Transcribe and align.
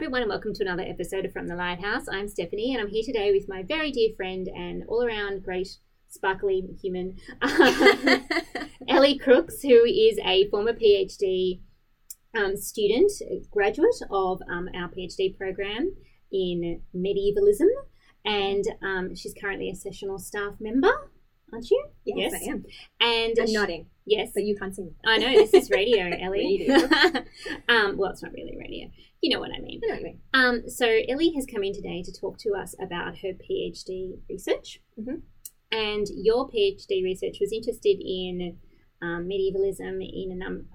everyone, 0.00 0.22
and 0.22 0.30
welcome 0.30 0.54
to 0.54 0.62
another 0.62 0.82
episode 0.82 1.26
of 1.26 1.32
From 1.34 1.46
the 1.46 1.54
Lighthouse. 1.54 2.06
I'm 2.10 2.26
Stephanie, 2.26 2.72
and 2.72 2.80
I'm 2.80 2.88
here 2.88 3.02
today 3.04 3.32
with 3.32 3.50
my 3.50 3.62
very 3.62 3.92
dear 3.92 4.14
friend 4.16 4.48
and 4.48 4.82
all 4.88 5.04
around 5.04 5.44
great, 5.44 5.76
sparkly 6.08 6.66
human, 6.80 7.18
Ellie 8.88 9.18
Crooks, 9.18 9.60
who 9.60 9.84
is 9.84 10.18
a 10.24 10.48
former 10.48 10.72
PhD 10.72 11.60
um, 12.34 12.56
student, 12.56 13.12
graduate 13.50 14.00
of 14.10 14.40
um, 14.50 14.70
our 14.74 14.88
PhD 14.88 15.36
program 15.36 15.94
in 16.32 16.80
medievalism, 16.96 17.68
and 18.24 18.64
um, 18.82 19.14
she's 19.14 19.34
currently 19.38 19.68
a 19.68 19.74
sessional 19.74 20.18
staff 20.18 20.54
member, 20.60 21.09
aren't 21.52 21.70
you? 21.70 21.84
Yes, 22.04 22.34
I 22.34 22.50
am. 22.50 22.64
And 23.00 23.36
I'm 23.38 23.46
sh- 23.46 23.52
nodding, 23.52 23.86
Yes, 24.06 24.30
but 24.34 24.44
you 24.44 24.56
can't 24.56 24.74
see 24.74 24.82
me. 24.82 24.92
I 25.04 25.18
know 25.18 25.32
this 25.32 25.54
is 25.54 25.70
radio, 25.70 26.10
Ellie. 26.20 26.68
Um, 27.68 27.96
well, 27.96 28.10
it's 28.10 28.22
not 28.22 28.32
really 28.32 28.56
radio. 28.58 28.88
You 29.20 29.34
know 29.34 29.40
what 29.40 29.50
I 29.56 29.60
mean. 29.60 29.80
I 29.84 29.96
know 29.96 30.02
mean. 30.02 30.20
Um, 30.34 30.68
so 30.68 30.86
Ellie 31.08 31.32
has 31.34 31.46
come 31.46 31.62
in 31.62 31.72
today 31.74 32.02
to 32.02 32.12
talk 32.12 32.38
to 32.38 32.50
us 32.54 32.74
about 32.80 33.18
her 33.18 33.32
PhD 33.32 34.18
research, 34.28 34.80
Mhm. 34.98 35.22
and 35.70 36.06
your 36.14 36.48
PhD 36.48 37.02
research 37.04 37.36
was 37.40 37.52
interested 37.52 37.98
in 38.00 38.58
um, 39.02 39.26
medievalism 39.28 40.00
in 40.02 40.30
a 40.32 40.36
num- 40.36 40.66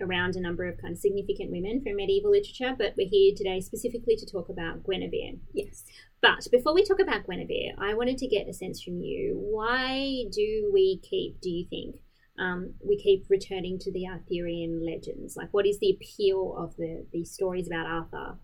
around 0.00 0.34
a 0.36 0.40
number 0.40 0.66
of 0.66 0.76
kind 0.78 0.92
of 0.94 0.98
significant 0.98 1.50
women 1.50 1.80
from 1.82 1.96
medieval 1.96 2.30
literature. 2.32 2.74
But 2.76 2.94
we're 2.96 3.08
here 3.08 3.32
today 3.36 3.60
specifically 3.60 4.16
to 4.16 4.26
talk 4.26 4.48
about 4.48 4.82
Guinevere. 4.84 5.38
Yes. 5.54 5.84
But 6.22 6.46
before 6.52 6.72
we 6.72 6.84
talk 6.84 7.00
about 7.00 7.26
Guinevere, 7.26 7.74
I 7.78 7.94
wanted 7.94 8.16
to 8.18 8.28
get 8.28 8.48
a 8.48 8.52
sense 8.54 8.80
from 8.80 9.00
you. 9.00 9.36
Why 9.36 10.24
do 10.30 10.70
we 10.72 11.00
keep, 11.02 11.40
do 11.40 11.50
you 11.50 11.66
think, 11.68 11.96
um, 12.38 12.74
we 12.82 12.96
keep 12.96 13.26
returning 13.28 13.78
to 13.80 13.92
the 13.92 14.06
Arthurian 14.06 14.86
legends? 14.86 15.36
Like, 15.36 15.48
what 15.52 15.66
is 15.66 15.80
the 15.80 15.90
appeal 15.90 16.54
of 16.56 16.76
the, 16.76 17.04
the 17.12 17.24
stories 17.24 17.66
about 17.66 17.86
Arthur 17.86 18.38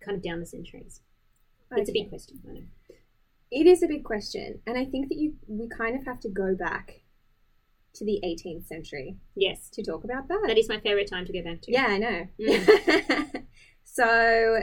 kind 0.00 0.16
of 0.16 0.22
down 0.22 0.38
the 0.38 0.46
centuries? 0.46 1.00
It's 1.72 1.90
a 1.90 1.92
big 1.92 2.08
question, 2.08 2.40
I 2.48 2.52
know. 2.52 2.62
It 3.50 3.66
is 3.66 3.82
a 3.82 3.86
big 3.88 4.04
question, 4.04 4.60
and 4.66 4.78
I 4.78 4.84
think 4.84 5.08
that 5.08 5.16
you 5.16 5.34
we 5.46 5.68
kind 5.68 5.98
of 5.98 6.04
have 6.06 6.20
to 6.20 6.28
go 6.28 6.54
back 6.54 7.00
to 7.94 8.04
the 8.04 8.20
18th 8.24 8.66
century 8.66 9.16
Yes. 9.36 9.68
to 9.74 9.82
talk 9.82 10.04
about 10.04 10.28
that. 10.28 10.42
That 10.46 10.56
is 10.56 10.68
my 10.68 10.80
favourite 10.80 11.08
time 11.08 11.26
to 11.26 11.32
go 11.32 11.42
back 11.42 11.60
to. 11.62 11.72
yeah, 11.72 11.86
I 11.88 11.98
know. 11.98 12.26
Mm. 12.40 13.42
so 13.84 14.60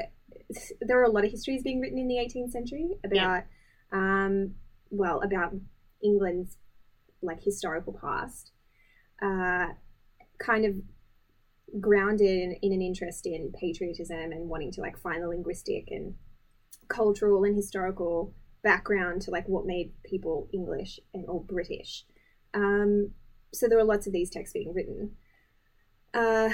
there 0.82 1.00
are 1.00 1.04
a 1.04 1.12
lot 1.12 1.26
of 1.26 1.32
histories 1.32 1.64
being 1.64 1.80
written 1.80 2.00
in 2.00 2.08
the 2.08 2.16
18th 2.16 2.52
century 2.52 2.92
about, 3.04 3.44
um, 3.92 4.56
well, 4.90 5.22
about 5.22 5.54
England's 6.04 6.58
like 7.22 7.44
historical 7.44 7.94
past, 7.94 8.52
uh, 9.22 9.68
kind 10.40 10.66
of 10.66 10.76
grounded 11.80 12.28
in, 12.28 12.54
in 12.62 12.74
an 12.74 12.82
interest 12.82 13.26
in 13.26 13.52
patriotism 13.60 14.32
and 14.32 14.50
wanting 14.50 14.72
to 14.72 14.82
like 14.82 14.98
find 14.98 15.22
the 15.22 15.28
linguistic 15.28 15.90
and 15.92 16.16
cultural 16.88 17.44
and 17.44 17.56
historical 17.56 18.34
background 18.64 19.22
to 19.22 19.32
like 19.32 19.48
what 19.48 19.66
made 19.66 19.92
people 20.04 20.50
English 20.54 21.00
and 21.14 21.26
or 21.28 21.44
British. 21.44 22.06
Um, 22.54 23.12
so 23.54 23.68
there 23.68 23.78
were 23.78 23.84
lots 23.84 24.08
of 24.08 24.14
these 24.14 24.30
texts 24.30 24.54
being 24.54 24.74
written. 24.74 25.12
Uh, 26.14 26.50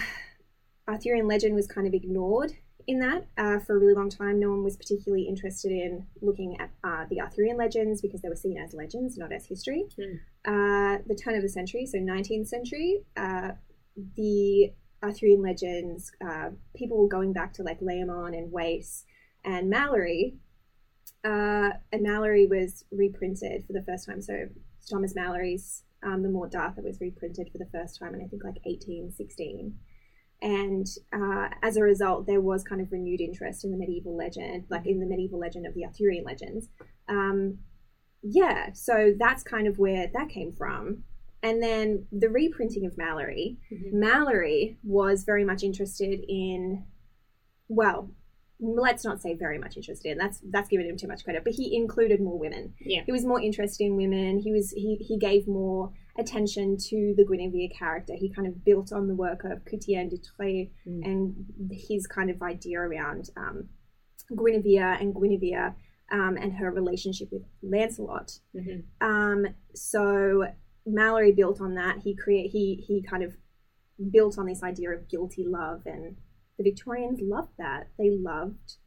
Arthurian 0.88 1.28
legend 1.28 1.56
was 1.56 1.68
kind 1.68 1.88
of 1.88 1.94
ignored 1.94 2.54
in 2.88 3.00
that 3.00 3.28
uh, 3.38 3.60
for 3.60 3.76
a 3.76 3.80
really 3.80 3.94
long 3.94 4.10
time. 4.10 4.40
No 4.40 4.50
one 4.50 4.64
was 4.64 4.78
particularly 4.78 5.24
interested 5.24 5.72
in 5.72 6.06
looking 6.22 6.60
at 6.60 6.70
uh, 6.84 7.06
the 7.10 7.22
Arthurian 7.22 7.58
legends 7.58 8.02
because 8.02 8.22
they 8.22 8.30
were 8.30 8.36
seen 8.36 8.58
as 8.58 8.74
legends, 8.74 9.18
not 9.18 9.32
as 9.32 9.46
history. 9.46 9.86
Hmm. 9.96 10.16
Uh, 10.46 10.98
the 11.08 11.16
turn 11.16 11.36
of 11.36 11.42
the 11.42 11.50
century, 11.50 11.86
so 11.86 11.98
19th 11.98 12.48
century, 12.48 13.02
uh, 13.18 13.52
the 14.16 14.72
Arthurian 15.04 15.42
legends, 15.42 16.12
uh, 16.26 16.50
people 16.76 16.98
were 16.98 17.08
going 17.08 17.34
back 17.34 17.54
to 17.54 17.64
like 17.64 17.80
Layamon 17.80 18.38
and 18.38 18.52
Wace 18.52 19.06
and 19.44 19.72
Malory. 19.72 20.36
Uh, 21.24 21.72
and 21.92 22.06
Malory 22.06 22.48
was 22.48 22.86
reprinted 22.92 23.66
for 23.66 23.74
the 23.74 23.84
first 23.84 24.06
time. 24.06 24.22
So 24.22 24.48
Thomas 24.90 25.14
Malory's 25.16 25.84
um, 26.04 26.22
The 26.22 26.30
Morte 26.30 26.52
D'Arthur 26.52 26.84
was 26.84 27.02
reprinted 27.02 27.50
for 27.52 27.58
the 27.58 27.70
first 27.72 28.00
time 28.00 28.14
in 28.14 28.22
I 28.22 28.28
think 28.28 28.44
like 28.44 28.60
1816. 28.64 29.76
And 30.46 30.86
uh, 31.12 31.50
as 31.64 31.76
a 31.76 31.82
result, 31.82 32.28
there 32.28 32.40
was 32.40 32.64
kind 32.64 32.80
of 32.80 32.92
renewed 32.92 33.20
interest 33.20 33.66
in 33.66 33.72
the 33.72 33.78
medieval 33.78 34.16
legend, 34.16 34.66
like 34.70 34.86
in 34.86 35.00
the 35.00 35.08
medieval 35.08 35.40
legend 35.40 35.66
of 35.66 35.74
the 35.74 35.86
Arthurian 35.86 36.24
legends. 36.24 36.70
Um, 37.10 37.58
yeah, 38.22 38.72
so 38.74 39.14
that's 39.18 39.42
kind 39.42 39.68
of 39.68 39.80
where 39.80 40.06
that 40.14 40.30
came 40.30 40.52
from. 40.52 41.04
And 41.42 41.62
then 41.64 42.06
the 42.12 42.30
reprinting 42.30 42.86
of 42.86 42.96
Malory, 42.96 43.58
Mhm. 43.72 43.94
Malory 43.94 44.78
was 44.84 45.24
very 45.24 45.44
much 45.44 45.64
interested 45.64 46.24
in, 46.28 46.86
well, 47.68 48.12
let's 48.60 49.04
not 49.04 49.22
say 49.22 49.34
very 49.34 49.58
much 49.58 49.78
interested 49.78 50.12
in. 50.12 50.18
That's 50.18 50.40
that's 50.52 50.70
giving 50.70 50.88
him 50.88 50.98
too 50.98 51.08
much 51.08 51.24
credit. 51.24 51.44
But 51.44 51.54
he 51.54 51.76
included 51.76 52.22
more 52.22 52.38
women. 52.40 52.74
Yeah. 52.80 53.02
He 53.06 53.12
was 53.12 53.26
more 53.26 53.42
interested 53.42 53.84
in 53.86 53.98
women. 53.98 54.40
He 54.40 54.52
was 54.52 54.72
he 54.72 54.96
he 54.96 55.18
gave 55.18 55.48
more 55.48 55.92
attention 56.18 56.78
to 56.78 57.14
the 57.18 57.26
Guinevere 57.26 57.70
character. 57.78 58.14
He 58.16 58.30
kind 58.30 58.48
of 58.48 58.64
built 58.64 58.92
on 58.94 59.08
the 59.08 59.16
work 59.16 59.44
of 59.44 59.64
Chrétien 59.66 60.10
de 60.10 60.18
Troyes 60.18 60.70
Mm. 60.88 61.06
and 61.06 61.46
his 61.72 62.08
kind 62.08 62.30
of 62.30 62.42
idea 62.42 62.80
around 62.80 63.30
um, 63.38 63.70
Guinevere 64.30 64.98
and 65.00 65.14
Guinevere 65.14 65.76
um, 66.12 66.38
and 66.38 66.54
her 66.54 66.72
relationship 66.72 67.30
with 67.32 67.44
Lancelot. 67.62 68.40
Mhm. 68.56 68.84
Um, 69.02 69.48
so 69.74 70.46
Malory 70.88 71.36
built 71.36 71.60
on 71.62 71.76
that. 71.76 72.00
He 72.04 72.16
create 72.16 72.52
he 72.52 72.76
he 72.88 73.02
kind 73.02 73.24
of 73.24 73.36
built 74.12 74.38
on 74.38 74.46
this 74.46 74.62
idea 74.64 74.92
of 74.92 75.08
guilty 75.10 75.44
love, 75.46 75.82
and 75.86 76.16
the 76.58 76.64
Victorians 76.64 77.20
loved 77.22 77.54
that. 77.58 77.88
They 77.98 78.12
loved 78.12 78.78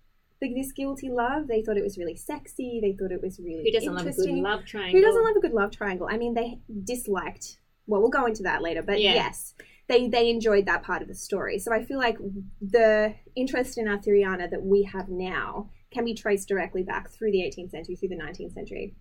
the, 0.41 0.53
this 0.54 0.72
guilty 0.72 1.09
love. 1.10 1.49
They 1.49 1.62
thought 1.62 1.76
it 1.76 1.82
was 1.84 1.99
really 1.99 2.16
sexy. 2.16 2.78
They 2.81 2.93
thought 2.93 3.12
it 3.12 3.22
was 3.22 3.38
really 3.38 3.65
Who 3.65 3.72
doesn't 3.72 3.93
love 3.94 4.03
a 4.03 4.04
good 4.04 4.10
interesting. 4.19 4.43
love 4.43 4.65
triangle? 4.65 5.00
Who 5.00 5.06
doesn't 5.06 5.25
love 5.25 5.37
a 5.37 5.41
good 5.41 5.53
love 5.53 5.71
triangle? 5.71 6.09
I 6.10 6.16
mean, 6.16 6.34
they 6.34 6.60
disliked. 6.84 7.59
Well, 7.87 8.00
we'll 8.00 8.10
go 8.10 8.26
into 8.26 8.43
that 8.44 8.62
later, 8.62 8.82
but 8.82 9.00
Yeah. 9.00 9.15
yes, 9.15 9.54
they 9.88 10.09
they 10.09 10.28
enjoyed 10.31 10.66
that 10.66 10.82
part 10.82 11.00
of 11.03 11.09
the 11.09 11.15
story. 11.15 11.59
So 11.59 11.72
I 11.72 11.82
feel 11.84 11.99
like 11.99 12.19
the 12.60 13.15
interest 13.34 13.78
in 13.78 13.87
Arthuriana 13.87 14.50
that 14.50 14.62
we 14.62 14.82
have 14.84 15.09
now 15.09 15.71
can 15.91 16.04
be 16.04 16.12
traced 16.15 16.49
directly 16.49 16.82
back 16.82 17.10
through 17.10 17.32
the 17.32 17.41
18th 17.41 17.70
century, 17.70 17.97
through 17.97 18.10
the 18.10 18.16
19th 18.16 18.53
century. 18.53 18.94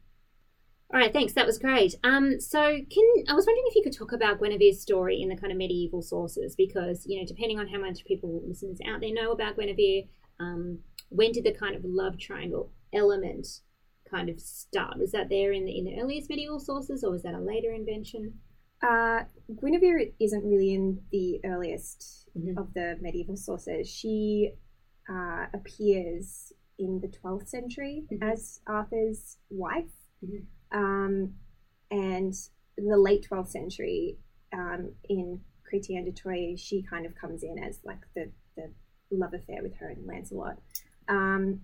All 0.93 0.97
right, 1.01 1.11
thanks. 1.11 1.33
That 1.33 1.45
was 1.45 1.59
great. 1.59 1.95
Um, 2.05 2.39
so 2.39 2.59
can 2.61 3.03
I 3.27 3.33
was 3.33 3.45
wondering 3.45 3.65
if 3.67 3.75
you 3.75 3.83
could 3.83 3.91
talk 3.97 4.13
about 4.13 4.39
Guinevere's 4.39 4.79
story 4.81 5.21
in 5.21 5.27
the 5.27 5.35
kind 5.35 5.51
of 5.51 5.57
medieval 5.57 6.01
sources, 6.01 6.55
because 6.55 7.05
you 7.05 7.19
know, 7.19 7.25
depending 7.27 7.59
on 7.59 7.67
how 7.67 7.77
much 7.79 8.05
people 8.05 8.41
listeners 8.47 8.79
out 8.87 9.01
there 9.01 9.13
know 9.13 9.31
about 9.33 9.57
Guinevere, 9.57 10.03
um, 10.39 10.79
when 11.09 11.31
did 11.31 11.43
the 11.43 11.51
kind 11.51 11.75
of 11.75 11.83
love 11.85 12.17
triangle 12.17 12.71
element 12.93 13.47
kind 14.09 14.29
of 14.29 14.39
start? 14.39 14.97
Was 14.97 15.11
that 15.11 15.29
there 15.29 15.51
in 15.51 15.65
the 15.65 15.77
in 15.77 15.85
the 15.85 15.99
earliest 15.99 16.29
medieval 16.29 16.59
sources, 16.59 17.03
or 17.03 17.11
was 17.11 17.23
that 17.23 17.33
a 17.33 17.39
later 17.39 17.71
invention? 17.71 18.39
Uh, 18.81 19.23
Guinevere 19.59 20.11
isn't 20.19 20.43
really 20.45 20.73
in 20.73 21.01
the 21.11 21.39
earliest 21.43 22.29
Mhm. 22.37 22.57
of 22.57 22.73
the 22.73 22.97
medieval 23.01 23.35
sources. 23.35 23.87
She 23.89 24.53
uh, 25.09 25.47
appears 25.53 26.51
in 26.77 26.99
the 26.99 27.07
12th 27.07 27.47
century 27.47 28.05
Mhm. 28.11 28.21
as 28.21 28.59
Arthur's 28.67 29.37
wife. 29.49 29.89
Mhm. 30.23 30.45
Um, 30.71 31.39
and 31.89 32.33
in 32.77 32.87
the 32.87 32.97
late 32.97 33.23
12th 33.23 33.49
century, 33.49 34.19
um, 34.53 34.93
in 35.09 35.41
Chrétien 35.63 36.03
de 36.05 36.11
Troyes, 36.11 36.59
she 36.59 36.83
kind 36.83 37.05
of 37.05 37.15
comes 37.15 37.41
in 37.41 37.57
as 37.57 37.83
like 37.83 38.01
the, 38.15 38.31
the 38.55 38.71
love 39.09 39.33
affair 39.33 39.63
with 39.63 39.75
her 39.75 39.87
and 39.87 40.05
Lancelot. 40.05 40.61
Um, 41.07 41.61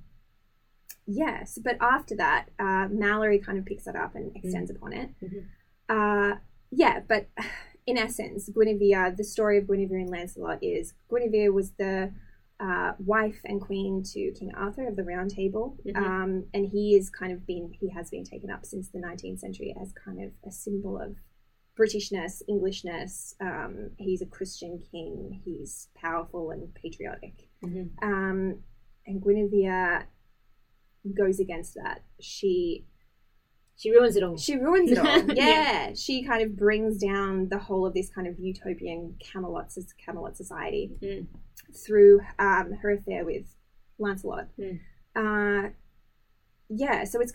yes, 1.05 1.59
but 1.63 1.77
after 1.81 2.15
that, 2.17 2.49
uh, 2.59 2.87
Malory 2.89 3.43
kind 3.43 3.57
of 3.57 3.65
picks 3.65 3.85
that 3.85 3.95
up 3.95 4.15
and 4.15 4.35
extends 4.35 4.71
upon 4.71 4.93
it. 4.93 5.09
Mhm. 5.21 5.45
Uh, 5.89 6.37
yeah, 6.71 7.01
but 7.07 7.27
in 7.85 7.97
essence, 7.97 8.49
Guinevere, 8.49 9.11
the 9.15 9.23
story 9.23 9.57
of 9.57 9.67
Guinevere 9.67 9.99
and 9.99 10.09
Lancelot 10.09 10.59
is 10.63 10.93
Guinevere 11.09 11.51
was 11.51 11.71
the 11.71 12.13
uh, 12.59 12.93
wife 12.99 13.41
and 13.43 13.59
queen 13.59 14.01
to 14.03 14.31
King 14.39 14.53
Arthur 14.55 14.87
of 14.87 14.95
the 14.95 15.03
Round 15.03 15.29
Table, 15.29 15.77
Mhm. 15.85 15.97
um, 15.97 16.45
and 16.53 16.65
he 16.67 16.95
is 16.95 17.09
kind 17.09 17.33
of 17.33 17.45
been 17.45 17.73
he 17.73 17.89
has 17.89 18.09
been 18.09 18.23
taken 18.23 18.49
up 18.49 18.65
since 18.65 18.87
the 18.89 18.99
19th 18.99 19.39
century 19.39 19.75
as 19.81 19.91
kind 19.91 20.21
of 20.21 20.31
a 20.45 20.51
symbol 20.51 20.97
of 20.97 21.17
Britishness, 21.77 22.43
Englishness. 22.47 23.35
Um, 23.41 23.89
he's 23.97 24.21
a 24.21 24.27
Christian 24.27 24.77
king. 24.79 25.41
He's 25.43 25.89
powerful 25.95 26.51
and 26.51 26.71
patriotic. 26.75 27.49
Mhm. 27.65 27.89
Um, 28.01 28.63
and 29.05 29.21
Guinevere 29.21 30.05
goes 31.17 31.39
against 31.39 31.73
that. 31.75 32.03
She 32.19 32.85
She 33.75 33.91
ruins 33.91 34.15
it 34.15 34.23
all. 34.23 34.37
she 34.37 34.55
ruins 34.55 34.91
it 34.91 34.97
all. 34.99 35.05
Yeah. 35.35 35.47
yeah. 35.87 35.93
She 35.95 36.23
kind 36.23 36.41
of 36.43 36.55
brings 36.55 36.97
down 36.99 37.49
the 37.49 37.59
whole 37.59 37.85
of 37.85 37.93
this 37.93 38.09
kind 38.09 38.27
of 38.27 38.39
utopian 38.39 39.15
Camelot, 39.19 39.71
Camelot 40.03 40.37
society 40.37 40.91
Mm. 41.01 41.27
through 41.85 42.21
um, 42.39 42.73
her 42.81 42.91
affair 42.91 43.25
with 43.25 43.45
Lancelot. 43.99 44.47
Mm. 44.59 44.79
Uh, 45.15 45.69
yeah, 46.69 47.03
so 47.03 47.19
it's 47.19 47.33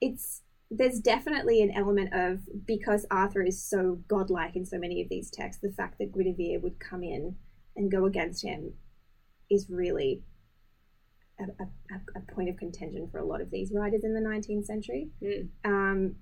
it's 0.00 0.42
there's 0.70 1.00
definitely 1.00 1.62
an 1.62 1.70
element 1.72 2.14
of 2.14 2.40
because 2.64 3.04
Arthur 3.10 3.42
is 3.42 3.62
so 3.62 4.00
godlike 4.08 4.54
in 4.56 4.64
so 4.64 4.78
many 4.78 5.02
of 5.02 5.08
these 5.08 5.30
texts, 5.30 5.60
the 5.62 5.72
fact 5.72 5.98
that 5.98 6.12
Guinevere 6.12 6.60
would 6.60 6.78
come 6.80 7.02
in 7.02 7.36
and 7.76 7.90
go 7.90 8.06
against 8.06 8.44
him 8.44 8.72
is 9.50 9.68
really 9.68 10.22
a, 11.40 11.64
a, 11.94 12.18
a 12.18 12.32
point 12.34 12.48
of 12.48 12.56
contention 12.56 13.08
for 13.10 13.18
a 13.18 13.24
lot 13.24 13.40
of 13.40 13.50
these 13.50 13.72
writers 13.74 14.04
in 14.04 14.14
the 14.14 14.20
19th 14.20 14.64
century. 14.66 15.10
Mm. 15.22 15.48
Um, 15.64 16.16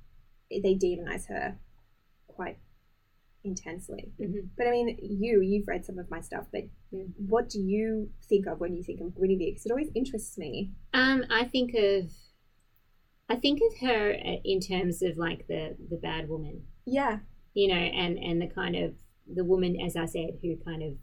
they 0.50 0.74
demonize 0.74 1.28
her 1.28 1.58
quite 2.26 2.58
intensely. 3.44 4.12
hmm 4.18 4.40
But 4.56 4.66
I 4.66 4.70
mean, 4.70 4.98
you 5.00 5.40
you've 5.40 5.68
read 5.68 5.84
some 5.84 5.98
of 5.98 6.10
my 6.10 6.20
stuff, 6.20 6.46
but 6.52 6.64
Mm. 6.90 7.12
what 7.18 7.50
do 7.50 7.60
you 7.60 8.08
think 8.30 8.46
of 8.46 8.60
when 8.60 8.74
you 8.74 8.82
think 8.82 9.02
of 9.02 9.14
Guinevere? 9.14 9.50
Because 9.50 9.66
it 9.66 9.70
always 9.72 9.90
interests 9.94 10.38
me. 10.38 10.72
Um, 10.94 11.22
I 11.28 11.44
think 11.44 11.74
of, 11.74 12.10
I 13.28 13.36
think 13.36 13.60
of 13.60 13.78
her 13.86 14.12
uh, 14.14 14.36
in 14.42 14.58
terms 14.60 15.02
of 15.02 15.18
like 15.18 15.46
the 15.48 15.76
the 15.90 15.98
bad 15.98 16.30
woman, 16.30 16.62
Yeah, 16.86 17.18
you 17.52 17.68
know, 17.68 17.74
and 17.74 18.18
and 18.18 18.40
the 18.40 18.46
kind 18.46 18.74
of 18.74 18.94
the 19.30 19.44
woman, 19.44 19.78
as 19.78 19.96
I 19.96 20.06
said, 20.06 20.38
who 20.40 20.56
kind 20.64 20.82
of 20.82 20.94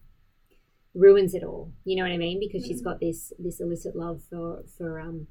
ruins 0.96 1.34
it 1.36 1.44
all. 1.44 1.72
You 1.84 1.98
know 1.98 2.04
what 2.04 2.12
I 2.14 2.18
mean? 2.18 2.40
Because 2.40 2.66
she's 2.66 2.82
Mhm. 2.82 2.86
got 2.86 3.00
this 3.00 3.32
this 3.38 3.60
illicit 3.60 3.96
love 3.96 4.24
for 4.24 4.64
for 4.78 5.00
um 5.00 5.28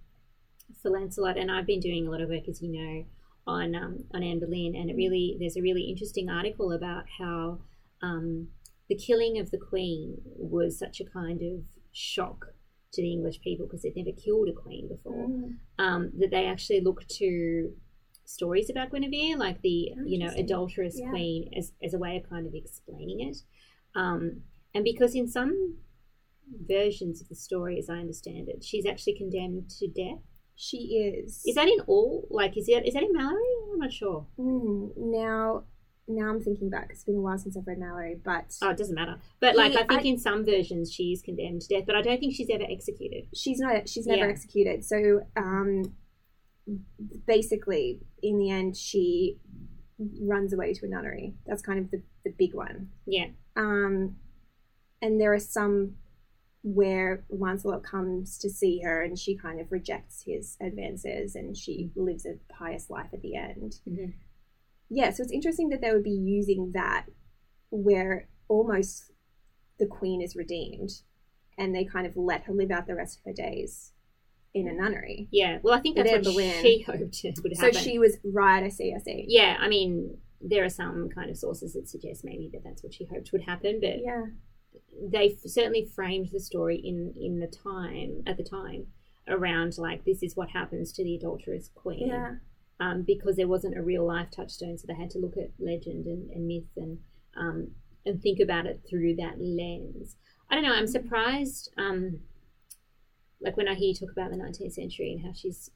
for 0.83 0.91
Lancelot, 0.91 1.37
and 1.39 1.51
I've 1.51 1.67
been 1.67 1.81
doing 1.81 2.07
a 2.07 2.11
lot 2.11 2.21
of 2.21 2.29
work, 2.29 2.49
as 2.49 2.63
you 2.63 2.71
know, 2.71 3.05
on 3.47 3.75
um, 3.75 4.05
on 4.13 4.23
Anne 4.23 4.41
Boleyn, 4.41 4.75
and 4.77 4.91
it 4.91 4.97
really 4.97 5.37
there's 5.39 5.57
a 5.57 5.63
really 5.63 5.83
interesting 5.83 6.29
article 6.31 6.73
about 6.73 7.05
how 7.19 7.61
um, 8.03 8.49
the 8.89 8.95
killing 8.95 9.39
of 9.39 9.51
the 9.51 9.59
Queen 9.59 10.21
was 10.37 10.79
such 10.79 11.01
a 11.01 11.05
kind 11.05 11.41
of 11.43 11.65
shock 11.93 12.55
to 12.93 13.03
the 13.03 13.11
English 13.11 13.41
people 13.41 13.67
because 13.67 13.83
they'd 13.83 13.97
never 13.97 14.13
killed 14.13 14.49
a 14.49 14.53
queen 14.53 14.87
before 14.89 15.27
Mm. 15.29 15.57
um, 15.79 16.13
that 16.19 16.31
they 16.31 16.45
actually 16.47 16.81
look 16.81 17.07
to 17.09 17.75
stories 18.25 18.71
about 18.71 18.91
Guinevere, 18.91 19.37
like 19.37 19.61
the 19.63 19.93
you 20.05 20.19
know 20.19 20.31
adulterous 20.37 20.99
Yeah. 21.01 21.11
queen, 21.11 21.51
as 21.57 21.73
as 21.83 21.95
a 21.95 21.99
way 21.99 22.17
of 22.17 22.29
kind 22.29 22.47
of 22.47 22.55
explaining 22.55 23.21
it. 23.21 23.39
Um, 23.95 24.43
and 24.75 24.85
because 24.85 25.15
in 25.15 25.29
some 25.29 25.77
versions 26.67 27.21
of 27.23 27.29
the 27.29 27.35
story, 27.35 27.79
as 27.79 27.89
I 27.89 27.95
understand 27.99 28.49
it, 28.49 28.63
she's 28.65 28.87
actually 28.87 29.15
condemned 29.17 29.71
to 29.79 29.89
death. 29.89 30.21
she 30.57 30.79
is. 30.79 31.43
Is 31.47 31.55
that 31.57 31.69
in 31.69 31.81
all? 31.87 32.27
Like, 32.31 32.57
is 32.57 32.67
that 32.67 32.87
is 32.87 32.95
that 32.95 33.03
in 33.03 33.13
Malory? 33.13 33.73
I'm 33.73 33.79
not 33.79 33.93
sure. 33.93 34.27
Mm, 34.39 34.93
now? 34.97 35.65
Now 36.07 36.29
I'm 36.29 36.41
thinking 36.43 36.69
back. 36.69 36.89
It's 36.91 37.03
been 37.05 37.17
a 37.17 37.21
while 37.21 37.39
since 37.39 37.57
I've 37.57 37.67
read 37.67 37.79
Malory, 37.81 38.21
but 38.23 38.55
Oh, 38.63 38.71
it 38.71 38.77
doesn't 38.77 38.95
matter. 38.95 39.17
But 39.41 39.57
like, 39.57 39.73
Yeah, 39.73 39.81
I 39.81 39.87
think 39.87 40.03
I- 40.03 40.09
in 40.13 40.19
some 40.19 40.45
versions 40.45 40.93
she's 40.93 41.23
condemned 41.23 41.63
to 41.63 41.69
death, 41.75 41.87
but 41.87 41.97
I 41.97 42.03
don't 42.03 42.21
think 42.21 42.35
she's 42.35 42.51
ever 42.51 42.67
executed. 42.69 43.27
she's 43.35 43.59
not. 43.59 43.89
She's 43.89 44.07
never 44.07 44.27
Yeah. 44.27 44.31
executed. 44.35 44.85
So, 44.85 45.23
um, 45.37 45.97
basically, 47.27 48.01
in 48.23 48.39
the 48.39 48.51
end, 48.51 48.77
she 48.77 49.39
runs 50.21 50.53
away 50.53 50.73
to 50.75 50.87
a 50.87 50.89
nunnery. 50.89 51.35
That's 51.47 51.63
kind 51.63 51.79
of 51.79 51.91
the 51.91 52.03
the 52.25 52.31
big 52.39 52.55
one. 52.55 52.91
Yeah. 53.07 53.27
Um, 53.57 54.17
and 55.05 55.21
there 55.21 55.33
are 55.33 55.39
some 55.39 55.97
where 56.63 57.25
Lancelot 57.29 57.83
comes 57.85 58.39
to 58.39 58.49
see 58.49 58.81
her 58.81 59.03
and 59.03 59.19
she 59.19 59.37
kind 59.37 59.61
of 59.61 59.71
rejects 59.71 60.23
his 60.27 60.57
advances 60.63 61.35
and 61.35 61.55
she 61.57 61.91
lives 61.95 62.25
a 62.25 62.39
pious 62.53 62.89
life 62.89 63.11
at 63.13 63.21
the 63.21 63.35
end. 63.37 63.81
Mhm. 63.87 64.15
Yeah, 64.89 65.11
so 65.11 65.23
it's 65.23 65.33
interesting 65.33 65.69
that 65.69 65.81
they 65.83 65.93
would 65.93 66.03
be 66.05 66.11
using 66.11 66.73
that 66.73 67.07
where 67.71 68.29
almost 68.49 69.13
the 69.79 69.87
queen 69.87 70.23
is 70.23 70.37
redeemed 70.37 71.03
and 71.59 71.75
they 71.75 71.85
kind 71.85 72.07
of 72.07 72.17
let 72.17 72.45
her 72.45 72.55
live 72.55 72.71
out 72.71 72.87
the 72.87 72.95
rest 72.95 73.19
of 73.19 73.25
her 73.25 73.33
days 73.33 73.93
in 74.55 74.67
a 74.69 74.73
nunnery. 74.73 75.29
Yeah. 75.31 75.59
Well, 75.63 75.75
I 75.75 75.81
think 75.81 75.97
that's 75.97 76.11
what 76.13 76.25
Boleyn- 76.25 76.63
she 76.63 76.81
hoped 76.83 77.21
would 77.43 77.57
happen. 77.57 77.73
So 77.75 77.79
she 77.81 77.99
was 77.99 78.17
right, 78.25 78.63
I 78.63 78.69
see, 78.71 78.95
I 78.95 78.99
see. 79.01 79.27
yeah, 79.29 79.57
I 79.61 79.69
mean, 79.69 80.17
there 80.41 80.65
are 80.65 80.69
some 80.71 81.09
kind 81.11 81.29
of 81.31 81.37
sources 81.37 81.75
that 81.75 81.89
suggest 81.89 82.25
maybe 82.25 82.49
that 82.55 82.63
that's 82.65 82.83
what 82.83 82.95
she 82.95 83.05
hoped 83.05 83.33
would 83.33 83.43
happen, 83.43 83.81
but 83.81 84.01
Yeah. 84.01 84.27
They 85.11 85.37
certainly 85.45 85.85
framed 85.95 86.29
the 86.33 86.41
story 86.41 86.77
in 86.77 87.13
in 87.21 87.41
the 87.41 87.47
time 87.47 88.23
at 88.27 88.37
the 88.37 88.45
time 88.45 88.87
around 89.29 89.77
like 89.79 90.05
this 90.05 90.23
is 90.23 90.37
what 90.37 90.51
happens 90.51 90.93
to 90.93 91.03
the 91.03 91.17
adulterous 91.17 91.71
queen 91.75 92.09
Yeah. 92.09 92.35
um, 92.81 93.03
because 93.03 93.37
there 93.37 93.49
wasn't 93.49 93.77
a 93.79 93.83
real 93.83 94.07
life 94.07 94.29
touchstone 94.31 94.77
so 94.79 94.87
they 94.87 94.95
had 94.95 95.11
to 95.11 95.19
look 95.19 95.37
at 95.37 95.51
legend 95.59 96.07
and, 96.07 96.31
and 96.31 96.47
myth 96.47 96.65
and 96.77 96.99
um, 97.37 97.69
and 98.07 98.21
think 98.23 98.39
about 98.41 98.67
it 98.67 98.81
through 98.89 99.17
that 99.17 99.41
lens 99.41 100.17
i 100.51 100.55
don't 100.55 100.65
know 100.65 100.75
i'm 100.75 100.87
surprised 100.87 101.71
um, 101.79 102.21
like 103.41 103.57
when 103.57 103.69
i 103.69 103.75
hear 103.75 103.89
you 103.89 103.95
talk 103.95 104.11
about 104.13 104.31
the 104.31 104.37
19th 104.37 104.73
century 104.73 105.13
and 105.13 105.25
how 105.25 105.33
she's 105.33 105.71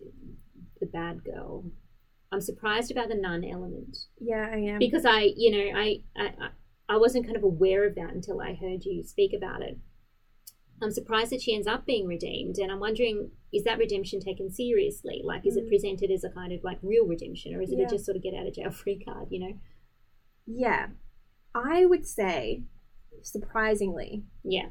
the 0.80 0.86
bad 0.86 1.24
girl 1.24 1.64
i'm 2.32 2.40
surprised 2.40 2.90
about 2.90 3.08
the 3.08 3.14
nun 3.14 3.44
element 3.44 3.96
Yeah, 4.20 4.48
I 4.52 4.56
am. 4.58 4.78
because 4.78 5.04
I, 5.06 5.32
you 5.36 5.50
know, 5.50 5.78
I, 5.78 6.00
I, 6.16 6.48
I- 6.88 6.96
wasn't 6.96 7.24
kind 7.26 7.36
of 7.36 7.42
aware 7.42 7.84
of 7.86 7.94
that 7.96 8.12
until 8.14 8.40
I 8.40 8.54
heard 8.54 8.84
you 8.84 9.02
speak 9.02 9.32
about 9.32 9.62
it. 9.62 9.78
I'm 10.80 10.90
surprised 10.92 11.32
that 11.32 11.42
she 11.42 11.54
ends 11.54 11.66
up 11.66 11.84
being 11.86 12.06
redeemed, 12.06 12.56
and 12.58 12.70
I'm 12.70 12.78
wondering, 12.80 13.32
is 13.52 13.64
that 13.64 13.78
redemption 13.78 14.20
taken 14.20 14.50
seriously? 14.50 15.20
Like, 15.24 15.44
is 15.46 15.56
it 15.56 15.64
Mm. 15.64 15.68
presented 15.68 16.10
as 16.10 16.22
a 16.24 16.30
kind 16.30 16.52
of 16.52 16.62
like 16.62 16.78
real 16.82 17.06
redemption, 17.06 17.54
or 17.54 17.60
is 17.62 17.72
it 17.72 17.78
Yeah. 17.78 17.86
a 17.86 17.90
just 17.90 18.04
sort 18.04 18.16
of 18.16 18.22
get 18.22 18.34
out 18.34 18.46
of 18.46 18.54
jail 18.54 18.70
free 18.82 18.98
card? 19.04 19.28
You 19.30 19.40
know? 19.40 19.58
Yeah. 20.46 20.90
I 21.54 21.84
would 21.84 22.06
say, 22.06 22.62
surprisingly, 23.22 24.24
Yeah. 24.44 24.68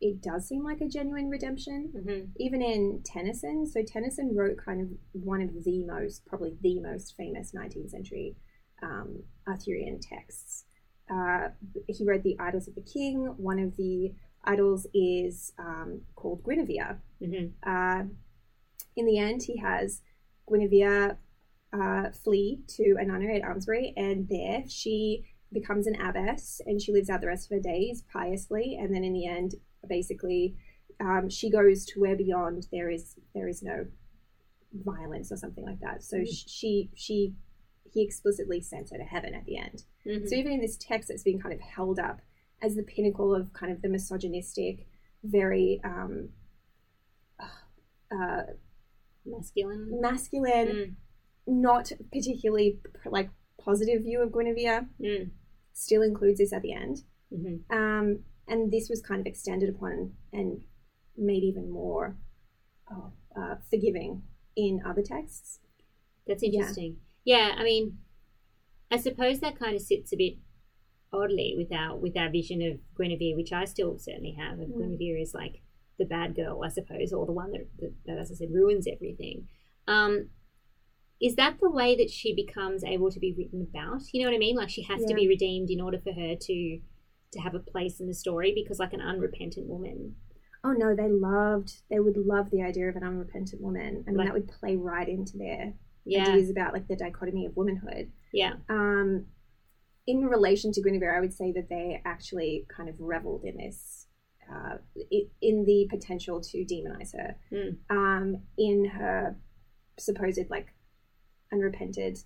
it 0.00 0.20
does 0.20 0.46
seem 0.46 0.62
like 0.62 0.82
a 0.82 0.88
genuine 0.88 1.30
redemption. 1.30 1.88
hmm 1.92 2.30
Even 2.36 2.60
in 2.60 3.02
Tennyson, 3.02 3.66
so 3.66 3.82
Tennyson 3.82 4.34
wrote 4.36 4.58
kind 4.58 4.80
of 4.82 4.88
one 5.12 5.40
of 5.40 5.64
the 5.64 5.82
most, 5.84 6.26
probably 6.26 6.56
the 6.60 6.78
most 6.80 7.16
famous 7.16 7.52
19th 7.54 7.90
century 7.90 8.36
um, 8.82 9.24
Arthurian 9.46 9.98
texts. 9.98 10.65
Uh, 11.10 11.48
he 11.88 12.04
wrote 12.04 12.22
the 12.22 12.36
Idylls 12.38 12.66
of 12.68 12.74
the 12.74 12.80
King. 12.82 13.34
One 13.36 13.58
of 13.58 13.76
the 13.76 14.12
idylls 14.46 14.86
is 14.94 15.52
um, 15.58 16.00
called 16.14 16.42
Guinevere. 16.44 16.98
hmm 17.20 17.46
Uh, 17.62 18.04
in 18.96 19.04
the 19.06 19.18
end, 19.18 19.42
he 19.42 19.56
has 19.58 20.02
Guinevere 20.48 21.18
uh, 21.72 22.10
flee 22.10 22.60
to 22.68 22.96
a 22.98 23.04
nunnery 23.04 23.40
at 23.40 23.46
Almesbury, 23.48 23.92
and 23.96 24.28
there 24.28 24.64
she 24.68 25.24
becomes 25.52 25.86
an 25.86 26.00
abbess 26.00 26.60
and 26.66 26.80
she 26.80 26.92
lives 26.92 27.08
out 27.08 27.20
the 27.20 27.26
rest 27.26 27.46
of 27.46 27.56
her 27.56 27.60
days 27.62 28.02
piously. 28.12 28.76
And 28.80 28.92
then 28.94 29.04
in 29.04 29.12
the 29.12 29.26
end, 29.26 29.54
basically, 29.88 30.56
um, 30.98 31.28
she 31.28 31.50
goes 31.50 31.84
to 31.86 32.00
where 32.00 32.16
beyond 32.16 32.66
there 32.72 32.90
is 32.90 33.16
there 33.34 33.46
is 33.48 33.62
no 33.62 33.86
violence 34.72 35.30
or 35.30 35.36
something 35.36 35.64
like 35.64 35.80
that. 35.80 36.02
So 36.02 36.18
Mhm. 36.18 36.44
she 36.46 36.90
she 36.94 37.34
he 37.92 38.02
explicitly 38.02 38.60
sends 38.60 38.90
her 38.90 38.98
to 38.98 39.04
heaven 39.04 39.34
at 39.34 39.44
the 39.44 39.56
end. 39.56 39.84
Hmm 40.06 40.26
So 40.26 40.34
even 40.36 40.52
in 40.52 40.60
this 40.60 40.76
text, 40.76 41.10
it's 41.10 41.22
been 41.22 41.40
kind 41.40 41.54
of 41.54 41.60
held 41.60 41.98
up 41.98 42.20
as 42.62 42.74
the 42.76 42.82
pinnacle 42.82 43.34
of 43.34 43.52
kind 43.52 43.72
of 43.72 43.82
the 43.82 43.88
misogynistic, 43.88 44.86
very 45.24 45.80
um, 45.84 46.30
uh, 48.10 48.42
Masculine. 49.24 50.00
masculine, 50.00 50.68
Mm. 50.68 50.94
not 51.46 51.92
particularly 52.12 52.80
like 53.04 53.30
positive 53.58 54.02
view 54.02 54.22
of 54.22 54.32
Guinevere. 54.32 54.88
Mm. 55.00 55.30
Still 55.72 56.02
includes 56.02 56.38
this 56.38 56.52
at 56.52 56.62
the 56.62 56.72
end, 56.72 57.02
hmm 57.30 57.56
um, 57.70 58.24
and 58.48 58.70
this 58.70 58.88
was 58.88 59.02
kind 59.02 59.20
of 59.20 59.26
extended 59.26 59.68
upon 59.68 60.12
and 60.32 60.60
made 61.16 61.42
even 61.42 61.68
more 61.70 62.16
oh, 62.90 63.12
uh, 63.36 63.56
forgiving 63.68 64.22
in 64.54 64.80
other 64.86 65.02
texts. 65.02 65.58
That's 66.26 66.42
Yeah. 66.42 66.50
interesting. 66.60 66.96
Yeah. 67.24 67.54
I 67.58 67.64
mean, 67.64 67.98
I 68.90 68.96
suppose 68.98 69.40
that 69.40 69.58
kind 69.58 69.74
of 69.74 69.82
sits 69.82 70.12
a 70.12 70.16
bit 70.16 70.34
oddly 71.12 71.54
with 71.56 71.72
our 71.72 71.96
with 71.96 72.16
our 72.16 72.30
vision 72.30 72.62
of 72.62 72.78
Guinevere, 72.96 73.36
which 73.36 73.52
I 73.52 73.64
still 73.64 73.98
certainly 73.98 74.32
have 74.38 74.58
of 74.60 74.68
Mm. 74.68 74.78
Guinevere 74.78 75.20
is 75.20 75.34
like 75.34 75.62
the 75.98 76.04
bad 76.04 76.34
girl, 76.36 76.62
I 76.64 76.68
suppose, 76.68 77.12
or 77.12 77.24
the 77.26 77.32
one 77.32 77.52
that, 77.52 77.66
that, 77.78 77.94
that 78.06 78.18
as 78.18 78.30
I 78.30 78.34
said, 78.34 78.50
ruins 78.52 78.86
everything. 78.86 79.48
Um, 79.88 80.28
is 81.20 81.36
that 81.36 81.58
the 81.60 81.70
way 81.70 81.96
that 81.96 82.10
she 82.10 82.34
becomes 82.34 82.84
able 82.84 83.10
to 83.10 83.18
be 83.18 83.32
written 83.32 83.62
about? 83.62 84.02
You 84.12 84.22
know 84.22 84.28
what 84.30 84.36
I 84.36 84.38
mean? 84.38 84.56
Like 84.56 84.68
she 84.68 84.82
has 84.82 85.02
to 85.06 85.14
be 85.14 85.26
redeemed 85.28 85.70
in 85.70 85.80
order 85.80 85.98
for 85.98 86.12
her 86.12 86.34
to 86.38 86.80
to 87.32 87.40
have 87.40 87.54
a 87.54 87.58
place 87.60 88.00
in 88.00 88.06
the 88.06 88.14
story 88.14 88.52
because 88.54 88.78
like 88.78 88.92
an 88.92 89.00
unrepentant 89.00 89.66
woman. 89.68 90.14
Oh 90.62 90.72
no, 90.72 90.94
they 90.94 91.08
loved. 91.08 91.82
They 91.90 91.98
would 92.00 92.16
love 92.16 92.50
the 92.50 92.62
idea 92.62 92.88
of 92.88 92.96
an 92.96 93.02
unrepentant 93.04 93.60
woman. 93.62 94.04
I 94.06 94.10
mean, 94.10 94.16
Like- 94.18 94.28
that 94.28 94.34
would 94.34 94.48
play 94.48 94.76
right 94.76 95.08
into 95.08 95.36
their 95.38 95.74
Yeah. 96.04 96.28
ideas 96.28 96.50
about 96.50 96.72
like 96.72 96.86
the 96.88 96.96
dichotomy 96.96 97.46
of 97.46 97.56
womanhood. 97.56 98.12
Yeah. 98.36 98.54
Um, 98.68 99.26
in 100.06 100.26
relation 100.26 100.70
to 100.72 100.82
Guinevere, 100.82 101.16
I 101.16 101.20
would 101.20 101.32
say 101.32 101.52
that 101.52 101.68
they 101.68 102.00
actually 102.04 102.66
kind 102.68 102.88
of 102.88 102.94
reveled 103.00 103.44
in 103.44 103.56
this, 103.56 104.06
uh, 104.52 104.76
in 105.40 105.64
the 105.64 105.86
potential 105.90 106.40
to 106.42 106.58
demonize 106.64 107.12
her, 107.16 107.36
Mm. 107.50 107.78
um, 107.90 108.42
in 108.58 108.84
her 108.84 109.36
supposed 109.98 110.50
like 110.50 110.68
unrepented, 111.50 112.18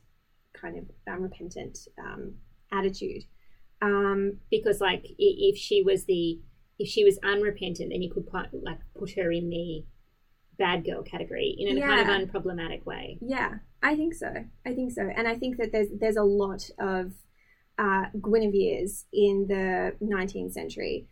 kind 0.52 0.76
of 0.78 0.90
unrepentant 1.06 1.78
um, 1.96 2.34
attitude. 2.72 3.22
Um, 3.80 4.40
because 4.50 4.80
like 4.80 5.06
if 5.18 5.56
she 5.56 5.82
was 5.82 6.04
the 6.04 6.40
if 6.78 6.88
she 6.88 7.02
was 7.04 7.18
unrepentant 7.22 7.90
then 7.92 8.02
you 8.02 8.10
could 8.12 8.26
put 8.26 8.46
like 8.68 8.80
put 8.98 9.12
her 9.12 9.30
in 9.32 9.48
the 9.48 9.84
bad 10.60 10.84
girl 10.84 11.02
category 11.02 11.56
in 11.58 11.76
a 11.76 11.80
kind 11.80 12.00
of 12.00 12.06
unproblematic 12.06 12.84
way 12.84 13.18
Yeah, 13.20 13.54
I 13.82 13.96
think 13.96 14.14
so. 14.14 14.32
I 14.66 14.74
think 14.74 14.92
so, 14.92 15.02
and 15.02 15.26
I 15.26 15.34
think 15.34 15.56
that 15.56 15.72
there's 15.72 15.88
there's 15.98 16.16
a 16.16 16.22
lot 16.22 16.70
of 16.78 17.12
uh, 17.78 18.04
Guinevere's 18.20 19.06
in 19.12 19.46
the 19.48 19.96
19th 20.02 20.52
century 20.52 21.08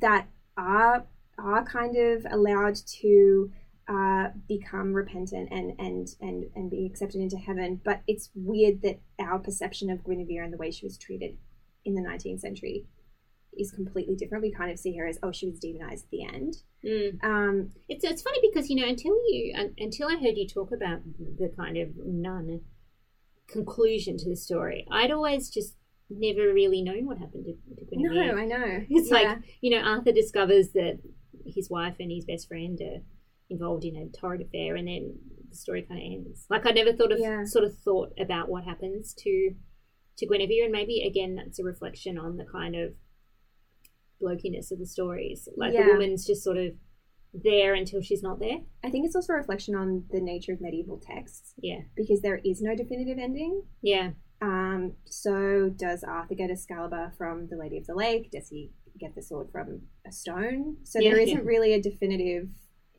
that 0.00 0.26
are 0.56 1.06
are 1.38 1.64
kind 1.64 1.96
of 1.96 2.26
allowed 2.30 2.76
to 3.00 3.50
uh, 3.88 4.28
become 4.48 4.92
repentant 4.92 5.48
and, 5.52 5.78
and 5.78 6.08
and 6.20 6.44
and 6.56 6.70
be 6.70 6.84
accepted 6.84 7.20
into 7.20 7.36
heaven. 7.36 7.80
But 7.84 8.02
it's 8.08 8.30
weird 8.34 8.82
that 8.82 8.98
our 9.20 9.38
perception 9.38 9.88
of 9.88 10.02
Guinevere 10.04 10.42
and 10.42 10.52
the 10.52 10.58
way 10.58 10.72
she 10.72 10.84
was 10.84 10.98
treated 10.98 11.36
in 11.84 11.94
the 11.94 12.02
19th 12.02 12.40
century 12.40 12.86
is 13.58 13.70
completely 13.70 14.14
different. 14.16 14.42
We 14.42 14.52
kind 14.52 14.70
of 14.70 14.78
see 14.78 14.96
her 14.96 15.06
as 15.06 15.18
oh 15.22 15.32
she 15.32 15.48
was 15.48 15.58
demonized 15.58 16.04
at 16.04 16.10
the 16.10 16.24
end. 16.24 16.56
Mm. 16.84 17.24
Um, 17.24 17.70
It's 17.88 18.04
it's 18.04 18.22
funny 18.22 18.38
because 18.42 18.68
you 18.70 18.76
know 18.76 18.88
until 18.88 19.14
you 19.28 19.54
un, 19.56 19.74
until 19.78 20.08
I 20.08 20.14
heard 20.16 20.36
you 20.36 20.46
talk 20.48 20.70
about 20.72 21.00
the 21.38 21.48
kind 21.56 21.76
of 21.76 21.88
nun 22.04 22.60
conclusion 23.48 24.16
to 24.18 24.28
the 24.28 24.36
story, 24.36 24.86
I'd 24.90 25.10
always 25.10 25.50
just 25.50 25.74
never 26.10 26.52
really 26.52 26.82
known 26.82 27.06
what 27.06 27.18
happened 27.18 27.46
to, 27.46 27.84
to 27.86 27.86
no, 27.92 28.36
I 28.36 28.44
know. 28.44 28.84
It's 28.90 29.10
Yeah. 29.10 29.14
like 29.14 29.38
you 29.60 29.70
know 29.70 29.82
Arthur 29.82 30.12
discovers 30.12 30.70
that 30.72 30.98
his 31.46 31.68
wife 31.70 31.96
and 32.00 32.10
his 32.10 32.24
best 32.24 32.48
friend 32.48 32.78
are 32.80 33.02
involved 33.50 33.84
in 33.84 33.96
a 33.96 34.08
torrid 34.08 34.40
affair, 34.40 34.76
and 34.76 34.88
then 34.88 35.14
the 35.50 35.56
story 35.56 35.82
kind 35.82 36.00
of 36.00 36.26
ends. 36.26 36.46
Like 36.50 36.66
I 36.66 36.70
never 36.70 36.92
thought 36.92 37.12
of 37.12 37.18
Yeah. 37.18 37.44
sort 37.44 37.64
of 37.64 37.76
thought 37.78 38.12
about 38.18 38.48
what 38.48 38.64
happens 38.64 39.14
to 39.14 39.54
to 40.16 40.26
Guinevere, 40.26 40.64
and 40.64 40.72
maybe 40.72 41.02
again 41.02 41.34
that's 41.34 41.58
a 41.58 41.64
reflection 41.64 42.18
on 42.18 42.36
the 42.36 42.44
kind 42.44 42.76
of 42.76 42.94
blokiness 44.24 44.70
of 44.72 44.78
the 44.78 44.86
stories. 44.86 45.48
Like 45.56 45.72
the 45.86 45.92
woman's 45.92 46.26
just 46.26 46.42
sort 46.42 46.56
of 46.64 46.72
there 47.32 47.74
until 47.74 48.00
she's 48.00 48.22
not 48.22 48.38
there. 48.40 48.58
I 48.84 48.90
think 48.90 49.06
it's 49.06 49.16
also 49.16 49.32
a 49.32 49.36
reflection 49.36 49.74
on 49.74 50.04
the 50.10 50.20
nature 50.20 50.52
of 50.52 50.60
medieval 50.60 50.98
texts 51.12 51.52
Yeah, 51.58 51.80
because 51.96 52.20
there 52.20 52.40
is 52.44 52.62
no 52.62 52.72
definitive 52.76 53.18
ending. 53.18 53.62
yeah, 53.82 54.10
Um, 54.40 54.92
so 55.06 55.68
does 55.84 56.04
Arthur 56.04 56.34
get 56.36 56.50
Excalibur 56.50 57.12
from 57.18 57.48
the 57.50 57.56
Lady 57.56 57.78
of 57.78 57.86
the 57.86 57.94
Lake? 58.04 58.30
Does 58.30 58.48
he 58.48 58.70
get 59.00 59.14
the 59.16 59.22
sword 59.22 59.48
from 59.50 59.68
a 60.06 60.12
stone? 60.12 60.76
So 60.84 61.00
Yeah, 61.00 61.10
there 61.10 61.20
yeah. 61.20 61.26
isn't 61.32 61.44
really 61.52 61.74
a 61.74 61.82
definitive 61.82 62.48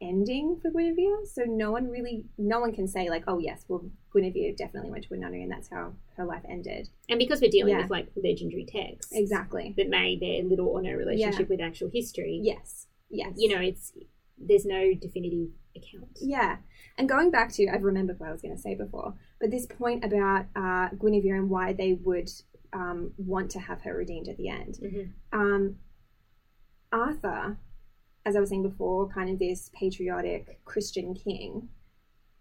ending 0.02 0.60
for 0.62 0.70
Guinevere. 0.72 1.26
So 1.26 1.44
no 1.46 1.72
one 1.72 1.88
really, 1.90 2.26
no 2.38 2.60
one 2.60 2.74
can 2.74 2.88
say 2.88 3.10
like, 3.10 3.24
oh 3.28 3.40
yes, 3.40 3.66
well 3.68 3.84
Guinevere 4.14 4.54
definitely 4.56 4.92
went 4.92 5.06
to 5.06 5.14
a 5.14 5.18
nunnery 5.18 5.44
and 5.44 5.52
that's 5.52 5.70
how 5.70 5.94
her 6.18 6.26
life 6.26 6.44
ended. 6.50 6.90
and 7.10 7.20
because 7.20 7.42
we're 7.42 7.50
dealing 7.52 7.74
Yeah. 7.76 7.82
with 7.82 7.92
like 7.92 8.08
legendary 8.16 8.66
texts 8.66 9.12
Exactly. 9.14 9.74
that 9.78 9.90
may 9.90 10.16
bear 10.16 10.44
little 10.44 10.68
or 10.68 10.82
no 10.82 10.92
relationship 10.94 11.50
with 11.50 11.62
actual 11.62 11.90
history. 11.94 12.40
Yes. 12.44 12.88
Yes. 13.10 13.34
you 13.38 13.54
know, 13.56 13.62
it's 13.62 13.94
there's 14.38 14.66
no 14.66 14.94
definitive 14.94 15.50
account. 15.78 16.18
Yeah. 16.22 16.58
And 16.98 17.08
going 17.08 17.32
back 17.32 17.52
to, 17.54 17.68
I've 17.70 17.84
remembered 17.84 18.20
what 18.20 18.28
I 18.30 18.32
was 18.34 18.42
going 18.42 18.56
to 18.56 18.62
say 18.62 18.76
before, 18.76 19.14
but 19.40 19.50
this 19.52 19.66
point 19.66 20.04
about 20.04 20.46
uh, 20.56 20.90
Guinevere 21.00 21.36
and 21.38 21.50
why 21.50 21.72
they 21.74 21.94
would 21.94 22.30
um, 22.74 23.12
want 23.18 23.50
to 23.52 23.60
have 23.60 23.82
her 23.84 23.96
redeemed 23.96 24.28
at 24.28 24.36
the 24.38 24.50
end. 24.50 24.78
Mhm. 24.84 25.12
Um, 25.32 25.76
Arthur, 26.92 27.58
as 28.26 28.36
I 28.36 28.40
was 28.40 28.50
saying 28.50 28.64
before, 28.64 29.08
kind 29.08 29.30
of 29.30 29.40
this 29.40 29.70
patriotic 29.74 30.60
Christian 30.66 31.14
king, 31.14 31.70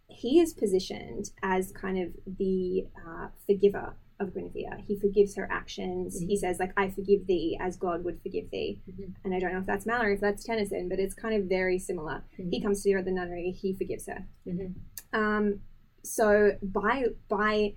he 0.08 0.40
is 0.40 0.54
positioned 0.54 1.30
as 1.42 1.72
kind 1.72 1.98
of 1.98 2.36
the 2.38 2.86
uh, 3.06 3.28
forgiver 3.46 3.96
of 4.20 4.32
Guinevere. 4.32 4.78
He 4.86 4.96
forgives 4.96 5.34
her 5.36 5.46
actions. 5.50 6.20
He 6.20 6.36
Mhm. 6.36 6.38
says, 6.38 6.58
like, 6.60 6.72
I 6.76 6.88
forgive 6.88 7.26
thee 7.26 7.58
as 7.60 7.76
God 7.76 8.04
would 8.04 8.20
forgive 8.22 8.48
thee. 8.50 8.80
Mhm. 8.88 9.14
And 9.24 9.34
I 9.34 9.40
don't 9.40 9.52
know 9.52 9.58
if 9.58 9.66
that's 9.66 9.84
Malory, 9.86 10.14
if 10.14 10.20
that's 10.20 10.44
Tennyson, 10.44 10.88
but 10.88 11.00
it's 11.00 11.14
kind 11.14 11.34
of 11.34 11.48
very 11.48 11.78
similar. 11.78 12.24
He 12.36 12.60
Mhm. 12.60 12.62
comes 12.62 12.82
to 12.82 12.92
her 12.92 12.98
at 12.98 13.04
the 13.04 13.10
nunnery, 13.10 13.50
he 13.50 13.72
forgives 13.74 14.06
her. 14.06 14.26
Mhm. 14.46 14.74
Um, 15.12 15.62
so 16.02 16.56
by 16.62 17.06
by 17.28 17.74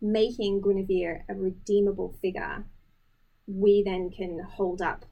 making 0.00 0.60
Guinevere 0.62 1.24
a 1.28 1.34
redeemable 1.34 2.12
figure, 2.20 2.64
we 3.46 3.82
then 3.82 4.10
can 4.10 4.40
hold 4.40 4.80
up 4.82 5.04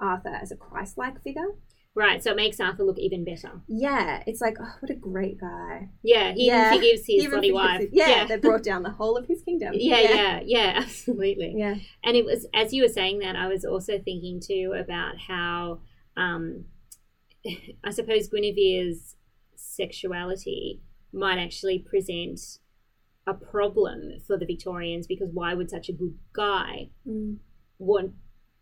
Arthur 0.00 0.34
as 0.40 0.50
a 0.52 0.56
Christ-like 0.56 1.22
figure. 1.22 1.46
Right, 1.94 2.22
so 2.22 2.30
it 2.32 2.36
makes 2.36 2.60
Arthur 2.60 2.84
look 2.84 2.98
even 2.98 3.24
better. 3.24 3.62
Yeah, 3.68 4.22
it's 4.26 4.42
like, 4.42 4.58
oh, 4.60 4.74
what 4.80 4.90
a 4.90 4.94
great 4.94 5.40
guy. 5.40 5.88
Yeah, 6.02 6.32
he 6.34 6.46
Yeah. 6.48 6.66
even 6.74 6.78
forgives 6.78 7.06
his 7.06 7.26
bloody 7.28 7.52
wife. 7.52 7.80
it. 7.80 7.90
Yeah, 7.92 8.26
they 8.26 8.36
brought 8.36 8.62
down 8.62 8.82
the 8.82 8.90
whole 8.90 9.16
of 9.16 9.26
his 9.26 9.40
kingdom. 9.42 9.72
yeah, 9.74 10.00
yeah, 10.00 10.40
yeah, 10.44 10.72
absolutely. 10.82 11.54
yeah. 11.56 11.76
And 12.04 12.14
it 12.14 12.26
was 12.26 12.46
as 12.52 12.74
you 12.74 12.82
were 12.82 12.88
saying 12.88 13.20
that, 13.20 13.34
I 13.34 13.48
was 13.48 13.64
also 13.64 13.98
thinking 13.98 14.40
too 14.46 14.74
about 14.78 15.14
how, 15.26 15.80
um, 16.18 16.66
I 17.82 17.90
suppose 17.90 18.28
Guinevere's 18.28 19.16
sexuality 19.54 20.82
might 21.12 21.38
actually 21.38 21.78
present 21.78 22.58
a 23.26 23.32
problem 23.34 24.12
for 24.26 24.36
the 24.36 24.46
Victorians 24.46 25.06
because 25.06 25.30
why 25.32 25.54
would 25.54 25.70
such 25.70 25.88
a 25.88 25.92
good 25.92 26.14
guy 26.34 26.90
Mm. 27.08 27.38
want, 27.78 28.12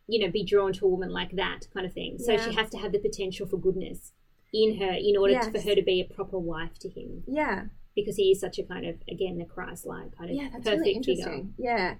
you 0.06 0.24
know, 0.24 0.30
be 0.30 0.44
drawn 0.44 0.72
to 0.74 0.84
a 0.86 0.88
woman 0.88 1.10
like 1.10 1.32
that 1.36 1.60
kind 1.72 1.86
of 1.86 1.92
thing? 1.92 2.18
So 2.18 2.32
Yeah. 2.32 2.48
she 2.48 2.54
has 2.54 2.70
to 2.70 2.78
have 2.78 2.92
the 2.92 2.98
potential 2.98 3.46
for 3.46 3.56
goodness 3.58 4.12
in 4.52 4.76
her 4.78 4.92
in 4.92 5.16
order 5.16 5.34
to, 5.40 5.50
for 5.50 5.60
her 5.60 5.74
to 5.74 5.82
be 5.82 6.00
a 6.00 6.14
proper 6.14 6.38
wife 6.38 6.78
to 6.80 6.88
him 6.88 7.24
Yeah. 7.26 7.66
because 7.96 8.16
he 8.16 8.30
is 8.30 8.40
such 8.40 8.58
a 8.58 8.62
kind 8.64 8.86
of 8.86 8.96
again 9.10 9.38
the 9.38 9.44
Christ-like 9.44 10.16
kind 10.16 10.30
of 10.30 10.36
Yeah, 10.36 10.48
that's 10.52 10.64
perfect 10.64 10.84
really 10.84 11.02
figure. 11.02 11.42
Yeah. 11.58 11.96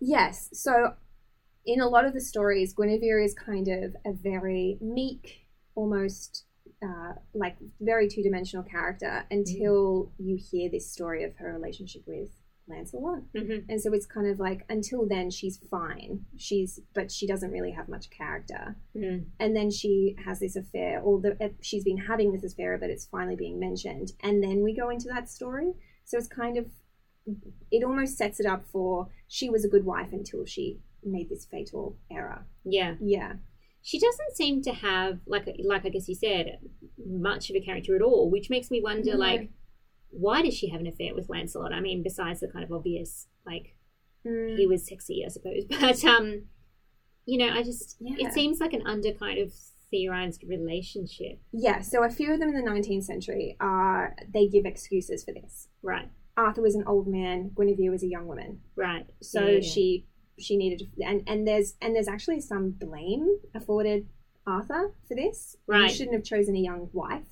Yes. 0.00 0.48
So 0.52 0.94
in 1.66 1.80
a 1.80 1.88
lot 1.88 2.04
of 2.06 2.14
the 2.14 2.20
stories, 2.20 2.72
Guinevere 2.74 3.20
is 3.22 3.34
kind 3.34 3.68
of 3.68 3.94
a 4.06 4.12
very 4.12 4.78
meek, 4.80 5.46
almost 5.74 6.44
uh, 6.82 7.14
like 7.34 7.56
very 7.80 8.08
two 8.08 8.22
dimensional 8.22 8.64
character 8.64 9.24
until 9.30 10.12
you 10.18 10.36
hear 10.40 10.70
this 10.70 10.90
story 10.90 11.24
of 11.24 11.34
her 11.36 11.52
relationship 11.52 12.02
with 12.06 12.30
Lancelot. 12.68 13.20
hmm 13.36 13.58
And 13.68 13.80
so 13.80 13.92
it's 13.92 14.06
kind 14.06 14.26
of 14.26 14.38
like 14.38 14.64
until 14.68 15.06
then 15.08 15.30
she's 15.30 15.58
fine. 15.70 16.24
She's 16.36 16.80
but 16.94 17.10
she 17.10 17.26
doesn't 17.26 17.50
really 17.50 17.72
have 17.72 17.88
much 17.88 18.10
character. 18.10 18.76
Mm. 18.96 19.26
And 19.40 19.56
then 19.56 19.70
she 19.70 20.16
has 20.24 20.40
this 20.40 20.56
affair, 20.56 21.00
or 21.00 21.20
the, 21.20 21.32
uh, 21.42 21.48
she's 21.62 21.84
been 21.84 21.98
having 21.98 22.32
this 22.32 22.44
affair, 22.52 22.76
but 22.78 22.90
it's 22.90 23.06
finally 23.06 23.36
being 23.36 23.58
mentioned. 23.58 24.12
And 24.22 24.42
then 24.42 24.62
we 24.62 24.74
go 24.74 24.90
into 24.90 25.08
that 25.08 25.28
story. 25.28 25.72
So 26.04 26.16
it's 26.18 26.28
kind 26.28 26.56
of, 26.58 26.66
it 27.70 27.84
almost 27.84 28.16
sets 28.16 28.40
it 28.40 28.46
up 28.46 28.64
for 28.72 29.08
she 29.26 29.50
was 29.50 29.64
a 29.64 29.68
good 29.68 29.84
wife 29.84 30.12
until 30.12 30.44
she 30.46 30.78
made 31.04 31.28
this 31.28 31.44
fatal 31.44 31.96
error. 32.10 32.46
Yeah. 32.64 32.94
Yeah. 33.00 33.34
she 33.82 33.98
doesn't 34.00 34.34
seem 34.34 34.60
to 34.62 34.72
have 34.72 35.20
like 35.26 35.46
like 35.64 35.84
I 35.86 35.90
guess 35.90 36.08
you 36.08 36.14
said 36.14 36.58
much 37.06 37.48
of 37.50 37.56
a 37.56 37.60
character 37.60 37.94
at 37.96 38.02
all, 38.02 38.28
which 38.30 38.50
makes 38.50 38.70
me 38.70 38.80
wonder 38.82 39.12
No. 39.12 39.18
like 39.18 39.50
why 40.10 40.42
does 40.42 40.54
she 40.54 40.68
have 40.68 40.80
an 40.80 40.86
affair 40.86 41.14
with 41.14 41.28
Lancelot? 41.28 41.72
I 41.72 41.80
mean, 41.80 42.02
besides 42.02 42.40
the 42.40 42.48
kind 42.48 42.64
of 42.64 42.72
obvious 42.72 43.26
like 43.46 43.74
Mm, 44.26 44.56
he 44.58 44.66
was 44.66 44.84
sexy, 44.86 45.22
I 45.24 45.28
suppose, 45.28 45.64
but 45.70 46.04
um, 46.04 46.46
you 47.24 47.38
know, 47.38 47.48
I 47.52 47.62
just 47.62 47.96
Yeah. 48.00 48.26
it 48.26 48.32
seems 48.32 48.58
like 48.60 48.72
an 48.72 48.84
under 48.86 49.12
kind 49.12 49.38
of 49.38 49.52
theorized 49.90 50.42
relationship, 50.46 51.38
yeah. 51.52 51.80
So 51.82 52.02
a 52.04 52.10
few 52.10 52.32
of 52.32 52.40
them 52.40 52.48
in 52.50 52.56
the 52.62 52.68
19th 52.70 53.04
century 53.04 53.56
are, 53.60 54.14
they 54.34 54.48
give 54.48 54.66
excuses 54.66 55.24
for 55.24 55.32
this. 55.32 55.68
right? 55.82 56.10
Arthur 56.36 56.62
was 56.62 56.74
an 56.74 56.84
old 56.86 57.06
man, 57.06 57.50
Guinevere 57.56 57.90
was 57.90 58.02
a 58.02 58.08
young 58.08 58.26
woman. 58.26 58.60
Right. 58.76 59.06
So 59.22 59.44
Yeah, 59.46 59.50
yeah. 59.58 59.60
she 59.60 60.06
she 60.38 60.56
needed 60.56 60.88
and 61.04 61.22
and 61.28 61.46
there's 61.48 61.74
and 61.80 61.94
there's 61.96 62.06
actually 62.08 62.40
some 62.40 62.70
blame 62.70 63.38
afforded 63.54 64.08
Arthur 64.46 64.94
for 65.06 65.14
this. 65.14 65.56
He 65.66 65.72
Right. 65.72 65.90
shouldn't 65.90 66.14
have 66.14 66.24
chosen 66.24 66.54
a 66.56 66.60
young 66.60 66.90
wife. 66.92 67.26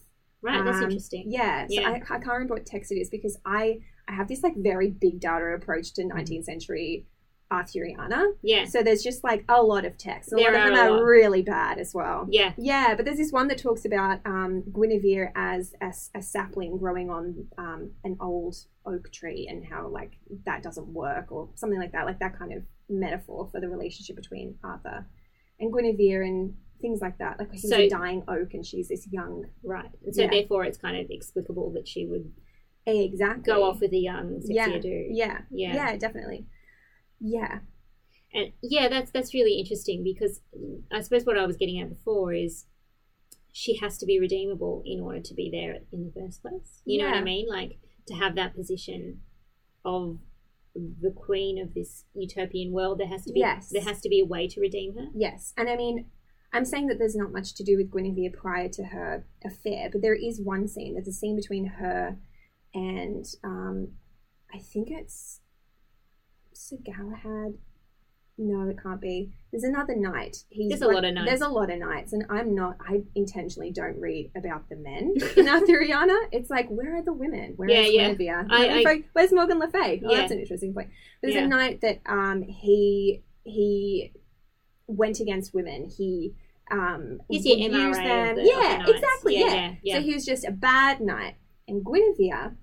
Right. 0.47 0.65
That's 0.65 0.79
Um, 0.79 0.85
interesting. 0.85 1.25
Yeah, 1.29 1.67
so 1.67 1.81
Yeah. 1.81 1.89
I, 1.91 1.95
I 1.97 1.99
can't 2.01 2.27
remember 2.27 2.55
what 2.55 2.67
text 2.67 2.93
it 2.93 2.97
is 2.97 3.11
because 3.11 3.39
I 3.45 3.81
I 4.09 4.13
have 4.13 4.29
this 4.29 4.43
like 4.43 4.55
very 4.57 4.91
big 4.91 5.19
data 5.21 5.47
approach 5.47 5.93
to 5.95 6.03
19th 6.03 6.45
century 6.45 7.07
Arthuriana. 7.53 8.33
Yeah. 8.43 8.65
So 8.65 8.83
there's 8.83 9.03
just 9.03 9.23
like 9.23 9.45
a 9.49 9.63
lot 9.63 9.85
of 9.85 9.97
texts. 9.97 10.33
A 10.33 10.37
There 10.37 10.53
lot 10.53 10.69
of 10.69 10.77
them 10.77 10.93
are 10.95 11.05
really 11.05 11.43
bad 11.43 11.79
as 11.79 11.95
well. 11.95 12.27
Yeah. 12.31 12.53
Yeah, 12.57 12.95
but 12.97 13.05
there's 13.05 13.19
this 13.19 13.31
one 13.33 13.47
that 13.49 13.59
talks 13.59 13.85
about 13.85 14.19
um, 14.25 14.63
Guinevere 14.73 15.31
as 15.37 15.73
a 15.81 16.23
sapling 16.23 16.77
growing 16.79 17.09
on 17.11 17.47
um, 17.57 17.91
an 18.05 18.17
old 18.21 18.57
oak 18.85 19.13
tree 19.13 19.47
and 19.49 19.65
how 19.65 19.87
like 19.89 20.13
that 20.45 20.63
doesn't 20.63 20.89
work 20.89 21.31
or 21.31 21.49
something 21.55 21.79
like 21.79 21.93
that, 21.93 22.05
like 22.07 22.19
that 22.19 22.37
kind 22.39 22.53
of 22.53 22.63
metaphor 22.89 23.49
for 23.53 23.61
the 23.61 23.69
relationship 23.69 24.17
between 24.17 24.57
Arthur 24.65 25.07
and 25.61 25.73
Guinevere 25.73 26.23
and 26.23 26.55
things 26.81 27.01
like 27.01 27.19
that. 27.19 27.39
Like 27.39 27.53
he's 27.53 27.69
So- 27.69 27.77
a 27.79 27.89
dying 27.89 28.23
oak 28.29 28.55
and 28.55 28.65
she's 28.65 28.89
this 28.89 29.07
young. 29.11 29.47
Right. 29.63 29.91
And 30.05 30.15
so 30.15 30.23
Yeah. 30.23 30.31
therefore, 30.31 30.65
it's 30.65 30.79
kind 30.79 30.97
of 30.97 31.11
explicable 31.11 31.71
that 31.73 31.87
she 31.89 32.07
would 32.07 32.33
Exactly. 32.87 33.43
go 33.43 33.65
off 33.65 33.81
with 33.81 33.93
a 33.93 33.99
young, 33.99 34.41
sexier 34.41 34.55
yeah, 34.55 34.79
dude. 34.79 35.17
yeah, 35.17 35.41
Yeah. 35.51 35.75
yeah, 35.75 35.97
definitely. 35.97 36.47
Yeah, 37.21 37.61
And 38.33 38.53
yeah, 38.63 38.89
that's 38.89 39.11
that's 39.11 39.33
really 39.35 39.55
interesting 39.59 40.05
because 40.05 40.43
I 40.93 41.01
suppose 41.01 41.25
what 41.25 41.39
I 41.39 41.47
was 41.47 41.57
getting 41.57 41.81
at 41.81 41.89
before 41.89 42.33
is 42.35 42.67
she 43.53 43.77
has 43.79 43.97
to 43.99 44.07
be 44.07 44.21
redeemable 44.21 44.83
in 44.85 45.01
order 45.01 45.21
to 45.21 45.35
be 45.35 45.49
there 45.51 45.81
in 45.91 46.05
the 46.05 46.13
first 46.13 46.43
place. 46.43 46.83
You 46.85 46.99
know 46.99 47.07
what 47.09 47.17
I 47.17 47.23
mean? 47.25 47.49
Like 47.49 47.79
to 48.09 48.15
have 48.15 48.35
that 48.37 48.55
position 48.55 49.23
of 49.85 50.19
the 50.75 51.11
queen 51.11 51.59
of 51.59 51.73
this 51.73 52.05
utopian 52.15 52.71
world, 52.73 52.99
there 52.99 53.07
has 53.09 53.25
to 53.25 53.33
be 53.33 53.41
Yes. 53.41 53.71
there 53.71 53.83
has 53.83 54.01
to 54.03 54.09
be 54.11 54.21
a 54.21 54.27
way 54.27 54.47
to 54.49 54.61
redeem 54.61 54.95
her. 54.95 55.09
yes. 55.15 55.55
And 55.57 55.69
I 55.71 55.77
mean, 55.77 56.11
I'm 56.57 56.65
saying 56.65 56.87
that 56.89 56.99
there's 56.99 57.17
not 57.17 57.33
much 57.33 57.55
to 57.55 57.65
do 57.65 57.77
with 57.77 57.91
Guinevere 57.93 58.31
prior 58.33 58.69
to 58.71 58.85
her 58.85 59.25
affair, 59.45 59.89
but 59.93 60.03
there 60.03 60.15
is 60.15 60.41
one 60.41 60.67
scene. 60.69 60.95
There's 60.95 61.09
a 61.09 61.13
scene 61.13 61.37
between 61.37 61.67
her 61.67 62.17
and 62.75 63.25
um, 63.45 63.89
I 64.55 64.59
think 64.59 64.89
it's 64.91 65.41
Sir 66.53 66.77
Galahad 66.85 67.55
no, 68.39 68.69
it 68.69 68.77
can't 68.83 69.01
be. 69.01 69.33
There's 69.51 69.65
another 69.65 69.97
knight. 69.97 70.45
He's 70.51 70.69
There's 70.69 70.83
a 70.83 70.89
lot 70.89 71.07
of 71.07 71.15
knights. 71.15 71.27
There's 71.27 71.41
a 71.41 71.49
lot 71.49 71.71
of 71.71 71.79
knights, 71.79 72.13
and 72.13 72.27
I'm 72.29 72.55
not. 72.55 72.77
I 72.87 73.01
intentionally 73.15 73.71
don't 73.71 73.99
read 73.99 74.31
about 74.37 74.69
the 74.69 74.77
men 74.77 75.15
in 75.39 75.47
Arthuriana. 75.47 76.15
It's 76.33 76.51
like, 76.51 76.69
where 76.69 76.99
are 76.99 77.03
the 77.03 77.15
women? 77.15 77.55
Where 77.57 77.71
is 77.71 77.75
Yeah, 77.95 78.03
yeah. 78.03 78.09
Guinevere? 78.13 78.47
I- 78.51 78.83
Where- 78.85 78.89
I- 78.93 79.05
Where's 79.15 79.33
Morgan 79.33 79.59
Le 79.59 79.71
Fay? 79.71 80.03
Oh, 80.05 80.11
Yeah. 80.11 80.19
that's 80.19 80.33
an 80.33 80.41
interesting 80.41 80.75
point. 80.75 80.91
There's 81.23 81.35
Yeah. 81.35 81.45
a 81.45 81.49
knight 81.49 81.81
that 81.81 82.03
um 82.05 82.43
he 82.43 83.23
he 83.45 84.13
went 84.87 85.19
against 85.19 85.55
women. 85.55 85.87
He 85.87 86.35
um 86.71 87.19
He's 87.29 87.45
would 87.47 87.59
use 87.59 87.97
them. 87.97 88.37
the- 88.37 88.43
yeah, 88.45 88.85
exactly. 88.89 89.39
Yeah, 89.39 89.55
Yeah, 89.55 89.75
yeah. 89.83 89.95
So 89.97 90.03
he 90.03 90.15
was 90.15 90.25
just 90.27 90.45
a 90.45 90.51
bad 90.53 91.01
knight, 91.01 91.37
and 91.69 91.85
Guinevere 91.85 92.57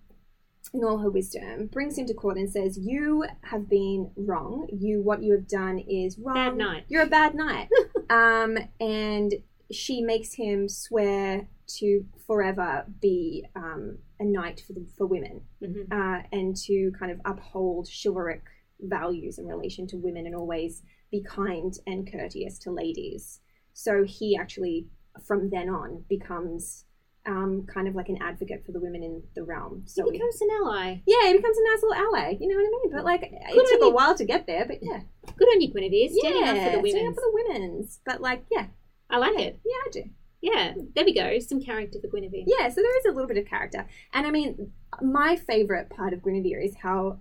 in 0.74 0.84
all 0.84 0.98
her 0.98 1.10
wisdom, 1.10 1.68
brings 1.68 1.98
him 1.98 2.06
to 2.08 2.14
court 2.14 2.38
and 2.38 2.50
says, 2.50 2.80
"You 2.80 3.26
have 3.42 3.70
been 3.70 4.10
wrong. 4.16 4.68
You 4.72 5.02
what 5.02 5.22
you 5.22 5.34
have 5.34 5.48
done 5.48 5.78
is 5.80 6.18
wrong. 6.18 6.36
Bad 6.36 6.58
knight. 6.58 6.84
You're 6.88 7.04
a 7.04 7.08
bad 7.08 7.36
knight." 7.36 7.70
um, 8.10 8.58
and 8.80 9.34
she 9.72 10.02
makes 10.02 10.34
him 10.34 10.68
swear 10.68 11.48
to 11.66 12.06
forever 12.28 12.86
be 13.02 13.46
um, 13.56 13.98
a 14.20 14.24
knight 14.26 14.64
for 14.66 14.74
the, 14.74 14.86
for 14.98 15.06
women, 15.08 15.42
Mhm. 15.62 15.92
uh, 15.92 16.24
and 16.32 16.56
to 16.58 16.92
kind 16.98 17.12
of 17.12 17.22
uphold 17.26 17.88
chivalric 17.90 18.42
values 18.80 19.38
in 19.40 19.46
relation 19.46 19.86
to 19.88 19.98
women, 19.98 20.26
and 20.26 20.36
always 20.36 20.82
be 21.12 21.22
kind 21.22 21.74
and 21.86 22.12
courteous 22.12 22.58
to 22.60 22.72
ladies. 22.72 23.40
So 23.74 24.04
he 24.04 24.38
actually, 24.38 24.88
from 25.26 25.50
then 25.50 25.70
on, 25.70 26.04
becomes 26.10 26.86
um, 27.26 27.66
kind 27.74 27.88
of 27.88 27.96
like 27.96 28.10
an 28.10 28.20
advocate 28.22 28.64
for 28.66 28.72
the 28.74 28.80
women 28.82 29.02
in 29.02 29.24
the 29.34 29.44
realm. 29.44 29.84
So 29.86 30.04
He 30.04 30.12
we- 30.12 30.18
becomes 30.18 30.42
an 30.42 30.50
ally. 30.62 31.02
yeah, 31.08 31.28
he 31.28 31.34
becomes 31.38 31.58
a 31.58 31.64
nice 31.72 31.82
little 31.84 31.96
ally. 31.96 32.38
You 32.40 32.48
know 32.50 32.56
what 32.56 32.66
I 32.66 32.70
mean? 32.70 32.92
But 32.92 33.06
like, 33.06 33.22
Good 33.22 33.64
it 33.66 33.70
took 33.70 33.82
on 33.82 33.88
a 33.88 33.96
while 33.96 34.16
to 34.16 34.26
get 34.26 34.46
there. 34.46 34.66
But 34.66 34.80
yeah, 34.82 35.02
Good 35.38 35.48
on 35.48 35.62
you, 35.62 35.72
Guinevere. 35.74 36.10
Standing 36.10 36.42
yeah, 36.42 36.50
up 36.50 36.56
for 36.58 36.64
the 36.82 36.90
standing 36.90 36.94
women. 36.94 37.08
up 37.08 37.16
for 37.16 37.22
the 37.22 37.32
women's. 37.34 38.00
But 38.06 38.22
like, 38.22 38.44
yeah, 38.52 38.66
I 39.10 39.18
like 39.18 39.34
yeah, 39.38 39.46
it. 39.46 39.60
yeah, 39.66 39.74
I 39.86 39.90
do. 39.92 40.04
Yeah, 40.42 40.74
there 40.96 41.06
we 41.06 41.14
go. 41.14 41.40
Some 41.40 41.62
character 41.62 42.00
for 42.02 42.08
Guinevere. 42.10 42.44
Yeah, 42.46 42.68
so 42.68 42.82
there 42.82 42.98
is 43.00 43.06
a 43.06 43.12
little 43.12 43.28
bit 43.30 43.38
of 43.38 43.46
character, 43.46 43.88
and 44.14 44.28
I 44.28 44.32
mean, 44.32 44.74
my 45.02 45.38
favorite 45.38 45.90
part 45.90 46.12
of 46.12 46.22
Guinevere 46.22 46.60
is 46.62 46.76
how 46.82 47.20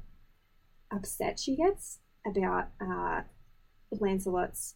upset 0.91 1.39
she 1.39 1.55
gets 1.55 2.01
about 2.27 2.71
uh, 2.81 3.21
Lancelot's 3.93 4.75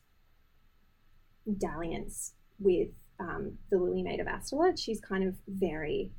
dalliance 1.58 2.34
with 2.58 2.88
um, 3.20 3.58
the 3.70 3.78
Lily 3.78 4.02
Maid 4.02 4.20
of 4.20 4.26
Astolat. 4.26 4.78
She's 4.78 5.00
kind 5.00 5.24
of 5.26 5.34
very 5.48 6.10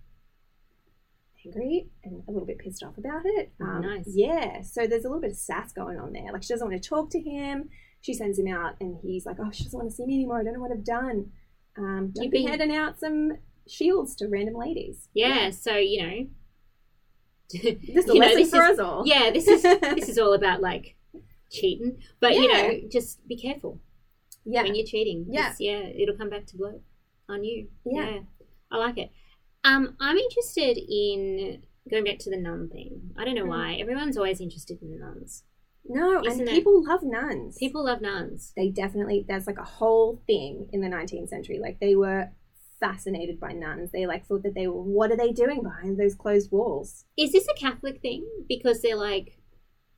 angry 1.46 1.88
and 2.04 2.24
a 2.28 2.32
little 2.32 2.48
bit 2.48 2.58
pissed 2.60 2.84
off 2.84 2.98
about 2.98 3.22
it. 3.26 3.52
Oh, 3.62 3.66
Um, 3.66 3.82
nice. 3.82 4.06
Yeah, 4.08 4.62
so 4.62 4.88
there's 4.88 5.06
a 5.06 5.08
little 5.08 5.22
bit 5.22 5.32
of 5.32 5.38
sass 5.38 5.72
going 5.72 6.00
on 6.00 6.12
there. 6.14 6.32
Like 6.34 6.44
she 6.44 6.54
doesn't 6.54 6.68
want 6.68 6.82
to 6.82 6.90
talk 6.90 7.10
to 7.12 7.20
him. 7.20 7.70
She 8.02 8.14
sends 8.14 8.38
him 8.38 8.48
out, 8.48 8.76
and 8.80 8.98
he's 9.02 9.26
like, 9.26 9.38
"Oh, 9.40 9.50
she 9.52 9.64
doesn't 9.64 9.78
want 9.78 9.90
to 9.90 9.96
see 9.96 10.06
me 10.06 10.16
anymore. 10.16 10.40
I 10.40 10.44
don't 10.44 10.54
know 10.54 10.60
what 10.60 10.72
I've 10.72 10.84
done. 10.86 11.32
Um, 11.78 12.12
don't 12.14 12.24
You've 12.26 12.32
be 12.32 12.40
been- 12.44 12.48
handing 12.48 12.76
out 12.76 13.00
some 13.00 13.38
shields 13.68 14.16
to 14.18 14.28
random 14.28 14.56
ladies." 14.56 15.10
Yeah, 15.14 15.50
so 15.52 15.76
you 15.78 16.04
know. 16.04 16.28
This 17.50 17.64
is 18.06 18.10
a 18.10 18.14
you 18.14 18.20
know, 18.20 18.26
lesson 18.26 18.42
this 18.42 18.50
for 18.52 18.64
is- 18.66 18.72
us 18.72 18.80
all. 18.80 19.04
Yeah, 19.08 19.32
this 19.32 19.48
is 19.48 19.62
this 19.64 20.10
is 20.14 20.18
all 20.20 20.34
about 20.34 20.62
like 20.62 20.96
cheating, 21.52 21.98
but 22.20 22.34
you 22.36 22.52
know, 22.52 22.82
just 22.92 23.26
be 23.28 23.38
careful 23.38 23.80
yeah, 24.48 24.64
when 24.64 24.76
you're 24.76 24.86
cheating. 24.86 25.26
Yeah. 25.30 25.54
yeah, 25.60 25.80
it'll 26.02 26.16
come 26.18 26.30
back 26.30 26.46
to 26.48 26.58
blow 26.58 26.82
on 27.30 27.44
you. 27.44 27.68
Yeah. 27.86 28.20
I 28.72 28.78
like 28.78 28.98
it. 28.98 29.12
Um, 29.64 29.96
I'm 30.00 30.18
interested 30.18 30.78
in 30.78 31.64
going 31.90 32.04
back 32.06 32.20
to 32.20 32.30
the 32.30 32.38
nun 32.38 32.70
thing. 32.70 33.12
I 33.18 33.26
don't 33.26 33.36
know 33.36 33.46
Mm. 33.46 33.50
why 33.50 33.74
everyone's 33.76 34.18
always 34.18 34.40
interested 34.42 34.82
in 34.82 34.92
the 34.92 34.98
nuns. 34.98 35.44
no, 35.90 36.22
Isn't 36.26 36.42
and 36.42 36.50
it- 36.50 36.54
people 36.54 36.84
love 36.84 37.02
nuns. 37.04 37.58
People 37.58 37.86
love 37.86 38.02
nuns. 38.02 38.52
they 38.58 38.70
definitely 38.70 39.24
that's 39.28 39.48
like 39.48 39.58
a 39.58 39.64
whole 39.64 40.22
thing 40.28 40.68
in 40.74 40.82
the 40.82 40.88
19th 40.90 41.30
century. 41.30 41.60
Like 41.60 41.80
they 41.80 41.96
were 41.96 42.32
fascinated 42.80 43.40
by 43.40 43.54
nuns. 43.54 43.92
They 43.92 44.06
like 44.06 44.26
thought 44.26 44.44
that 44.44 44.54
they 44.54 44.68
were 44.68 44.82
what 44.82 45.12
are 45.12 45.18
they 45.18 45.32
doing 45.32 45.64
behind 45.64 45.98
those 45.98 46.14
closed 46.16 46.52
walls? 46.52 47.06
Is 47.18 47.32
this 47.32 47.48
a 47.48 47.54
Catholic 47.60 48.02
thing? 48.02 48.28
Because 48.50 48.82
they're 48.82 48.98
like, 48.98 49.40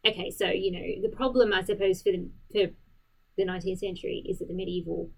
okay, 0.05 0.29
so 0.31 0.47
you 0.47 0.71
know, 0.71 1.01
the 1.09 1.15
problem 1.15 1.53
I 1.53 1.63
suppose 1.63 2.01
for 2.03 2.11
the 2.11 2.29
for 2.51 2.71
the 3.39 3.45
19th 3.51 3.79
century 3.79 4.23
is 4.29 4.39
that 4.39 4.47
the 4.47 4.53
medieval 4.53 5.09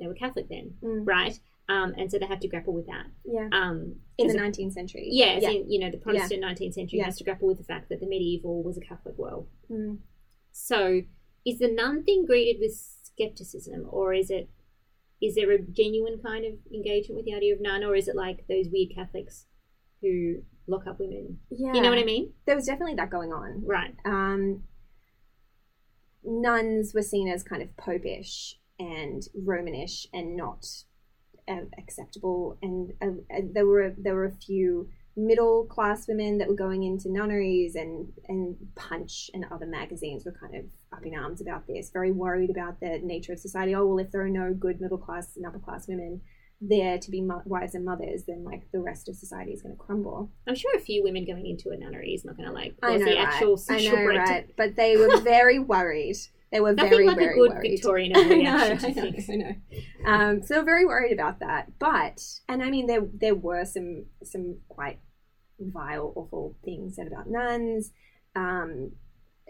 they 0.00 0.06
were 0.06 0.14
Catholic 0.14 0.48
then, 0.48 0.74
Mm. 0.82 1.04
right? 1.06 1.38
Um, 1.68 1.92
and 1.98 2.08
so 2.10 2.18
they 2.18 2.26
have 2.26 2.38
to 2.40 2.48
grapple 2.48 2.72
with 2.72 2.86
that. 2.86 3.06
Yeah, 3.24 3.48
Um, 3.52 3.96
in 4.16 4.28
the 4.28 4.34
19th 4.34 4.72
century. 4.72 5.08
yeah, 5.10 5.38
yeah. 5.40 5.50
in, 5.50 5.70
you 5.70 5.80
know, 5.80 5.90
the 5.90 5.98
Protestant 5.98 6.40
19th 6.40 6.74
century 6.74 7.00
Yeah. 7.00 7.06
has 7.06 7.16
to 7.18 7.24
grapple 7.24 7.48
with 7.48 7.58
the 7.58 7.64
fact 7.64 7.88
that 7.88 7.98
the 8.00 8.06
medieval 8.06 8.62
was 8.62 8.78
a 8.78 8.80
Catholic 8.80 9.18
world. 9.18 9.48
Mm. 9.68 9.98
So, 10.52 11.02
is 11.44 11.58
the 11.58 11.68
nun 11.70 12.04
thing 12.04 12.24
greeted 12.26 12.60
with 12.60 12.72
skepticism, 12.74 13.88
or 13.90 14.14
is 14.14 14.30
it 14.30 14.48
is 15.20 15.34
there 15.34 15.50
a 15.50 15.58
genuine 15.60 16.20
kind 16.22 16.44
of 16.44 16.54
engagement 16.72 17.16
with 17.16 17.24
the 17.24 17.34
idea 17.34 17.52
of 17.52 17.60
nun, 17.60 17.82
or 17.82 17.96
is 17.96 18.06
it 18.06 18.14
like 18.14 18.46
those 18.46 18.68
weird 18.68 18.90
Catholics 18.94 19.46
who 20.00 20.42
lock 20.68 20.86
up 20.86 21.00
women? 21.00 21.40
yeah. 21.50 21.74
You 21.74 21.80
know 21.82 21.90
what 21.90 21.98
I 21.98 22.04
mean? 22.04 22.32
There 22.46 22.54
was 22.54 22.66
definitely 22.66 22.94
that 22.94 23.10
going 23.10 23.32
on. 23.32 23.64
Right. 23.64 23.94
um, 24.04 24.62
nuns 26.24 26.94
were 26.94 27.02
seen 27.02 27.28
as 27.28 27.42
kind 27.42 27.62
of 27.62 27.76
popish 27.76 28.58
and 28.78 29.22
Romanish 29.34 30.06
and 30.12 30.36
not 30.36 30.66
uh, 31.48 31.66
acceptable. 31.78 32.58
And 32.62 32.92
uh, 33.02 33.40
there 33.52 33.66
were 33.66 33.94
there 33.96 34.14
were 34.14 34.26
a 34.26 34.32
few 34.32 34.88
middle 35.16 35.64
class 35.66 36.06
women 36.06 36.38
that 36.38 36.48
were 36.48 36.54
going 36.54 36.84
into 36.84 37.10
nunneries, 37.10 37.74
and 37.74 38.12
and 38.28 38.56
Punch 38.76 39.30
and 39.34 39.44
other 39.50 39.66
magazines 39.66 40.24
were 40.24 40.36
kind 40.38 40.54
of 40.54 40.64
up 40.96 41.04
in 41.04 41.14
arms 41.14 41.40
about 41.40 41.66
this, 41.66 41.90
very 41.90 42.12
worried 42.12 42.50
about 42.50 42.80
the 42.80 43.00
nature 43.02 43.32
of 43.32 43.38
society. 43.38 43.74
Oh 43.74 43.86
well, 43.86 43.98
if 43.98 44.12
there 44.12 44.22
are 44.22 44.30
no 44.30 44.54
good 44.54 44.80
middle 44.80 44.98
class 44.98 45.36
and 45.36 45.46
upper 45.46 45.58
class 45.58 45.88
women 45.88 46.20
there 46.60 46.98
to 46.98 47.10
be 47.10 47.20
mo- 47.20 47.42
wives 47.44 47.74
and 47.74 47.84
mothers, 47.84 48.24
then 48.26 48.44
like 48.44 48.70
the 48.72 48.80
rest 48.80 49.08
of 49.08 49.14
society 49.16 49.52
is 49.52 49.62
going 49.62 49.74
to 49.76 49.80
crumble. 49.80 50.30
I'm 50.46 50.54
sure 50.56 50.74
a 50.76 50.80
few 50.80 51.02
women 51.04 51.24
going 51.24 51.46
into 51.46 51.70
a 51.70 51.76
nunnery 51.76 52.14
is 52.14 52.24
not 52.24 52.36
going 52.36 52.48
to 52.48 52.54
like 52.54 52.74
I 52.82 52.96
know, 52.96 53.04
the 53.04 53.16
right? 53.16 53.18
actual 53.18 53.52
I 53.52 53.56
social 53.78 53.96
know, 53.96 54.04
breakdown. 54.04 54.26
right? 54.28 54.56
But 54.56 54.76
they 54.76 54.96
were 54.96 55.20
very 55.22 55.58
worried. 55.58 56.16
They 56.50 56.60
were 56.60 56.72
Nothing 56.72 56.90
very, 56.90 57.06
like 57.06 57.16
very 57.18 57.32
a 57.32 57.36
good 57.36 57.50
worried. 57.52 57.70
Victorian 57.70 58.12
I 58.16 58.22
know, 58.22 58.34
reaction 58.36 58.90
I 58.90 58.92
to 58.92 58.94
know, 59.02 59.10
things. 59.12 59.30
I 59.30 59.34
know. 59.34 59.52
Um, 60.06 60.42
so 60.42 60.54
they're 60.54 60.64
very 60.64 60.86
worried 60.86 61.12
about 61.12 61.40
that. 61.40 61.78
But 61.78 62.24
and 62.48 62.62
I 62.62 62.70
mean 62.70 62.86
there 62.86 63.06
there 63.12 63.34
were 63.34 63.64
some 63.64 64.06
some 64.24 64.56
quite 64.68 64.98
vile, 65.60 66.12
awful 66.16 66.56
things 66.64 66.96
said 66.96 67.06
about 67.06 67.28
nuns, 67.28 67.92
um, 68.34 68.92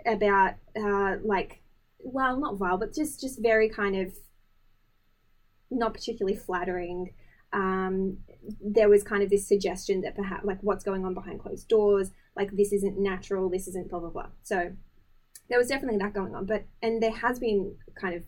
about 0.05 0.55
uh, 0.77 1.17
like 1.23 1.63
well 2.01 2.37
not 2.39 2.57
vile, 2.59 2.79
but 2.79 2.93
just 2.93 3.21
just 3.21 3.41
very 3.41 3.69
kind 3.69 3.97
of 3.97 4.13
not 5.71 5.95
particularly 5.95 6.37
flattering. 6.37 7.13
Um, 7.53 8.19
there 8.61 8.89
was 8.89 9.03
kind 9.03 9.23
of 9.23 9.31
this 9.31 9.47
suggestion 9.47 10.03
that 10.03 10.15
perhaps 10.15 10.45
like 10.45 10.59
what's 10.63 10.85
going 10.85 11.05
on 11.05 11.15
behind 11.15 11.41
closed 11.41 11.69
doors, 11.69 12.11
like 12.37 12.51
this 12.53 12.73
isn't 12.73 12.99
natural, 12.99 13.49
this 13.49 13.69
isn't 13.69 13.91
blah 13.91 14.01
blah 14.01 14.11
blah. 14.11 14.29
So 14.43 14.73
there 15.49 15.59
was 15.59 15.69
definitely 15.69 15.99
that 15.99 16.15
going 16.15 16.35
on, 16.35 16.47
but 16.47 16.65
and 16.83 17.03
there 17.03 17.13
has 17.13 17.39
been 17.39 17.75
kind 18.01 18.15
of 18.15 18.23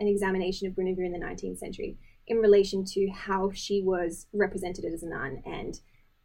an 0.00 0.08
examination 0.08 0.66
of 0.66 0.74
Guinevere 0.74 1.04
in 1.04 1.12
the 1.12 1.18
19th 1.18 1.58
century 1.58 1.98
in 2.26 2.38
relation 2.38 2.84
to 2.84 3.08
how 3.10 3.50
she 3.52 3.82
was 3.82 4.26
represented 4.32 4.84
as 4.84 5.02
a 5.02 5.08
nun, 5.08 5.42
and 5.44 5.80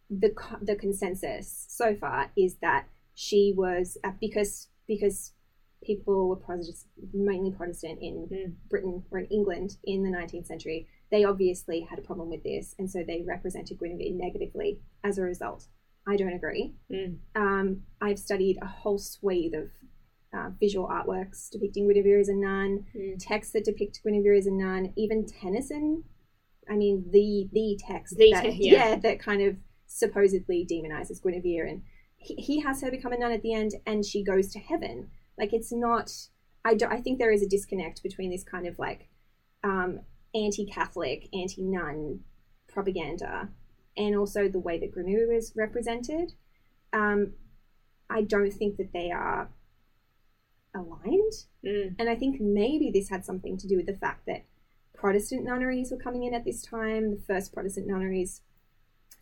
the 0.09 0.33
the 0.61 0.75
consensus 0.75 1.65
so 1.67 1.95
far 1.95 2.31
is 2.37 2.55
that 2.61 2.87
she 3.13 3.53
was 3.55 3.97
uh, 4.03 4.11
because 4.21 4.69
because 4.87 5.33
people 5.87 6.27
were 6.29 6.35
Protestant, 6.35 6.85
mainly 7.13 7.51
Protestant 7.51 7.99
in 8.01 8.27
Mm. 8.31 8.53
Britain 8.69 9.03
or 9.09 9.19
in 9.19 9.25
England 9.27 9.77
in 9.85 10.03
the 10.03 10.09
19th 10.11 10.45
century. 10.45 10.87
They 11.09 11.23
obviously 11.23 11.79
had 11.81 11.97
a 11.97 12.01
problem 12.03 12.29
with 12.29 12.43
this, 12.43 12.75
and 12.77 12.91
so 12.91 13.03
they 13.03 13.23
represented 13.23 13.79
Guinevere 13.79 14.13
negatively 14.13 14.79
as 15.03 15.17
a 15.17 15.23
result. 15.23 15.67
I 16.05 16.15
don't 16.17 16.33
agree. 16.33 16.75
Mm. 16.91 17.17
Um, 17.35 17.83
I've 18.01 18.19
studied 18.19 18.57
a 18.61 18.67
whole 18.67 18.97
swathe 18.99 19.53
of 19.55 19.69
uh, 20.33 20.49
visual 20.59 20.87
artworks 20.87 21.49
depicting 21.49 21.87
Guinevere 21.87 22.19
as 22.19 22.27
a 22.29 22.35
nun, 22.35 22.85
Mm. 22.93 23.15
texts 23.17 23.53
that 23.53 23.63
depict 23.65 24.01
Guinevere 24.03 24.35
as 24.37 24.45
a 24.45 24.51
nun, 24.51 24.93
even 24.97 25.25
Tennyson. 25.25 26.03
I 26.69 26.75
mean, 26.75 27.09
the 27.11 27.49
the 27.53 27.79
text 27.79 28.17
The 28.17 28.31
that 28.33 28.43
te- 28.43 28.69
yeah. 28.71 28.97
that 28.97 29.19
kind 29.19 29.41
of 29.41 29.55
supposedly 29.85 30.65
demonizes 30.69 31.21
Guinevere, 31.23 31.65
and 31.65 31.81
he, 32.17 32.35
he 32.35 32.59
has 32.59 32.81
her 32.81 32.91
become 32.91 33.13
a 33.13 33.17
nun 33.17 33.31
at 33.31 33.41
the 33.41 33.53
end, 33.53 33.71
and 33.85 34.05
she 34.05 34.21
goes 34.23 34.51
to 34.51 34.59
heaven. 34.59 35.09
Like 35.37 35.53
it's 35.53 35.71
not. 35.71 36.11
I 36.65 36.73
do, 36.73 36.85
I 36.87 36.99
think 36.99 37.17
there 37.17 37.31
is 37.31 37.43
a 37.43 37.47
disconnect 37.47 38.03
between 38.03 38.31
this 38.31 38.43
kind 38.43 38.67
of 38.67 38.77
like 38.77 39.07
um, 39.63 40.01
anti-Catholic, 40.35 41.29
anti-nun 41.33 42.21
propaganda, 42.67 43.49
and 43.95 44.15
also 44.15 44.49
the 44.49 44.59
way 44.59 44.77
that 44.79 44.93
Guinevere 44.93 45.31
is 45.31 45.53
represented. 45.55 46.33
Um, 46.91 47.33
I 48.09 48.21
don't 48.21 48.51
think 48.51 48.77
that 48.77 48.91
they 48.93 49.11
are 49.11 49.49
aligned. 50.75 51.33
Mm. 51.65 51.95
And 51.99 52.09
I 52.09 52.15
think 52.15 52.39
maybe 52.39 52.91
this 52.91 53.09
had 53.09 53.25
something 53.25 53.57
to 53.57 53.67
do 53.67 53.77
with 53.77 53.85
the 53.85 53.95
fact 53.95 54.25
that 54.27 54.45
Protestant 54.93 55.43
nunneries 55.43 55.91
were 55.91 55.97
coming 55.97 56.23
in 56.23 56.33
at 56.33 56.43
this 56.43 56.61
time, 56.63 57.11
the 57.11 57.21
first 57.27 57.53
Protestant 57.53 57.87
nunneries 57.87 58.41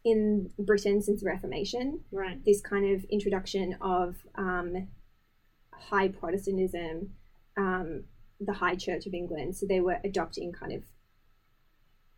in 0.03 0.49
Britain 0.57 1.01
since 1.01 1.21
the 1.21 1.27
Reformation. 1.27 2.01
Right. 2.11 2.43
This 2.45 2.61
kind 2.61 2.95
of 2.95 3.03
introduction 3.05 3.75
of 3.81 4.15
um, 4.35 4.87
high 5.79 6.07
Protestantism 6.09 7.11
um, 7.57 8.03
the 8.41 8.53
High 8.53 8.75
Church 8.75 9.05
of 9.05 9.13
England. 9.13 9.55
So 9.55 9.65
they 9.65 9.79
were 9.79 9.97
adopting 10.03 10.51
kind 10.51 10.73
of, 10.73 10.83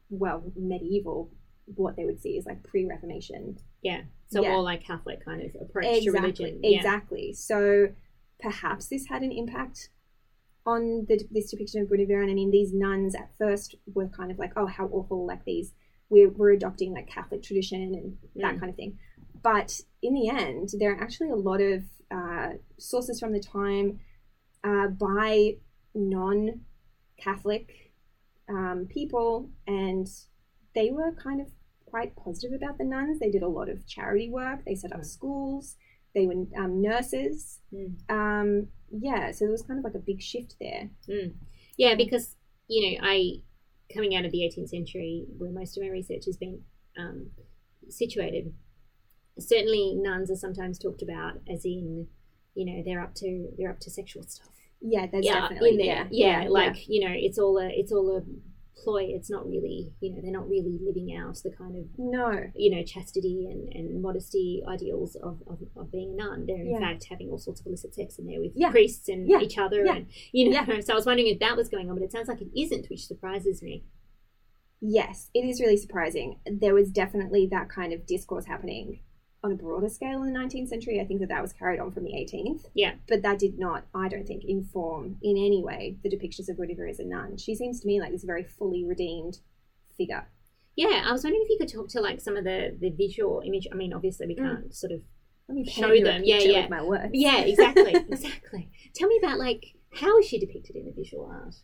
well, 0.09 0.43
medieval, 0.55 1.29
what 1.75 1.95
they 1.95 2.05
would 2.05 2.19
see 2.21 2.37
as 2.37 2.45
like 2.45 2.63
pre 2.63 2.85
Reformation. 2.85 3.57
Yeah. 3.83 4.01
So 4.29 4.41
Yeah. 4.41 4.51
more 4.53 4.63
like 4.63 4.83
Catholic 4.83 5.23
kind 5.23 5.41
of 5.43 5.55
approach 5.61 6.03
to 6.03 6.11
religion. 6.11 6.59
Exactly. 6.63 7.33
So 7.33 7.89
perhaps 8.39 8.87
this 8.87 9.05
had 9.07 9.21
an 9.21 9.31
impact 9.31 9.89
on 10.65 11.05
the, 11.07 11.21
this 11.31 11.51
depiction 11.51 11.81
of 11.81 11.89
Guinevere. 11.89 12.21
And 12.21 12.31
I 12.31 12.33
mean, 12.33 12.51
these 12.51 12.73
nuns 12.73 13.15
at 13.15 13.29
first 13.37 13.75
were 13.93 14.07
kind 14.07 14.31
of 14.31 14.39
like, 14.39 14.53
oh, 14.55 14.65
how 14.65 14.87
awful, 14.87 15.25
like 15.25 15.45
these, 15.45 15.73
we're, 16.09 16.29
we're 16.29 16.51
adopting 16.51 16.93
like 16.93 17.07
Catholic 17.07 17.43
tradition 17.43 17.81
and 17.95 18.17
that 18.43 18.55
Mm. 18.55 18.59
kind 18.59 18.69
of 18.69 18.75
thing. 18.75 18.97
But 19.43 19.81
in 20.01 20.13
the 20.13 20.29
end, 20.29 20.69
there 20.79 20.93
are 20.93 21.01
actually 21.01 21.29
a 21.29 21.35
lot 21.35 21.61
of 21.61 21.83
uh, 22.09 22.49
sources 22.77 23.19
from 23.19 23.33
the 23.33 23.39
time 23.39 23.99
uh, 24.63 24.87
by 24.87 25.57
non 25.93 26.61
Catholic 27.17 27.91
um, 28.49 28.87
people, 28.89 29.49
and 29.65 30.07
they 30.75 30.91
were 30.91 31.11
kind 31.13 31.41
of 31.41 31.47
quite 31.85 32.15
positive 32.15 32.53
about 32.55 32.77
the 32.77 32.83
nuns. 32.83 33.19
They 33.19 33.31
did 33.31 33.43
a 33.43 33.47
lot 33.47 33.69
of 33.69 33.87
charity 33.87 34.29
work, 34.29 34.65
they 34.65 34.75
set 34.75 34.91
up 34.91 34.97
Right. 34.97 35.05
schools, 35.05 35.75
they 36.13 36.27
were 36.27 36.45
um, 36.57 36.81
nurses. 36.81 37.59
Mm. 37.73 38.09
Um, 38.09 38.67
yeah, 38.91 39.31
so 39.31 39.45
there 39.45 39.51
was 39.51 39.63
kind 39.63 39.79
of 39.79 39.83
like 39.83 39.95
a 39.95 39.99
big 39.99 40.21
shift 40.21 40.55
there. 40.59 40.89
Yeah. 41.07 41.27
Yeah, 41.77 41.95
because, 41.95 42.35
you 42.67 42.91
know, 42.91 43.07
I, 43.07 43.41
coming 43.93 44.15
out 44.15 44.25
of 44.25 44.31
the 44.31 44.39
18th 44.39 44.69
century, 44.69 45.25
where 45.37 45.51
most 45.51 45.77
of 45.77 45.83
my 45.83 45.89
research 45.89 46.25
has 46.25 46.37
been 46.37 46.61
um, 46.97 47.27
situated, 47.89 48.53
certainly 49.39 49.93
nuns 49.95 50.29
are 50.31 50.35
sometimes 50.35 50.77
talked 50.79 51.01
about 51.01 51.33
as 51.51 51.65
in, 51.65 52.07
you 52.55 52.65
know, 52.65 52.83
they're 52.85 53.01
up 53.01 53.13
to 53.15 53.49
they're 53.57 53.69
up 53.71 53.79
to 53.81 53.89
sexual 53.91 54.23
stuff. 54.23 54.49
Yeah, 54.81 55.07
there's 55.11 55.25
yeah, 55.25 55.41
definitely 55.41 55.69
in 55.71 55.77
there. 55.77 56.07
yeah, 56.11 56.43
Yeah, 56.43 56.49
like 56.49 56.87
you 56.87 57.05
know, 57.07 57.13
it's 57.15 57.37
all 57.39 57.57
a 57.57 57.67
it's 57.69 57.91
all 57.91 58.15
a 58.17 58.21
ploy. 58.83 59.05
It's 59.09 59.29
not 59.31 59.47
really, 59.47 59.91
you 60.01 60.11
know, 60.13 60.19
they're 60.21 60.31
not 60.31 60.47
really 60.47 60.77
living 60.85 61.15
out 61.15 61.35
the 61.43 61.49
kind 61.49 61.75
of 61.75 61.85
no, 61.97 62.43
you 62.55 62.75
know 62.75 62.83
chastity 62.83 63.47
and, 63.51 63.67
and 63.73 64.01
modesty 64.03 64.61
ideals 64.67 65.15
of, 65.15 65.41
of, 65.47 65.57
of 65.75 65.91
being 65.91 66.11
a 66.13 66.15
nun. 66.15 66.45
They're 66.45 66.57
in 66.61 66.69
Yeah. 66.69 66.79
fact 66.79 67.05
having 67.09 67.29
all 67.31 67.39
sorts 67.39 67.59
of 67.59 67.65
illicit 67.65 67.95
sex 67.95 68.19
in 68.19 68.27
there 68.27 68.39
with 68.39 68.51
Yeah. 68.55 68.69
priests 68.69 69.09
and 69.09 69.27
Yeah. 69.27 69.39
each 69.41 69.57
other, 69.57 69.83
Yeah. 69.83 69.95
and 69.95 70.07
you 70.31 70.49
know. 70.51 70.79
So 70.81 70.93
I 70.93 70.95
was 70.95 71.07
wondering 71.07 71.27
if 71.27 71.39
that 71.39 71.57
was 71.57 71.69
going 71.69 71.89
on, 71.89 71.95
but 71.95 72.03
it 72.03 72.11
sounds 72.11 72.27
like 72.27 72.41
it 72.41 72.49
isn't, 72.55 72.87
which 72.89 73.07
surprises 73.07 73.63
me. 73.63 73.83
yes, 74.79 75.29
it 75.33 75.39
is 75.39 75.59
really 75.59 75.77
surprising. 75.77 76.39
There 76.45 76.75
was 76.75 76.91
definitely 76.91 77.47
that 77.51 77.67
kind 77.69 77.93
of 77.93 78.05
discourse 78.05 78.45
happening 78.45 78.99
on 79.43 79.51
a 79.51 79.55
broader 79.55 79.87
scale 79.89 80.23
in 80.23 80.33
the 80.33 80.39
19th 80.39 80.67
century. 80.69 80.99
I 80.99 81.05
think 81.05 81.19
that 81.19 81.29
that 81.29 81.41
was 81.41 81.53
carried 81.53 81.79
on 81.79 81.91
from 81.91 82.03
the 82.03 82.11
18th. 82.13 82.65
Yeah. 82.73 82.95
But 83.07 83.21
that 83.21 83.37
did 83.39 83.59
not, 83.59 83.85
I 83.93 84.07
don't 84.07 84.27
think, 84.27 84.43
inform 84.45 85.17
in 85.21 85.37
any 85.37 85.63
way 85.63 85.97
the 86.03 86.09
depictions 86.09 86.49
of 86.49 86.57
Guinevere 86.57 86.89
as 86.89 86.99
a 86.99 87.05
nun. 87.05 87.37
She 87.37 87.53
seems 87.55 87.79
to 87.81 87.87
me 87.87 87.99
like 87.99 88.11
this 88.11 88.23
very 88.23 88.43
fully 88.43 88.83
redeemed 88.83 89.39
figure. 89.95 90.27
Yeah, 90.75 91.03
I 91.07 91.11
was 91.11 91.23
wondering 91.23 91.43
if 91.43 91.49
you 91.49 91.57
could 91.59 91.71
talk 91.73 91.87
to 91.89 92.01
like 92.01 92.19
some 92.21 92.37
of 92.37 92.43
the 92.43 92.75
the 92.79 92.89
visual 92.91 93.41
image. 93.45 93.67
I 93.71 93.75
mean, 93.75 93.93
obviously 93.93 94.27
we 94.27 94.35
Mm. 94.35 94.37
can't 94.45 94.75
sort 94.75 94.91
of. 94.91 95.01
Let 95.49 95.55
me 95.55 95.65
Show 95.65 95.83
paint 95.83 95.95
you 95.99 96.01
a 96.01 96.07
them. 96.11 96.21
Yeah, 96.25 96.39
yeah. 96.39 96.67
my 96.67 96.83
words. 96.83 97.11
Yeah, 97.13 97.39
exactly, 97.39 97.93
exactly. 98.09 98.69
Tell 98.93 99.07
me 99.07 99.17
about 99.23 99.39
like 99.39 99.73
how 99.93 100.17
is 100.19 100.25
she 100.27 100.37
depicted 100.39 100.75
in 100.75 100.85
the 100.85 100.91
visual 100.91 101.25
art? 101.25 101.55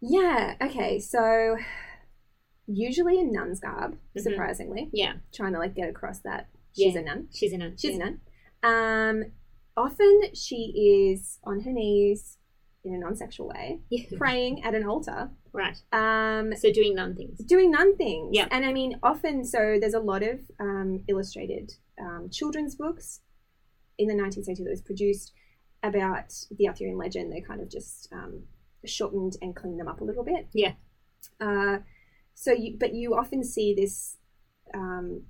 Yeah, 0.00 0.54
okay, 0.62 0.98
so 1.00 1.56
usually 2.66 3.18
in 3.18 3.32
nun's 3.32 3.60
garb, 3.60 3.96
Mhm. 4.16 4.20
surprisingly, 4.22 4.90
Yeah, 4.92 5.14
trying 5.32 5.52
to 5.54 5.58
like 5.58 5.74
get 5.74 5.88
across 5.88 6.20
that 6.20 6.48
she's 6.74 6.94
Yeah. 6.94 7.00
a 7.00 7.04
nun. 7.04 7.28
she's 7.32 7.52
a 7.52 7.58
nun. 7.58 7.76
She's 7.76 7.96
yeah. 7.96 8.04
a 8.04 8.10
nun. 8.10 8.20
Um, 9.24 9.32
often 9.76 10.20
she 10.34 11.10
is 11.12 11.38
on 11.44 11.60
her 11.60 11.72
knees 11.72 12.38
in 12.84 12.94
a 12.94 12.98
non-sexual 12.98 13.48
way, 13.48 13.80
Yeah. 13.90 14.04
praying 14.18 14.64
at 14.64 14.74
an 14.74 14.84
altar, 14.84 15.30
Right. 15.52 15.76
um, 15.92 16.54
So 16.56 16.72
doing 16.72 16.94
nun 16.96 17.14
things. 17.14 17.38
doing 17.38 17.70
nun 17.70 17.96
things. 17.96 18.30
Yeah. 18.32 18.48
And 18.50 18.64
I 18.64 18.72
mean, 18.72 18.98
often, 19.02 19.44
so 19.44 19.78
there's 19.80 19.94
a 19.94 20.00
lot 20.00 20.22
of 20.22 20.40
um, 20.58 21.04
illustrated 21.08 21.74
um, 22.00 22.28
children's 22.30 22.74
books 22.74 23.20
in 23.98 24.08
the 24.08 24.14
19th 24.14 24.44
century 24.46 24.64
that 24.64 24.70
was 24.70 24.80
produced 24.82 25.32
about 25.84 26.32
the 26.56 26.68
Arthurian 26.68 26.96
legend. 26.98 27.32
They 27.32 27.40
kind 27.40 27.60
of 27.60 27.68
just 27.70 28.08
um, 28.12 28.44
shortened 28.84 29.36
and 29.42 29.54
cleaned 29.54 29.78
them 29.78 29.88
up 29.88 30.00
a 30.00 30.04
little 30.04 30.24
bit. 30.24 30.48
Yeah. 30.52 30.72
Uh, 31.40 31.78
so 32.34 32.52
you, 32.52 32.76
but 32.80 32.94
you 32.94 33.14
often 33.14 33.44
see 33.44 33.74
this 33.74 34.16
um, 34.74 35.22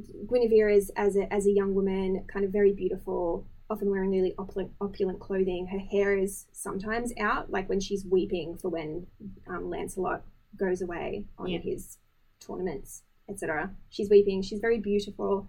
Guinevere 0.00 0.68
is 0.74 0.90
as 0.96 1.16
a 1.16 1.32
as 1.32 1.46
a 1.46 1.52
young 1.52 1.74
woman, 1.74 2.24
kind 2.32 2.44
of 2.44 2.50
very 2.50 2.72
beautiful, 2.72 3.46
often 3.70 3.90
wearing 3.90 4.10
really 4.10 4.34
opulent, 4.38 4.72
opulent 4.80 5.20
clothing. 5.20 5.66
Her 5.68 5.78
hair 5.78 6.16
is 6.16 6.46
sometimes 6.52 7.12
out, 7.18 7.50
like 7.50 7.68
when 7.68 7.80
she's 7.80 8.04
weeping 8.04 8.56
for 8.56 8.68
when 8.70 9.06
um, 9.46 9.68
Lancelot 9.70 10.24
goes 10.56 10.82
away 10.82 11.26
on 11.38 11.48
Yeah. 11.48 11.58
his 11.60 11.98
tournaments, 12.40 13.02
etc. 13.28 13.74
She's 13.88 14.10
weeping. 14.10 14.42
She's 14.42 14.60
very 14.60 14.78
beautiful, 14.80 15.48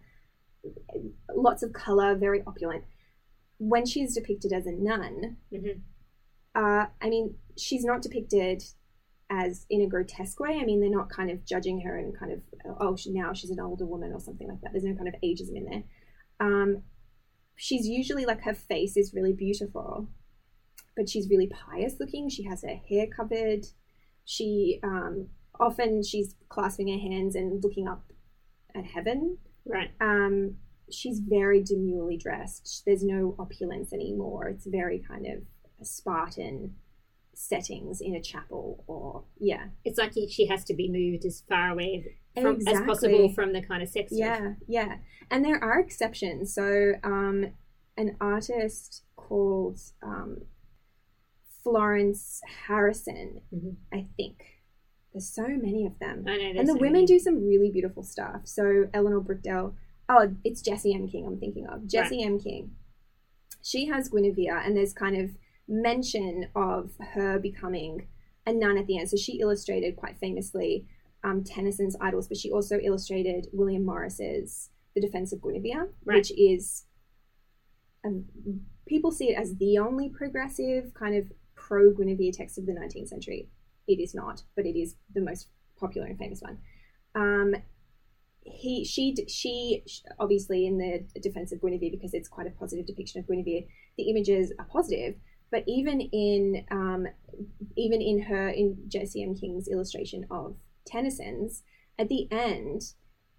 lots 1.35 1.63
of 1.63 1.73
color, 1.73 2.15
very 2.15 2.41
opulent. 2.45 2.83
When 3.57 3.85
she's 3.85 4.13
depicted 4.13 4.53
as 4.53 4.65
a 4.67 4.71
nun, 4.71 5.37
Mhm. 5.51 5.81
uh, 6.53 6.87
I 7.01 7.09
mean, 7.09 7.35
she's 7.57 7.83
not 7.83 8.01
depicted 8.01 8.63
as 9.29 9.65
in 9.69 9.81
a 9.81 9.87
grotesque 9.87 10.39
way. 10.39 10.59
I 10.61 10.65
mean, 10.65 10.79
they're 10.79 10.89
not 10.89 11.09
kind 11.09 11.31
of 11.31 11.45
judging 11.45 11.81
her 11.81 11.97
and 11.97 12.17
kind 12.17 12.31
of, 12.31 12.41
oh, 12.79 12.95
she, 12.95 13.11
now 13.11 13.33
she's 13.33 13.49
an 13.49 13.59
older 13.59 13.85
woman 13.85 14.13
or 14.13 14.19
something 14.19 14.47
like 14.47 14.61
that. 14.61 14.71
There's 14.71 14.83
no 14.83 14.95
kind 14.95 15.07
of 15.07 15.15
ageism 15.23 15.55
in 15.55 15.65
there. 15.65 15.83
Um, 16.39 16.83
she's 17.55 17.87
usually 17.87 18.25
like 18.25 18.41
her 18.41 18.53
face 18.53 18.97
is 18.97 19.13
really 19.13 19.33
beautiful, 19.33 20.09
but 20.95 21.09
she's 21.09 21.29
really 21.29 21.47
pious 21.47 21.95
looking. 21.99 22.29
She 22.29 22.43
has 22.43 22.61
her 22.61 22.79
hair 22.89 23.07
covered. 23.07 23.65
She 24.25 24.79
um, 24.83 25.27
often 25.59 26.03
she's 26.03 26.35
clasping 26.49 26.87
her 26.87 26.99
hands 26.99 27.35
and 27.35 27.63
looking 27.63 27.87
up 27.87 28.03
at 28.75 28.85
heaven. 28.85 29.37
Right. 29.65 29.91
Um, 29.99 30.57
she's 30.91 31.19
very 31.19 31.63
demurely 31.63 32.17
dressed. 32.17 32.83
There's 32.85 33.03
no 33.03 33.35
opulence 33.39 33.93
anymore. 33.93 34.49
It's 34.49 34.67
very 34.67 34.99
kind 34.99 35.25
of 35.25 35.41
Spartan 35.85 36.75
settings 37.37 37.99
in 38.01 38.15
a 38.15 38.21
chapel 38.21 38.83
or 38.87 39.23
yeah 39.39 39.65
It's 39.83 39.97
like 39.97 40.13
she 40.29 40.47
has 40.47 40.63
to 40.65 40.73
be 40.73 40.89
moved 40.89 41.25
as 41.25 41.43
far 41.49 41.69
away 41.69 42.15
from, 42.41 42.59
as 42.67 42.81
possible 42.81 43.29
from 43.33 43.53
the 43.53 43.61
kind 43.61 43.81
of 43.83 43.89
sex. 43.89 44.13
stuff. 44.15 44.19
Yeah, 44.19 44.53
yeah. 44.67 44.95
And 45.31 45.43
there 45.45 45.61
are 45.63 45.79
exceptions. 45.79 46.53
So, 46.53 46.93
um, 47.03 47.53
an 47.97 48.17
artist 48.19 49.03
called 49.15 49.79
um, 50.03 50.41
Florence 51.63 52.41
Harrison, 52.67 53.41
Mhm. 53.53 53.75
I 53.93 54.07
think. 54.17 54.43
There's 55.13 55.29
so 55.33 55.47
many 55.47 55.85
of 55.85 55.97
them. 55.99 56.25
I 56.27 56.37
know. 56.37 56.59
and 56.59 56.67
the 56.67 56.73
so 56.73 56.79
women 56.79 56.93
many. 56.93 57.05
do 57.05 57.19
some 57.19 57.45
really 57.47 57.71
beautiful 57.71 58.03
stuff. 58.03 58.41
So, 58.45 58.89
Eleanor 58.93 59.21
Brickdale. 59.21 59.73
Oh, 60.09 60.35
it's 60.43 60.61
Jessie 60.61 60.93
M. 60.93 61.07
King 61.07 61.25
I'm 61.25 61.39
thinking 61.39 61.65
of. 61.67 61.87
Jessie 61.87 62.21
M. 62.21 62.37
King. 62.39 62.75
She 63.63 63.85
has 63.87 64.09
Guinevere, 64.09 64.57
and 64.63 64.75
there's 64.77 64.93
kind 64.93 65.15
of 65.17 65.31
mention 65.67 66.47
of 66.55 66.91
her 67.13 67.39
becoming 67.39 68.07
a 68.45 68.53
nun 68.53 68.77
at 68.77 68.87
the 68.87 68.97
end. 68.97 69.09
So, 69.09 69.17
she 69.17 69.39
illustrated 69.39 69.95
quite 69.95 70.17
famously 70.17 70.85
um, 71.23 71.43
Tennyson's 71.43 71.95
Idylls, 71.97 72.27
but 72.27 72.37
she 72.37 72.51
also 72.51 72.77
illustrated 72.79 73.47
William 73.51 73.83
Morris's 73.85 74.69
The 74.93 75.01
Defense 75.01 75.33
of 75.33 75.41
Guinevere, 75.41 75.89
Right. 76.05 76.17
which 76.17 76.31
is 76.37 76.85
um, 78.05 78.25
people 78.87 79.11
see 79.11 79.31
it 79.31 79.39
as 79.39 79.55
the 79.55 79.79
only 79.79 80.09
progressive 80.09 80.93
kind 80.93 81.15
of 81.15 81.31
pro 81.55 81.91
Guinevere 81.91 82.31
text 82.31 82.57
of 82.59 82.65
the 82.67 82.73
19th 82.73 83.07
century. 83.07 83.49
It 83.87 83.99
is 83.99 84.13
not, 84.13 84.43
but 84.55 84.65
it 84.65 84.77
is 84.79 84.95
the 85.13 85.21
most 85.21 85.47
popular 85.79 86.07
and 86.07 86.17
famous 86.17 86.41
one. 86.41 86.59
Um, 87.15 87.55
he, 88.41 88.85
she, 88.85 89.15
she, 89.27 89.83
obviously 90.19 90.67
in 90.67 90.77
the 90.77 91.03
defense 91.19 91.51
of 91.51 91.61
Guinevere 91.61 91.89
because 91.91 92.13
it's 92.13 92.27
quite 92.27 92.45
a 92.45 92.51
positive 92.51 92.85
depiction 92.85 93.19
of 93.19 93.27
Guinevere. 93.27 93.63
The 93.97 94.09
images 94.09 94.53
are 94.59 94.65
positive, 94.65 95.15
but 95.55 95.63
even 95.67 96.01
in, 96.01 96.65
um, 96.69 97.07
even 97.77 98.01
in 98.01 98.23
her 98.23 98.49
in 98.49 98.77
Jessie 98.89 99.23
M. 99.23 99.33
King's 99.35 99.69
illustration 99.69 100.25
of 100.29 100.55
Tennyson's, 100.85 101.63
at 101.97 102.09
the 102.09 102.27
end, 102.29 102.81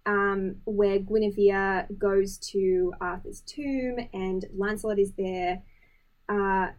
um, 0.07 0.55
where 0.65 0.97
Guinevere 0.97 1.87
goes 1.99 2.39
to 2.53 2.91
Arthur's 2.99 3.41
tomb 3.41 3.97
and 4.13 4.45
Lancelot 4.57 4.97
is 4.97 5.11
there. 5.15 5.61
Uh, 6.27 6.69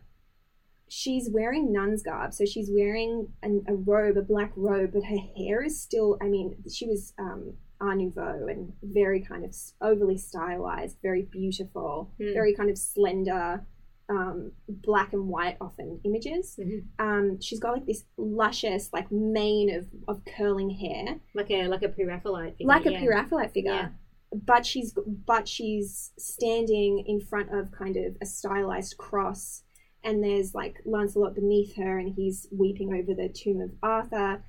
she's 0.88 1.30
wearing 1.30 1.72
nun's 1.72 2.02
garb, 2.02 2.32
so 2.34 2.44
she's 2.44 2.68
wearing 2.72 3.28
an, 3.44 3.62
a 3.68 3.74
robe, 3.74 4.16
a 4.16 4.22
black 4.22 4.50
robe, 4.56 4.90
but 4.92 5.04
her 5.04 5.18
hair 5.36 5.62
is 5.62 5.80
still. 5.80 6.18
I 6.20 6.26
mean, 6.26 6.56
she 6.68 6.86
was 6.88 7.12
um, 7.16 7.52
Art 7.80 7.98
Nouveau 7.98 8.48
and 8.48 8.72
very 8.82 9.20
kind 9.20 9.44
of 9.44 9.54
overly 9.80 10.18
stylized, 10.18 10.96
very 11.00 11.22
beautiful, 11.22 12.10
Hmm. 12.18 12.32
very 12.32 12.54
kind 12.54 12.70
of 12.70 12.76
slender, 12.78 13.64
um, 14.08 14.52
black 14.68 15.12
and 15.12 15.28
white 15.28 15.56
often 15.60 16.00
images. 16.04 16.58
Mhm. 16.58 16.84
Um, 16.98 17.40
she's 17.40 17.60
got 17.60 17.74
like 17.74 17.86
this 17.86 18.04
luscious 18.16 18.90
like 18.92 19.10
mane 19.12 19.74
of, 19.74 19.86
of 20.08 20.24
curling 20.24 20.70
hair 20.70 21.20
like 21.34 21.50
a 21.50 21.68
like 21.68 21.82
a 21.82 21.88
pre-Raphaelite 21.88 22.56
figure. 22.56 22.66
like 22.66 22.86
a 22.86 22.92
yeah. 22.92 22.98
pre-Raphaelite 22.98 23.52
figure. 23.52 23.72
Yeah. 23.72 23.88
But 24.32 24.66
she's 24.66 24.94
but 25.26 25.48
she's 25.48 26.12
standing 26.18 27.04
in 27.06 27.20
front 27.20 27.54
of 27.54 27.70
kind 27.70 27.96
of 27.96 28.16
a 28.20 28.26
stylized 28.26 28.96
cross, 28.98 29.62
and 30.04 30.22
there's 30.22 30.54
like 30.54 30.82
Lancelot 30.84 31.34
beneath 31.34 31.76
her, 31.76 31.98
and 31.98 32.12
he's 32.14 32.46
weeping 32.50 32.92
over 32.92 33.14
the 33.14 33.28
tomb 33.28 33.60
of 33.60 33.70
Arthur, 33.82 34.42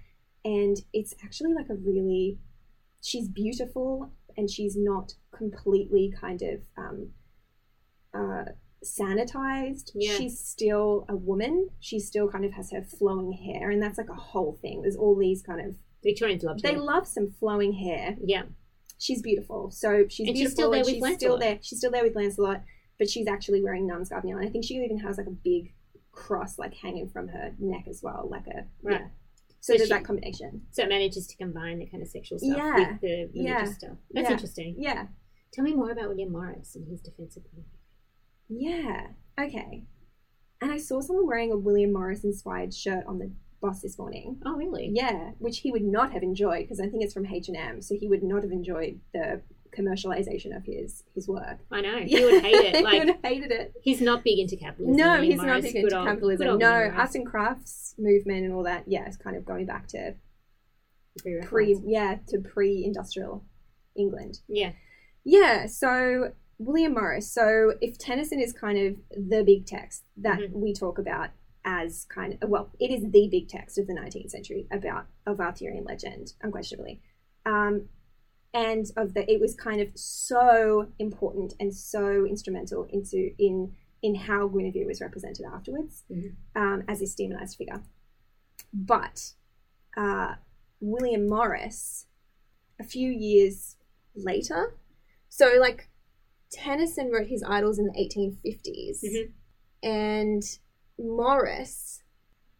and 0.43 0.77
it's 0.93 1.15
actually 1.23 1.53
like 1.53 1.69
a 1.69 1.75
really, 1.75 2.39
she's 3.01 3.29
beautiful, 3.29 4.11
and 4.35 4.49
she's 4.49 4.75
not 4.75 5.13
completely 5.31 6.13
kind 6.19 6.41
of 6.41 6.59
um, 6.77 7.09
uh, 8.13 8.51
sanitized. 8.83 9.91
Yeah. 9.95 10.13
She's 10.17 10.39
still 10.39 11.05
a 11.09 11.15
woman. 11.15 11.69
She 11.79 11.99
still 11.99 12.29
kind 12.29 12.45
of 12.45 12.53
has 12.53 12.71
her 12.71 12.81
flowing 12.83 13.31
hair, 13.33 13.69
and 13.71 13.81
that's 13.81 13.97
like 13.97 14.09
a 14.09 14.13
whole 14.15 14.57
thing. 14.61 14.81
There's 14.81 14.95
all 14.95 15.15
these 15.17 15.41
kind 15.41 15.61
of 15.65 15.75
Victorians 16.03 16.43
love 16.43 16.61
they 16.61 16.75
love 16.77 17.05
some 17.07 17.31
flowing 17.39 17.73
hair. 17.73 18.15
Yeah. 18.23 18.43
She's 18.97 19.21
beautiful. 19.21 19.69
So 19.71 20.05
she's 20.09 20.27
And 20.29 20.37
she's 20.37 20.51
still 20.51 20.71
there 20.71 20.83
with 20.83 20.93
she's 20.95 21.13
still 21.15 21.37
there. 21.37 21.59
She's 21.61 21.77
still 21.79 21.91
there 21.91 22.03
with 22.03 22.15
Lancelot, 22.15 22.63
but 22.97 23.09
she's 23.09 23.27
actually 23.27 23.61
wearing 23.61 23.85
nun's 23.87 24.09
garb 24.09 24.23
now. 24.23 24.37
And 24.37 24.47
I 24.47 24.49
think 24.49 24.63
she 24.65 24.75
even 24.75 24.99
has 24.99 25.17
like 25.17 25.27
a 25.27 25.31
big 25.31 25.73
cross 26.11 26.57
like 26.57 26.73
hanging 26.73 27.09
from 27.09 27.27
her 27.29 27.53
neck 27.59 27.85
as 27.89 28.01
well, 28.03 28.27
like 28.31 28.47
a 28.47 28.65
Right. 28.81 29.01
yeah. 29.01 29.07
So 29.61 29.73
So, 29.73 29.77
there's 29.77 29.87
she- 29.89 29.93
that 29.93 30.03
combination. 30.05 30.61
So 30.71 30.83
it 30.83 30.89
manages 30.89 31.27
to 31.27 31.35
combine 31.37 31.79
the 31.79 31.85
kind 31.85 32.01
of 32.01 32.09
sexual 32.09 32.39
stuff 32.39 32.57
Yeah. 32.57 32.75
with 32.91 33.01
the 33.01 33.07
religious 33.33 33.33
Yeah. 33.35 33.65
stuff. 33.65 33.97
That's 34.11 34.27
Yeah. 34.27 34.31
interesting. 34.33 34.75
Yeah. 34.77 35.07
Tell 35.51 35.63
me 35.65 35.73
more 35.75 35.91
about 35.91 36.09
William 36.09 36.31
Morris 36.31 36.75
and 36.75 36.87
his 36.87 37.01
defensive. 37.01 37.43
Yeah. 38.49 39.07
Okay. 39.39 39.83
And 40.61 40.71
I 40.71 40.77
saw 40.77 40.99
someone 41.01 41.27
wearing 41.27 41.51
a 41.51 41.57
William 41.57 41.93
Morris 41.93 42.23
inspired 42.23 42.73
shirt 42.73 43.05
on 43.07 43.19
the 43.19 43.31
bus 43.61 43.81
this 43.81 43.97
morning. 43.97 44.39
Oh, 44.45 44.55
really? 44.55 44.91
Yeah, 44.93 45.31
which 45.39 45.59
he 45.59 45.71
would 45.71 45.83
not 45.83 46.11
have 46.11 46.23
enjoyed 46.23 46.63
because 46.63 46.79
I 46.79 46.87
think 46.87 47.03
it's 47.03 47.13
from 47.13 47.25
H 47.25 47.47
and 47.47 47.55
M, 47.57 47.81
so 47.81 47.95
he 47.95 48.07
would 48.07 48.23
not 48.23 48.43
have 48.43 48.51
enjoyed 48.51 48.99
the 49.13 49.41
commercialization 49.77 50.55
of 50.57 50.65
his 50.65 51.03
his 51.13 51.27
work. 51.27 51.59
I 51.71 51.81
know. 51.81 51.99
He 51.99 52.23
would 52.25 52.41
hate 52.43 52.55
it. 52.55 52.75
he 52.77 52.83
Like 52.83 52.99
would 52.99 53.07
have 53.09 53.23
hated 53.23 53.51
it. 53.51 53.73
he's 53.81 54.01
not 54.01 54.23
big 54.23 54.39
into 54.39 54.57
capitalism. 54.57 54.97
No, 54.97 55.11
William 55.13 55.23
he's 55.31 55.41
not 55.41 55.61
big 55.61 55.75
into 55.75 55.89
good 55.89 56.03
capitalism. 56.05 56.47
old 56.47 56.59
No, 56.59 56.65
William 56.71 56.87
Morris. 56.91 56.99
arts 56.99 57.15
and 57.15 57.25
crafts 57.25 57.95
movement 57.97 58.45
and 58.45 58.53
all 58.53 58.63
that. 58.63 58.83
Yeah, 58.87 59.05
it's 59.05 59.17
kind 59.17 59.37
of 59.37 59.45
going 59.45 59.65
back 59.65 59.87
to 59.89 60.15
pre, 61.43 61.77
yeah, 61.85 62.17
to 62.29 62.39
pre-industrial 62.39 63.43
England. 63.95 64.39
Yeah. 64.47 64.71
Yeah, 65.23 65.67
so 65.67 66.31
William 66.59 66.93
Morris. 66.93 67.31
So 67.31 67.73
if 67.81 67.97
Tennyson 67.97 68.39
is 68.39 68.53
kind 68.53 68.77
of 68.77 68.97
the 69.29 69.43
big 69.43 69.65
text 69.65 70.03
that 70.17 70.39
Mhm. 70.39 70.51
we 70.53 70.73
talk 70.73 70.99
about 70.99 71.31
as 71.65 72.05
kind 72.05 72.37
of 72.41 72.49
well, 72.49 72.71
it 72.79 72.91
is 72.91 73.01
the 73.11 73.27
big 73.29 73.47
text 73.47 73.77
of 73.77 73.87
the 73.87 73.93
19th 73.93 74.29
century 74.31 74.67
about 74.71 75.07
of 75.25 75.39
Arthurian 75.39 75.83
legend, 75.85 76.33
unquestionably. 76.41 77.01
Um, 77.45 77.89
and 78.53 78.91
of 78.97 79.13
the 79.13 79.29
it 79.31 79.39
was 79.39 79.55
kind 79.55 79.79
of 79.79 79.97
so 79.97 80.91
important 80.99 81.53
and 81.59 81.73
so 81.73 82.25
instrumental 82.25 82.83
into 82.85 83.33
in 83.37 83.75
in 84.01 84.15
how 84.15 84.47
Guinevere 84.47 84.85
was 84.87 85.01
represented 85.01 85.45
afterwards 85.45 86.05
Mhm. 86.09 86.35
um, 86.55 86.83
as 86.87 86.99
this 86.99 87.15
demonized 87.15 87.57
figure. 87.57 87.83
But 88.73 89.33
uh, 89.97 90.35
William 90.79 91.27
Morris, 91.27 92.05
a 92.79 92.83
few 92.83 93.11
years 93.11 93.75
later, 94.15 94.77
so 95.27 95.57
like 95.59 95.88
Tennyson 96.51 97.11
wrote 97.11 97.27
his 97.27 97.43
Idylls 97.43 97.77
in 97.79 97.85
the 97.85 97.93
1850s, 97.99 99.03
Mhm. 99.03 99.33
and 99.83 100.43
Morris, 100.97 102.03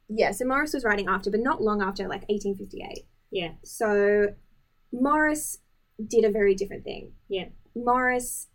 yeah, 0.08 0.32
so 0.32 0.46
Morris 0.46 0.74
was 0.74 0.84
writing 0.84 1.08
after, 1.08 1.30
but 1.32 1.40
not 1.40 1.62
long 1.62 1.82
after, 1.82 2.08
like 2.08 2.24
1858. 2.30 3.06
Yeah. 3.32 3.56
So 3.64 4.36
Morris 4.92 5.60
did 6.04 6.24
a 6.24 6.32
very 6.32 6.56
different 6.56 6.84
thing. 6.84 7.14
Yeah. 7.28 7.50
Morris 7.76 8.48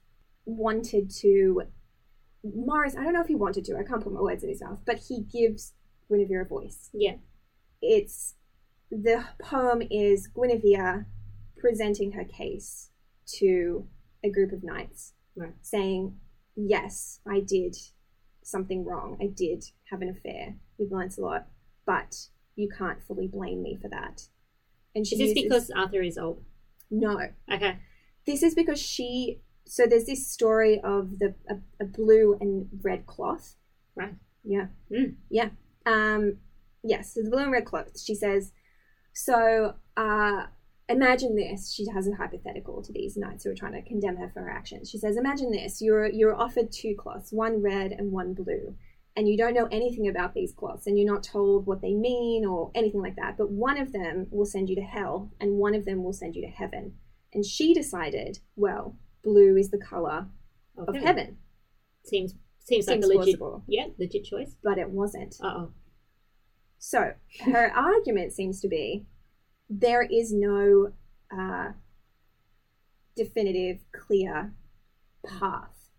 wanted 0.47 1.11
to. 1.11 1.63
Morris, 2.43 2.95
I 2.97 3.05
don't 3.05 3.13
know 3.15 3.21
if 3.23 3.29
he 3.29 3.35
wanted 3.35 3.65
to. 3.67 3.77
I 3.77 3.85
can't 3.85 4.03
put 4.03 4.13
my 4.13 4.21
words 4.21 4.43
in 4.43 4.51
his 4.51 4.61
mouth, 4.61 4.81
but 4.85 4.99
he 5.09 5.23
gives 5.23 5.75
Guinevere 6.11 6.43
a 6.43 6.45
voice. 6.45 6.91
Yeah. 6.93 7.19
It's 7.81 8.35
the 8.91 9.25
poem 9.41 9.83
is 9.91 10.27
Guinevere 10.29 11.07
presenting 11.57 12.13
her 12.13 12.25
case 12.25 12.91
to 13.39 13.89
a 14.23 14.31
group 14.31 14.53
of 14.53 14.63
knights, 14.63 15.15
Right. 15.37 15.55
saying, 15.63 16.21
"Yes, 16.57 17.21
I 17.27 17.41
did 17.41 17.77
something 18.43 18.85
wrong. 18.85 19.17
I 19.21 19.27
did 19.27 19.65
have 19.91 20.01
an 20.03 20.09
affair 20.09 20.57
with 20.79 20.93
Lancelot, 20.93 21.47
but 21.87 22.29
you 22.57 22.69
can't 22.69 23.03
fully 23.03 23.27
blame 23.29 23.63
me 23.63 23.77
for 23.81 23.89
that." 23.89 24.29
And 24.95 25.07
she 25.07 25.17
Is 25.17 25.21
this 25.21 25.29
uses- 25.31 25.43
because 25.43 25.71
Arthur 25.71 26.03
is 26.03 26.17
old? 26.19 26.45
no, 26.91 27.19
Okay. 27.53 27.79
this 28.27 28.43
is 28.43 28.55
because 28.55 28.81
she. 28.81 29.41
So 29.67 29.87
there's 29.87 30.05
this 30.07 30.29
story 30.29 30.79
of 30.81 31.19
the 31.19 31.35
a, 31.49 31.57
a 31.81 31.87
blue 31.87 32.37
and 32.41 32.69
red 32.83 33.07
cloth. 33.07 33.57
Right. 33.97 34.15
Yeah. 34.45 34.69
Mm. 34.91 35.17
Yeah. 35.31 35.51
Um. 35.87 36.39
Yes. 36.83 37.15
So 37.15 37.23
the 37.23 37.31
blue 37.31 37.43
and 37.43 37.51
red 37.53 37.65
cloth. 37.65 37.99
She 38.01 38.15
says. 38.15 38.53
So, 39.15 39.75
uh, 39.97 40.47
imagine 40.89 41.35
this. 41.37 41.73
She 41.73 41.87
has 41.91 42.07
a 42.09 42.15
hypothetical 42.15 42.83
to 42.83 42.93
these 42.93 43.17
knights 43.17 43.45
who 43.45 43.51
are 43.51 43.55
trying 43.55 43.73
to 43.73 43.83
condemn 43.83 44.17
her 44.17 44.29
for 44.33 44.41
her 44.43 44.51
actions. 44.51 44.91
She 44.91 44.99
says, 44.99 45.17
"Imagine 45.17 45.51
this. 45.51 45.81
You're 45.81 46.07
you're 46.07 46.35
offered 46.35 46.71
two 46.73 46.95
cloths, 46.97 47.33
one 47.33 47.63
red 47.63 47.93
and 47.93 48.13
one 48.13 48.35
blue." 48.35 48.77
And 49.17 49.29
you 49.29 49.37
don't 49.37 49.55
know 49.55 49.69
anything 49.71 50.09
about 50.09 50.35
these 50.35 50.53
cloths, 50.53 50.89
and 50.89 50.99
you're 50.99 51.13
not 51.13 51.23
told 51.23 51.67
what 51.67 51.81
they 51.81 51.95
mean 51.95 52.45
or 52.45 52.73
anything 52.75 53.01
like 53.01 53.15
that. 53.15 53.37
But 53.39 53.49
one 53.51 53.79
of 53.79 53.93
them 53.93 54.27
will 54.31 54.45
send 54.45 54.69
you 54.69 54.75
to 54.75 54.83
hell, 54.83 55.31
and 55.41 55.53
one 55.59 55.75
of 55.77 55.85
them 55.85 56.03
will 56.03 56.13
send 56.13 56.35
you 56.35 56.43
to 56.43 56.49
heaven. 56.49 56.97
And 57.33 57.45
she 57.47 57.73
decided, 57.75 58.41
well, 58.57 58.97
blue 59.23 59.57
is 59.57 59.71
the 59.71 59.79
color 59.79 60.27
of 60.77 60.89
Okay. 60.89 60.99
heaven. 61.01 61.39
Seems 62.05 62.35
seems, 62.59 62.89
like 62.89 63.03
a 63.05 63.07
legit. 63.07 63.39
plausible. 63.39 63.63
Yeah, 63.69 63.87
legit 63.99 64.25
choice. 64.25 64.57
But 64.65 64.79
it 64.79 64.91
wasn't. 64.91 65.37
Uh 65.41 65.47
oh. 65.47 65.73
So 66.79 67.15
her 67.45 67.71
argument 67.71 68.33
seems 68.33 68.61
to 68.63 68.69
be 68.69 69.07
there 69.69 70.03
is 70.03 70.33
no 70.33 70.93
uh, 71.37 71.73
definitive, 73.17 73.81
clear 73.93 74.53
path 75.27 75.91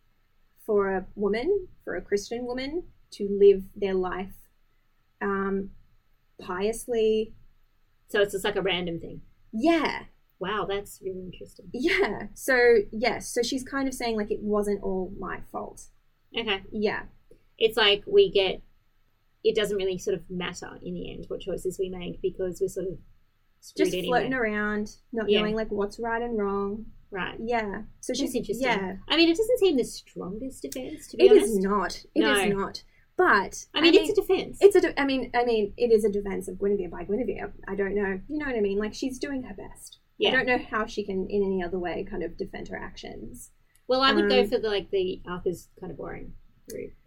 for 0.66 0.90
a 0.90 1.06
woman, 1.16 1.68
for 1.84 1.96
a 1.96 2.02
Christian 2.02 2.46
woman, 2.46 2.84
to 3.12 3.28
live 3.30 3.64
their 3.76 3.94
life 3.94 4.34
um, 5.22 5.70
piously. 6.42 7.34
So 8.10 8.22
it's 8.22 8.34
just 8.34 8.44
like 8.46 8.56
a 8.56 8.62
random 8.62 9.00
thing. 9.00 9.22
Yeah, 9.52 10.04
Wow, 10.38 10.66
that's 10.70 11.00
really 11.02 11.22
interesting. 11.24 11.70
yeah. 11.74 12.24
So 12.34 12.80
yes, 12.92 13.30
so 13.34 13.42
she's 13.42 13.64
kind 13.64 13.88
of 13.88 13.94
saying 13.94 14.18
like 14.18 14.32
it 14.32 14.42
wasn't 14.42 14.84
all 14.84 15.14
my 15.18 15.40
fault. 15.52 15.84
Okay. 16.38 16.62
Yeah, 16.72 17.04
It's 17.58 17.78
like 17.78 18.04
we 18.06 18.30
get. 18.32 18.62
It 19.46 19.56
doesn't 19.56 19.78
really 19.78 19.98
sort 19.98 20.16
of 20.18 20.24
matter 20.30 20.78
in 20.84 20.94
the 20.94 21.10
end 21.12 21.26
what 21.30 21.40
choices 21.40 21.78
we 21.80 21.88
make 21.90 22.22
because 22.22 22.60
we're 22.60 22.68
sort 22.68 22.88
of 22.88 22.98
just 23.74 23.92
floating 24.06 24.34
around, 24.34 24.96
not 25.14 25.30
Yeah. 25.30 25.40
knowing 25.42 25.56
like 25.56 25.72
what's 25.72 26.00
right 26.00 26.22
and 26.22 26.38
wrong. 26.38 26.86
Right. 27.12 27.38
Yeah. 27.40 27.84
So 28.02 28.14
she's 28.14 28.36
interesting. 28.36 28.68
Yeah, 28.68 28.98
I 29.08 29.16
mean, 29.16 29.30
it 29.30 29.38
doesn't 29.38 29.60
seem 29.60 29.78
the 29.78 29.84
strongest 29.86 30.62
defense, 30.64 31.08
to 31.10 31.18
be 31.18 31.26
It 31.26 31.32
honest. 31.32 31.48
is 31.48 31.58
not. 31.60 32.06
It 32.14 32.22
is 32.24 32.50
No. 32.54 32.60
not. 32.60 32.84
But 33.18 33.66
I 33.74 33.80
mean, 33.80 33.94
it's 33.94 34.10
a 34.10 34.22
defense. 34.22 34.58
it's 34.60 34.76
a. 34.76 34.82
de- 34.82 35.00
I 35.02 35.06
mean, 35.06 35.32
I 35.34 35.46
mean, 35.46 35.74
it 35.78 35.92
is 35.92 36.04
a 36.04 36.10
defense 36.12 36.50
of 36.50 36.60
Guinevere 36.60 36.90
by 36.90 37.06
Guinevere. 37.06 37.54
I 37.68 37.76
don't 37.76 37.96
know. 37.96 38.20
You 38.28 38.38
know 38.40 38.46
what 38.46 38.56
I 38.56 38.60
mean? 38.60 38.78
Like 38.78 38.94
she's 38.94 39.18
doing 39.20 39.44
her 39.44 39.54
best. 39.54 40.00
yeah. 40.18 40.30
I 40.30 40.32
don't 40.34 40.46
know 40.48 40.58
how 40.58 40.86
she 40.86 41.04
can, 41.06 41.28
in 41.30 41.42
any 41.44 41.64
other 41.64 41.80
way, 41.80 42.04
kind 42.10 42.24
of 42.24 42.36
defend 42.38 42.68
her 42.70 42.78
actions. 42.78 43.52
Well, 43.88 44.02
I 44.02 44.12
would 44.12 44.30
go 44.30 44.42
Um, 44.42 44.48
for 44.50 44.58
the 44.58 44.68
like 44.68 44.90
the 44.92 45.22
Arthur's 45.26 45.70
kind 45.80 45.92
of 45.92 45.98
boring 45.98 46.34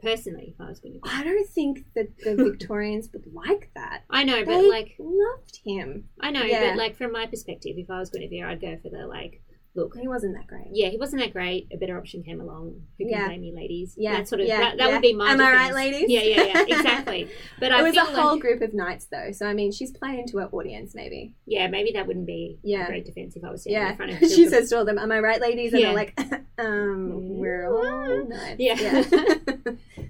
personally. 0.02 0.54
If 0.54 0.60
I 0.60 0.68
was 0.68 0.80
going 0.80 0.94
to, 0.94 1.00
I 1.04 1.24
don't 1.24 1.48
think 1.48 1.84
that 1.94 2.08
the 2.24 2.36
Victorians 2.44 3.08
would 3.12 3.24
like 3.32 3.70
that. 3.74 4.04
I 4.10 4.24
know, 4.24 4.44
but 4.44 4.52
They 4.60 4.68
like 4.70 4.94
loved 4.98 5.60
him. 5.64 6.08
I 6.20 6.30
know, 6.30 6.42
Yeah. 6.42 6.70
but 6.70 6.78
like 6.78 6.96
from 6.96 7.12
my 7.12 7.26
perspective, 7.26 7.74
if 7.76 7.90
I 7.90 7.98
was 8.00 8.10
Guinevere, 8.10 8.46
I'd 8.46 8.60
go 8.60 8.76
for 8.82 8.88
the 8.90 9.06
like 9.06 9.40
look. 9.78 9.96
He 9.96 10.08
wasn't 10.08 10.34
that 10.36 10.46
great. 10.46 10.68
Yeah, 10.72 10.88
he 10.88 10.96
wasn't 10.98 11.22
that 11.22 11.32
great. 11.32 11.68
A 11.72 11.76
better 11.76 11.96
option 11.96 12.22
came 12.22 12.40
along. 12.40 12.82
Who 12.98 13.04
can 13.04 13.08
Yeah. 13.08 13.26
blame 13.26 13.42
you, 13.42 13.54
ladies? 13.54 13.94
Yeah, 13.96 14.16
that 14.18 14.28
sort 14.28 14.40
of 14.40 14.46
yeah, 14.48 14.58
that, 14.58 14.78
that 14.78 14.86
yeah. 14.88 14.92
would 14.92 15.02
be 15.02 15.14
my. 15.14 15.30
Am 15.32 15.40
I 15.40 15.52
right, 15.52 15.74
ladies? 15.74 16.06
Yeah, 16.08 16.22
yeah, 16.22 16.42
yeah, 16.44 16.64
exactly. 16.76 17.28
But 17.60 17.72
I 17.72 17.80
it 17.80 17.82
was 17.84 17.96
a 17.96 18.04
whole 18.04 18.32
like, 18.32 18.40
group 18.40 18.60
of 18.62 18.74
knights, 18.74 19.06
though. 19.06 19.30
So 19.32 19.46
I 19.46 19.54
mean, 19.54 19.72
she's 19.72 19.90
playing 19.90 20.26
to 20.28 20.38
her 20.38 20.48
audience, 20.50 20.94
maybe. 20.94 21.34
yeah, 21.46 21.66
maybe 21.68 21.92
that 21.92 22.06
wouldn't 22.06 22.26
be 22.26 22.58
Yeah. 22.62 22.84
a 22.84 22.86
great 22.86 23.04
defense 23.04 23.36
if 23.36 23.44
I 23.44 23.50
was 23.50 23.62
standing 23.62 23.82
Yeah. 23.82 23.90
in 23.90 23.96
front 23.96 24.12
of. 24.12 24.18
she 24.36 24.48
says 24.48 24.68
to 24.70 24.78
all 24.78 24.84
them, 24.84 24.98
"Am 24.98 25.10
I 25.12 25.20
right, 25.20 25.40
ladies?" 25.40 25.72
And 25.72 25.80
Yeah. 25.82 25.86
they're 25.88 25.96
like, 26.04 26.18
"Um, 26.58 27.38
we're 27.38 27.66
all 27.72 28.24
knights." 28.28 28.56
Yeah. 28.58 29.04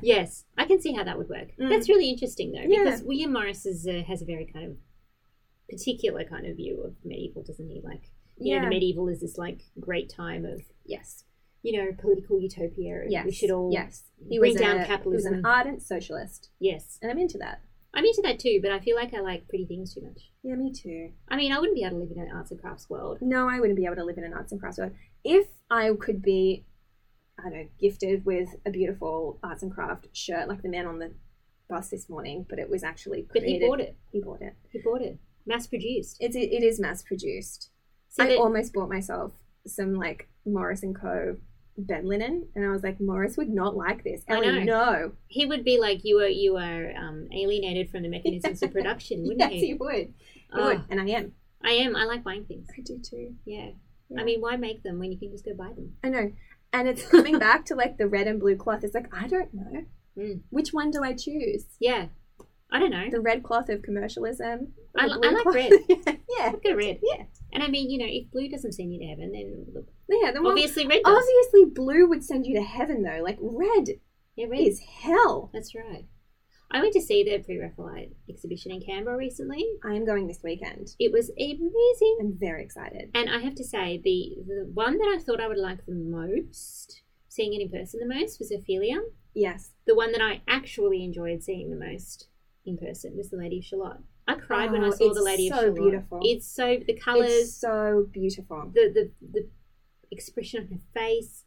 Yes, 0.00 0.44
I 0.56 0.64
can 0.64 0.80
see 0.80 0.92
how 0.92 1.04
that 1.04 1.18
would 1.18 1.28
work. 1.28 1.48
Mm. 1.60 1.68
That's 1.70 1.88
really 1.88 2.08
interesting, 2.08 2.52
though, 2.52 2.66
because 2.68 3.02
William 3.02 3.32
Morris 3.32 3.66
is, 3.66 3.86
uh, 3.86 4.02
has 4.06 4.22
a 4.22 4.24
very 4.24 4.46
kind 4.46 4.64
of 4.66 4.76
particular 5.68 6.24
kind 6.24 6.46
of 6.46 6.56
view 6.56 6.82
of 6.84 6.94
medieval, 7.04 7.42
doesn't 7.42 7.68
he? 7.68 7.80
Like, 7.82 8.10
you 8.40 8.56
know, 8.56 8.64
the 8.64 8.70
medieval 8.70 9.08
is 9.08 9.20
this 9.20 9.38
like 9.38 9.62
great 9.80 10.08
time 10.08 10.44
of 10.44 10.62
yes. 10.84 11.24
you 11.62 11.78
know 11.78 11.92
political 11.98 12.40
utopia. 12.40 13.02
Yes. 13.08 13.24
we 13.24 13.32
should 13.32 13.50
all 13.50 13.70
yes. 13.72 14.04
He 14.28 14.38
bring 14.38 14.52
was 14.52 14.60
down 14.60 14.78
a, 14.78 14.86
capitalism. 14.86 15.34
He 15.34 15.36
was 15.36 15.44
an 15.44 15.46
ardent 15.46 15.82
socialist, 15.82 16.50
yes. 16.58 16.98
and 17.02 17.10
I'm 17.10 17.18
into 17.18 17.38
that. 17.38 17.60
I'm 17.94 18.04
into 18.04 18.22
that 18.22 18.38
too, 18.38 18.60
but 18.62 18.70
I 18.70 18.80
feel 18.80 18.96
like 18.96 19.14
I 19.14 19.20
like 19.20 19.48
pretty 19.48 19.64
things 19.64 19.94
too 19.94 20.02
much. 20.02 20.30
Yeah, 20.42 20.54
me 20.56 20.72
too. 20.72 21.10
I 21.28 21.36
mean, 21.36 21.52
I 21.52 21.58
wouldn't 21.58 21.76
be 21.76 21.84
able 21.84 21.96
to 21.96 22.04
live 22.04 22.12
in 22.14 22.22
an 22.22 22.30
arts 22.34 22.50
and 22.50 22.60
crafts 22.60 22.88
world. 22.88 23.18
No, 23.20 23.48
I 23.48 23.60
wouldn't 23.60 23.78
be 23.78 23.86
able 23.86 23.96
to 23.96 24.04
live 24.04 24.18
in 24.18 24.24
an 24.24 24.34
arts 24.34 24.52
and 24.52 24.60
crafts 24.60 24.78
world. 24.78 24.92
If 25.24 25.46
I 25.70 25.90
could 25.98 26.22
be, 26.22 26.64
I 27.38 27.44
don't 27.44 27.52
know, 27.54 27.68
gifted 27.80 28.24
with 28.24 28.50
a 28.66 28.70
beautiful 28.70 29.38
arts 29.42 29.62
and 29.62 29.72
craft 29.72 30.08
shirt, 30.12 30.48
like 30.48 30.62
the 30.62 30.68
man 30.68 30.86
on 30.86 30.98
the 30.98 31.12
bus 31.68 31.88
this 31.88 32.08
morning, 32.08 32.46
but 32.48 32.58
it 32.58 32.68
was 32.68 32.82
actually 32.82 33.26
But 33.32 33.42
he 33.42 33.58
bought 33.58 33.80
it. 33.80 33.96
He 34.12 34.20
bought 34.20 34.42
it. 34.42 34.54
He 34.70 34.80
bought 34.80 35.02
it. 35.02 35.18
Mass 35.46 35.66
produced. 35.66 36.18
It's 36.20 36.36
it, 36.36 36.52
it 36.52 36.62
is 36.62 36.78
mass 36.78 37.02
produced. 37.02 37.70
See, 38.10 38.22
I 38.22 38.26
that- 38.28 38.38
almost 38.38 38.72
bought 38.72 38.88
myself 38.88 39.32
some 39.66 39.94
like 39.94 40.28
Morris 40.46 40.82
and 40.82 40.98
Co. 40.98 41.36
bed 41.76 42.04
linen, 42.04 42.48
and 42.54 42.64
I 42.64 42.70
was 42.70 42.82
like, 42.82 43.00
Morris 43.00 43.36
would 43.36 43.50
not 43.50 43.76
like 43.76 44.02
this. 44.02 44.22
I 44.28 44.34
Ellie, 44.36 44.64
no. 44.64 45.12
he 45.28 45.46
would 45.46 45.64
be 45.64 45.78
like 45.78 46.00
you 46.04 46.16
were 46.16 46.26
you 46.26 46.56
are 46.56 46.92
um, 46.96 47.28
alienated 47.32 47.90
from 47.90 48.02
the 48.02 48.08
mechanisms 48.08 48.62
of 48.62 48.72
production, 48.78 49.22
wouldn't 49.22 49.40
yes, 49.40 49.50
he? 49.52 49.66
he 49.68 49.74
would. 49.74 50.14
Oh, 50.52 50.68
would, 50.68 50.84
and 50.90 51.00
I 51.00 51.06
am. 51.10 51.32
I 51.62 51.70
am. 51.72 51.94
I 51.96 52.04
like 52.04 52.24
buying 52.24 52.44
things. 52.44 52.68
I 52.76 52.80
do 52.82 52.98
too. 52.98 53.34
Yeah. 53.44 53.70
Yeah. 54.08 54.20
I 54.20 54.24
mean, 54.24 54.40
why 54.40 54.56
make 54.56 54.82
them 54.82 54.98
when 54.98 55.12
you 55.12 55.18
can 55.18 55.30
just 55.30 55.44
go 55.44 55.54
buy 55.54 55.68
them? 55.68 55.92
I 56.02 56.08
know. 56.08 56.32
And 56.72 56.88
it's 56.88 57.06
coming 57.06 57.38
back 57.38 57.66
to 57.66 57.74
like 57.74 57.98
the 57.98 58.08
red 58.08 58.26
and 58.26 58.40
blue 58.40 58.56
cloth. 58.56 58.82
It's 58.84 58.94
like, 58.94 59.12
I 59.14 59.26
don't 59.28 59.52
know. 59.52 59.84
Mm. 60.16 60.40
Which 60.50 60.72
one 60.72 60.90
do 60.90 61.02
I 61.04 61.12
choose? 61.12 61.64
Yeah. 61.78 62.06
I 62.70 62.78
don't 62.78 62.90
know. 62.90 63.08
The 63.10 63.20
red 63.20 63.42
cloth 63.42 63.68
of 63.70 63.82
commercialism? 63.82 64.74
I 64.96 65.06
blue 65.06 65.20
I 65.24 65.30
like 65.30 65.42
cloth- 65.42 65.54
red. 65.54 65.72
yeah. 66.38 66.50
Look 66.52 66.66
at 66.66 66.76
red. 66.76 66.98
Yeah. 67.02 67.24
And 67.52 67.62
I 67.62 67.68
mean, 67.68 67.90
you 67.90 67.98
know, 67.98 68.06
if 68.08 68.30
blue 68.30 68.48
doesn't 68.48 68.72
send 68.72 68.92
you 68.92 69.00
to 69.00 69.06
heaven, 69.06 69.32
then 69.32 69.66
look, 69.72 69.86
Yeah. 70.08 70.32
The 70.32 70.42
one, 70.42 70.52
obviously 70.52 70.86
red 70.86 71.02
does. 71.02 71.16
obviously, 71.16 71.64
blue 71.74 72.06
would 72.08 72.22
send 72.24 72.46
you 72.46 72.54
to 72.56 72.62
heaven, 72.62 73.02
though. 73.02 73.22
Like, 73.22 73.38
red 73.40 73.88
Yeah, 74.36 74.46
red. 74.48 74.60
is 74.60 74.80
hell. 74.80 75.50
That's 75.54 75.74
right. 75.74 76.04
I 76.70 76.82
went 76.82 76.92
to 76.92 77.00
see 77.00 77.24
the 77.24 77.38
Pre-Raphaelite 77.38 78.12
exhibition 78.28 78.70
in 78.72 78.82
Canberra 78.82 79.16
recently. 79.16 79.64
I 79.82 79.94
am 79.94 80.04
going 80.04 80.26
this 80.26 80.40
weekend. 80.44 80.88
It 80.98 81.10
was 81.10 81.30
amazing. 81.30 82.18
I'm 82.20 82.36
very 82.38 82.62
excited. 82.62 83.10
And 83.14 83.30
I 83.30 83.38
have 83.38 83.54
to 83.54 83.64
say, 83.64 83.98
the, 84.04 84.36
the 84.46 84.70
one 84.74 84.98
that 84.98 85.08
I 85.08 85.18
thought 85.18 85.40
I 85.40 85.48
would 85.48 85.56
like 85.56 85.86
the 85.86 85.94
most, 85.94 87.00
seeing 87.30 87.54
it 87.54 87.62
in 87.62 87.70
person 87.70 88.00
the 88.06 88.14
most, 88.14 88.38
was 88.38 88.52
Ophelia. 88.52 88.98
Yes. 89.34 89.70
The 89.86 89.94
one 89.94 90.12
that 90.12 90.20
I 90.20 90.42
actually 90.46 91.02
enjoyed 91.02 91.42
seeing 91.42 91.70
the 91.70 91.76
most 91.82 92.28
in 92.68 92.78
person 92.78 93.16
was 93.16 93.30
the 93.30 93.36
Lady 93.36 93.58
of 93.58 93.64
Shalott. 93.64 94.00
I 94.26 94.34
cried 94.34 94.70
when 94.72 94.84
I 94.84 94.88
Oh, 94.88 94.90
saw 94.90 95.12
the 95.14 95.22
Lady 95.22 95.48
of 95.48 95.56
Shalott. 95.58 95.64
It's 95.68 95.76
so 95.76 95.82
beautiful. 95.82 96.20
It's 96.22 96.46
so 96.46 96.76
the 96.86 96.94
colours, 96.94 97.30
It's 97.30 97.54
so 97.60 98.06
beautiful. 98.12 98.70
the 98.74 98.90
the 98.94 99.10
the 99.32 99.48
expression 100.10 100.62
on 100.62 100.68
her 100.72 100.80
face. 100.94 101.44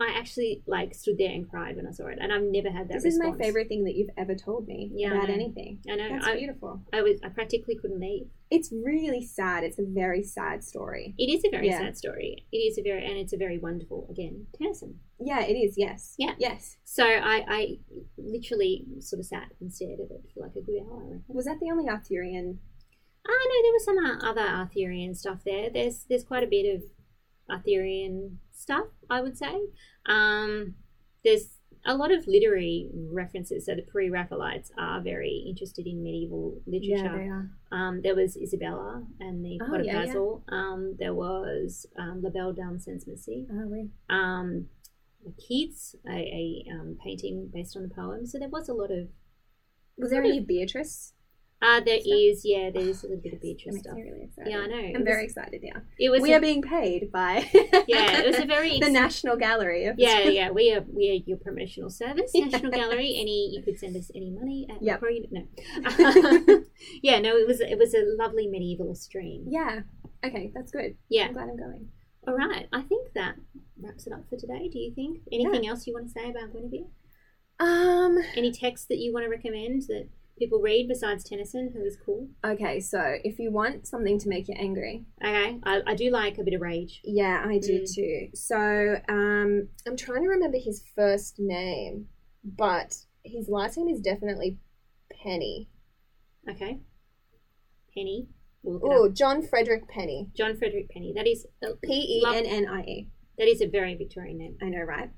I 0.00 0.14
actually 0.16 0.62
like 0.66 0.94
stood 0.94 1.18
there 1.18 1.32
and 1.32 1.48
cried 1.50 1.74
when 1.74 1.86
I 1.86 1.90
saw 1.90 2.06
it, 2.06 2.18
and 2.20 2.32
I've 2.32 2.42
never 2.42 2.70
had 2.70 2.88
that. 2.88 3.02
This 3.02 3.04
is 3.04 3.18
my 3.18 3.32
favorite 3.36 3.66
thing 3.66 3.82
that 3.84 3.96
you've 3.96 4.10
ever 4.16 4.36
told 4.36 4.68
me 4.68 4.92
Yeah, 4.94 5.12
about 5.12 5.28
anything. 5.28 5.80
I 5.90 5.96
know. 5.96 6.08
That's 6.08 6.26
I, 6.26 6.36
beautiful. 6.36 6.80
I 6.92 7.02
was. 7.02 7.18
I 7.24 7.30
practically 7.30 7.74
couldn't 7.74 7.98
leave. 7.98 8.28
It's 8.48 8.72
really 8.72 9.24
sad. 9.24 9.64
It's 9.64 9.80
a 9.80 9.84
very 9.84 10.22
sad 10.22 10.62
story. 10.62 11.14
It 11.18 11.28
is 11.28 11.44
a 11.44 11.50
very 11.50 11.66
Yeah. 11.66 11.78
sad 11.78 11.98
story. 11.98 12.46
It 12.52 12.56
is 12.56 12.78
a 12.78 12.82
very, 12.82 13.04
and 13.04 13.18
it's 13.18 13.32
a 13.32 13.36
very 13.36 13.58
wonderful 13.58 14.06
again 14.08 14.46
Tennyson. 14.56 15.00
Yeah, 15.18 15.40
it 15.44 15.54
is. 15.54 15.74
Yes. 15.76 16.14
Yeah. 16.16 16.34
Yes. 16.38 16.76
So 16.84 17.04
I, 17.04 17.44
I 17.48 17.78
literally 18.16 18.86
sort 19.00 19.18
of 19.18 19.26
sat 19.26 19.50
and 19.60 19.74
stared 19.74 19.98
at 19.98 20.10
it 20.12 20.22
for 20.32 20.40
like 20.40 20.54
a 20.54 20.60
good 20.60 20.80
hour. 20.80 21.22
Was 21.26 21.46
that 21.46 21.58
the 21.60 21.70
only 21.72 21.88
Arthurian? 21.88 22.60
Ah, 23.26 23.30
no, 23.30 23.62
there 23.62 23.72
was 23.72 23.84
some 23.84 23.98
other 24.28 24.48
Arthurian 24.48 25.14
stuff 25.14 25.42
there. 25.44 25.70
There's 25.70 26.04
there's 26.08 26.22
quite 26.24 26.44
a 26.44 26.46
bit 26.46 26.72
of 26.72 26.82
Arthurian 27.50 28.38
stuff, 28.52 28.86
I 29.10 29.20
would 29.20 29.36
say. 29.36 29.54
Um, 30.06 30.74
there's 31.24 31.58
a 31.86 31.94
lot 31.94 32.12
of 32.12 32.26
literary 32.26 32.88
references. 32.94 33.66
So 33.66 33.74
the 33.74 33.82
pre-Raphaelites 33.82 34.70
are 34.78 35.00
very 35.00 35.44
interested 35.48 35.86
in 35.86 36.02
medieval 36.02 36.60
literature. 36.66 37.50
are. 37.72 37.76
Um, 37.76 38.00
there 38.02 38.14
was 38.14 38.36
Isabella 38.36 39.04
and 39.20 39.44
the 39.44 39.58
Oh, 39.62 39.66
Pot 39.66 39.80
of 39.80 39.86
yeah, 39.86 39.92
yeah. 40.00 40.06
Basil. 40.06 40.44
Um, 40.48 40.96
there 40.98 41.14
was 41.14 41.86
um, 41.98 42.20
La 42.22 42.30
Belle 42.30 42.52
Dame 42.52 42.78
sans 42.78 43.06
Merci. 43.06 43.46
Oh, 43.50 43.66
oui. 43.66 43.88
Um, 44.10 44.66
Keats, 45.38 45.94
a, 46.08 46.12
a 46.12 46.64
um, 46.72 46.96
painting 47.02 47.50
based 47.52 47.76
on 47.76 47.82
the 47.82 47.88
poem. 47.88 48.26
So 48.26 48.38
there 48.38 48.48
was 48.48 48.68
a 48.68 48.74
lot 48.74 48.90
of. 48.90 49.08
Was 49.96 50.10
there 50.10 50.22
any 50.22 50.40
Beatrice? 50.40 51.12
Uh, 51.60 51.80
there 51.80 51.98
is, 52.04 52.42
yeah, 52.44 52.70
there 52.70 52.82
is 52.86 53.02
a 53.02 53.08
little 53.08 53.20
bit 53.20 53.32
of 53.32 53.40
Beatrice 53.40 53.80
stuff. 53.80 53.96
really. 53.96 54.30
Yeah, 54.46 54.58
I 54.60 54.66
know. 54.68 54.76
I'm 54.76 54.92
was- 54.92 55.02
very 55.04 55.24
excited 55.24 55.60
now. 55.64 55.82
It 55.98 56.08
was 56.10 56.22
we 56.22 56.32
a- 56.32 56.36
are 56.36 56.40
being 56.40 56.62
paid 56.62 57.10
by 57.10 57.48
Yeah, 57.88 58.20
it 58.20 58.26
was 58.28 58.38
a 58.38 58.46
very 58.46 58.78
the 58.78 58.88
National 58.90 59.36
Gallery. 59.36 59.86
Of 59.86 59.96
yeah, 59.98 60.20
yeah. 60.20 60.50
We 60.50 60.72
are 60.72 60.82
we 60.92 61.10
are 61.10 61.18
your 61.28 61.38
promotional 61.38 61.90
service, 61.90 62.30
National 62.34 62.70
Gallery. 62.70 63.16
Any 63.20 63.50
you 63.52 63.62
could 63.64 63.78
send 63.78 63.96
us 63.96 64.08
any 64.14 64.30
money 64.30 64.68
at 64.70 64.80
Yep. 64.80 65.00
Macquarie- 65.00 65.28
No, 65.32 65.42
yeah, 67.02 67.18
no. 67.18 67.36
It 67.36 67.46
was 67.46 67.60
it 67.60 67.76
was 67.78 67.92
a 67.94 68.04
lovely 68.18 68.46
medieval 68.46 68.94
stream. 68.94 69.46
Yeah. 69.48 69.80
Okay, 70.24 70.52
that's 70.54 70.70
good. 70.70 70.96
Yeah. 71.08 71.26
I'm 71.26 71.32
glad 71.32 71.48
I'm 71.48 71.56
going. 71.56 71.88
All 72.26 72.34
right. 72.34 72.68
I 72.72 72.82
think 72.82 73.12
that 73.14 73.36
wraps 73.80 74.06
it 74.06 74.12
up 74.12 74.28
for 74.28 74.36
today. 74.36 74.68
Do 74.72 74.78
you 74.78 74.92
think 74.94 75.20
anything 75.32 75.66
else 75.66 75.86
you 75.86 75.94
want 75.94 76.06
to 76.06 76.12
say 76.12 76.30
about 76.30 76.52
Guinevere? 76.52 76.86
Um. 77.60 78.18
Any 78.36 78.52
texts 78.52 78.86
that 78.90 78.98
you 78.98 79.12
want 79.12 79.24
to 79.24 79.30
recommend 79.30 79.82
that 79.88 80.08
people 80.38 80.60
read 80.60 80.88
besides 80.88 81.24
Tennyson, 81.24 81.70
who 81.74 81.84
is 81.84 81.96
cool? 82.04 82.28
Okay, 82.44 82.80
so 82.80 83.16
if 83.24 83.38
you 83.38 83.50
want 83.50 83.86
something 83.86 84.18
to 84.20 84.28
make 84.28 84.48
you 84.48 84.54
angry, 84.58 85.04
Okay, 85.24 85.58
I, 85.64 85.82
I 85.86 85.94
do 85.94 86.10
like 86.10 86.38
a 86.38 86.44
bit 86.44 86.54
of 86.54 86.60
rage. 86.60 87.00
yeah, 87.04 87.42
I 87.46 87.58
do 87.58 87.80
Mm. 87.82 87.94
too. 87.94 88.28
So, 88.34 88.96
um, 89.08 89.68
I'm 89.86 89.96
trying 89.96 90.22
to 90.22 90.28
remember 90.28 90.58
his 90.58 90.82
first 90.94 91.36
name, 91.38 92.08
but 92.44 92.94
his 93.24 93.48
last 93.48 93.76
name 93.76 93.88
is 93.88 94.00
definitely 94.00 94.58
Pennie. 95.22 95.68
Okay, 96.48 96.80
Pennie. 97.94 98.28
We'll 98.62 98.80
Oh. 98.82 99.08
John 99.08 99.42
Frederick 99.42 99.88
Pennie. 99.88 100.30
John 100.36 100.56
Frederick 100.56 100.90
Pennie. 100.90 101.12
That 101.14 101.26
is 101.26 101.46
P 101.82 101.92
E 101.92 102.24
N 102.26 102.44
N 102.44 102.66
I 102.68 102.82
E. 102.82 103.08
that 103.38 103.46
is 103.48 103.60
a 103.60 103.66
very 103.66 103.94
Victorian 103.94 104.38
name. 104.38 104.56
I 104.60 104.68
know, 104.68 104.80
right? 104.82 105.10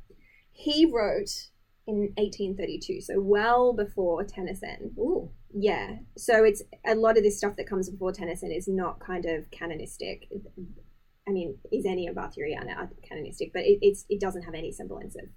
He 0.53 0.85
wrote 0.85 1.51
in 1.91 2.13
1832, 2.17 3.01
so 3.01 3.21
well 3.21 3.73
before 3.73 4.25
Tennyson. 4.25 4.93
Ooh. 4.99 5.31
Yeah. 5.55 5.97
So 6.17 6.45
it's 6.45 6.63
a 6.87 6.95
lot 6.95 7.17
of 7.17 7.25
this 7.25 7.39
stuff 7.39 7.57
that 7.57 7.69
comes 7.69 7.91
before 7.91 8.13
Tennyson 8.13 8.53
is 8.53 8.69
not 8.69 9.01
kind 9.01 9.27
of 9.27 9.51
canonistic. 9.51 10.29
I 11.29 11.33
mean, 11.33 11.59
is 11.73 11.87
any 11.87 12.07
of 12.07 12.17
Arthuriana 12.17 12.89
canonistic? 13.11 13.53
But 13.53 13.63
it, 13.63 13.79
it's 13.83 14.05
it 14.09 14.21
doesn't 14.21 14.43
have 14.43 14.55
any 14.55 14.73
semblance 14.73 15.17
of 15.17 15.29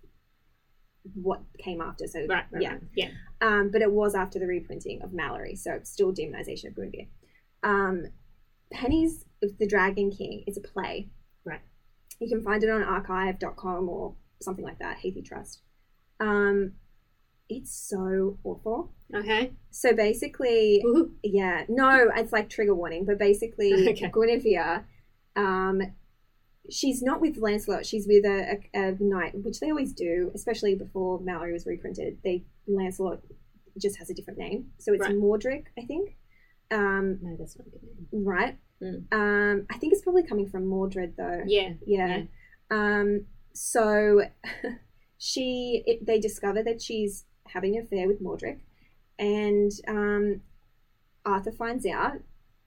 what 1.16 1.42
came 1.60 1.82
after. 1.82 2.08
So 2.08 2.20
Right. 2.28 2.46
right 2.52 2.62
yeah. 2.62 2.72
right. 2.72 2.82
Yeah. 2.96 3.10
Um, 3.42 3.70
but 3.72 3.82
it 3.82 3.92
was 3.92 4.16
after 4.16 4.40
the 4.40 4.48
reprinting 4.48 5.02
of 5.02 5.12
Malory, 5.12 5.58
so 5.58 5.72
it's 5.74 5.92
still 5.92 6.14
demonization 6.14 6.68
of 6.68 6.76
Guinevere. 6.76 7.08
Um, 7.64 8.06
Pennie's 8.72 9.26
The 9.42 9.68
Dragon 9.68 10.12
King 10.12 10.44
is 10.48 10.58
a 10.58 10.62
play. 10.62 11.10
Right. 11.46 11.62
You 12.20 12.30
can 12.30 12.44
find 12.44 12.64
it 12.64 12.70
on 12.70 12.84
archive.com 12.84 13.90
or 13.90 14.16
something 14.42 14.64
like 14.64 14.80
that, 14.80 14.98
HathiTrust. 15.04 15.58
Um, 16.24 16.74
it's 17.50 17.74
so 17.90 18.38
awful. 18.44 18.94
Okay. 19.14 19.54
So 19.72 19.94
basically, 19.94 20.82
Ooh. 20.86 21.12
yeah, 21.24 21.66
no, 21.70 22.10
it's 22.16 22.32
like 22.32 22.50
trigger 22.50 22.74
warning, 22.76 23.06
but 23.06 23.20
basically, 23.20 23.74
Okay. 23.90 24.10
Guinevere, 24.14 24.86
um, 25.36 25.82
she's 26.70 27.02
not 27.02 27.22
with 27.22 27.38
Lancelot, 27.38 27.86
she's 27.86 28.08
with 28.08 28.26
a, 28.26 28.60
a, 28.74 28.80
a 28.90 28.96
knight, 29.00 29.34
which 29.36 29.60
they 29.60 29.70
always 29.70 29.94
do, 29.94 30.32
especially 30.34 30.76
before 30.76 31.20
Malory 31.20 31.54
was 31.54 31.66
reprinted. 31.66 32.18
They 32.24 32.46
Lancelot 32.68 33.20
just 33.80 33.98
has 34.00 34.10
a 34.10 34.14
different 34.14 34.40
name, 34.40 34.68
so 34.80 34.94
it's 34.94 35.02
Right. 35.02 35.16
Mordric, 35.16 35.66
I 35.78 35.86
think. 35.86 36.16
Um, 36.72 37.20
No, 37.22 37.36
that's 37.38 37.58
not 37.58 37.68
a 37.68 37.72
good 37.72 37.82
name. 37.84 38.26
right. 38.26 38.58
Mm. 38.82 39.04
Um, 39.12 39.66
I 39.72 39.78
think 39.78 39.94
it's 39.94 40.02
probably 40.02 40.24
coming 40.24 40.48
from 40.50 40.66
Mordred 40.68 41.16
though. 41.18 41.42
Yeah. 41.46 41.74
Yeah. 41.86 42.24
Um, 42.72 43.26
so 43.54 44.22
she, 45.18 45.84
it, 45.86 46.06
they 46.06 46.20
discover 46.20 46.64
that 46.64 46.82
she's 46.82 47.26
having 47.48 47.78
an 47.78 47.84
affair 47.84 48.08
with 48.08 48.22
Mordric, 48.22 48.60
and 49.20 49.72
um, 49.88 50.42
Arthur 51.26 51.52
finds 51.52 51.86
out, 51.86 52.20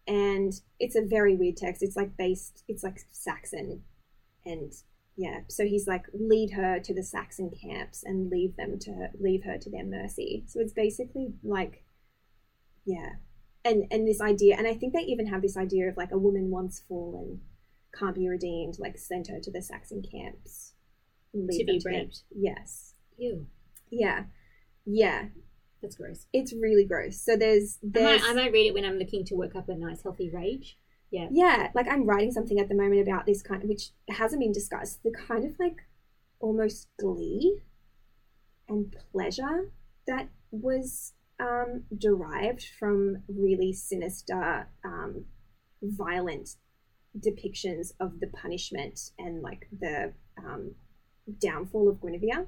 and 0.07 0.53
it's 0.79 0.97
a 0.97 1.05
very 1.05 1.37
weird 1.37 1.57
text. 1.57 1.83
It's 1.83 1.97
like 1.97 2.17
based, 2.17 2.65
it's 2.69 2.85
like 2.85 3.01
Saxon, 3.11 3.83
and 4.45 4.73
yeah. 5.17 5.41
So 5.49 5.65
he's 5.65 5.87
like, 5.87 6.07
lead 6.13 6.53
her 6.53 6.79
to 6.81 6.95
the 6.95 7.03
Saxon 7.03 7.51
camps 7.51 8.05
and 8.05 8.31
leave 8.31 8.57
them 8.57 8.79
to 8.81 8.93
her, 8.93 9.11
leave 9.19 9.45
her 9.45 9.59
to 9.59 9.71
their 9.71 9.85
mercy. 9.85 10.45
So 10.47 10.61
it's 10.61 10.73
basically 10.73 11.35
like, 11.43 11.85
yeah, 12.85 13.15
and 13.65 13.87
and 13.91 14.07
this 14.07 14.21
idea, 14.21 14.57
and 14.57 14.67
I 14.67 14.75
think 14.75 14.93
they 14.93 15.01
even 15.01 15.27
have 15.27 15.43
this 15.43 15.57
idea 15.57 15.89
of 15.89 15.97
like 15.97 16.13
a 16.13 16.19
woman 16.19 16.51
once 16.51 16.83
fallen 16.89 17.41
can't 17.99 18.15
be 18.15 18.29
redeemed, 18.29 18.79
like 18.79 18.99
sent 18.99 19.29
her 19.29 19.41
to 19.41 19.51
the 19.51 19.63
Saxon 19.63 20.03
camps. 20.03 20.75
Leave 21.37 21.61
To 21.61 21.65
be 21.67 21.83
raped. 21.85 22.23
Yes. 22.35 22.95
You. 23.17 23.47
Yeah. 23.91 24.25
Yeah. 24.85 25.27
That's 25.83 25.97
gross. 25.97 26.27
It's 26.33 26.53
really 26.53 26.85
gross. 26.85 27.21
So 27.21 27.37
there's 27.37 27.79
I 27.95 28.01
might, 28.03 28.23
I 28.25 28.33
might 28.33 28.53
read 28.53 28.67
it 28.67 28.75
when 28.75 28.85
I'm 28.85 28.99
looking 28.99 29.25
to 29.27 29.35
work 29.35 29.55
up 29.55 29.69
a 29.69 29.75
nice 29.77 30.03
healthy 30.03 30.31
rage. 30.31 30.79
yeah, 31.11 31.29
Yeah. 31.31 31.71
like 31.75 31.87
I'm 31.89 32.05
writing 32.07 32.33
something 32.33 32.59
at 32.59 32.69
the 32.69 32.75
moment 32.75 33.01
about 33.03 33.27
this 33.27 33.43
kind 33.43 33.63
which 33.69 33.91
hasn't 34.09 34.41
been 34.41 34.53
discussed. 34.53 35.03
The 35.03 35.13
kind 35.13 35.45
of 35.45 35.59
like 35.59 35.77
almost 36.41 36.89
glee 36.99 37.61
and 38.69 38.95
pleasure 39.13 39.71
that 40.07 40.29
was 40.51 41.13
um, 41.39 41.85
derived 41.97 42.67
from 42.79 43.23
really 43.29 43.73
sinister, 43.73 44.69
um, 44.85 45.27
violent 45.83 46.57
depictions 47.19 47.93
of 48.01 48.21
the 48.21 48.27
punishment 48.29 48.99
and 49.19 49.43
like 49.43 49.69
the 49.79 50.13
um, 50.39 50.75
downfall 51.41 51.89
of 51.89 52.01
Guinevere. 52.01 52.47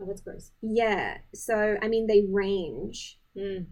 Oh, 0.00 0.04
that's 0.06 0.20
gross. 0.20 0.50
Yeah. 0.60 1.18
So 1.34 1.76
I 1.82 1.88
mean, 1.88 2.06
they 2.06 2.24
range. 2.30 3.18
Mm. 3.36 3.66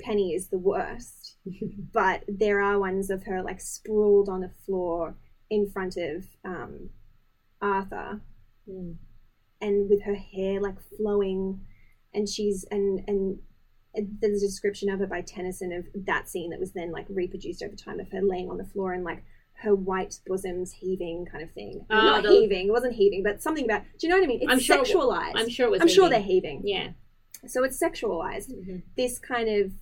Pennie 0.00 0.34
is 0.34 0.48
the 0.48 0.58
worst, 0.58 1.38
but 1.92 2.24
there 2.28 2.60
are 2.60 2.78
ones 2.78 3.10
of 3.10 3.24
her 3.24 3.42
like 3.42 3.60
sprawled 3.60 4.28
on 4.28 4.40
the 4.40 4.50
floor 4.66 5.16
in 5.50 5.70
front 5.70 5.96
of 5.96 6.26
um, 6.44 6.90
Arthur, 7.60 8.20
Mm. 8.68 8.96
and 9.60 9.90
with 9.90 10.02
her 10.04 10.14
hair 10.14 10.58
like 10.60 10.76
flowing, 10.96 11.60
and 12.14 12.28
she's 12.28 12.64
and 12.70 13.02
and 13.06 13.38
there's 14.20 14.42
a 14.42 14.46
description 14.46 14.88
of 14.88 15.00
it 15.02 15.10
by 15.10 15.20
Tennyson 15.20 15.72
of 15.72 15.84
that 16.06 16.28
scene 16.28 16.50
that 16.50 16.58
was 16.60 16.72
then 16.72 16.90
like 16.90 17.06
reproduced 17.08 17.62
over 17.62 17.76
time 17.76 18.00
of 18.00 18.10
her 18.10 18.22
laying 18.22 18.48
on 18.50 18.56
the 18.56 18.64
floor 18.64 18.92
and 18.92 19.04
like 19.04 19.22
her 19.62 19.74
white 19.74 20.20
bosoms 20.26 20.72
heaving 20.72 21.26
kind 21.30 21.42
of 21.42 21.50
thing. 21.52 21.86
Well, 21.88 22.00
Oh, 22.00 22.04
not 22.04 22.22
the- 22.24 22.30
heaving, 22.30 22.68
it 22.68 22.70
wasn't 22.72 22.94
heaving, 22.94 23.22
but 23.22 23.42
something 23.42 23.64
about. 23.64 23.82
Do 23.98 24.06
you 24.06 24.08
know 24.12 24.18
what 24.18 24.24
I 24.24 24.26
mean? 24.28 24.42
It's 24.42 24.52
I'm 24.52 24.58
sure 24.58 24.78
it 24.82 24.86
sexualized. 24.88 25.32
I'm 25.36 25.48
sure 25.48 25.66
it 25.66 25.70
was. 25.70 25.80
I'm 25.80 25.88
sure 25.88 26.08
they're 26.08 26.20
heaving. 26.20 26.62
Yeah. 26.64 26.90
So 27.46 27.62
it's 27.64 27.78
sexualized. 27.82 28.50
Mhm. 28.50 28.82
This 28.96 29.18
kind 29.18 29.48
of 29.48 29.72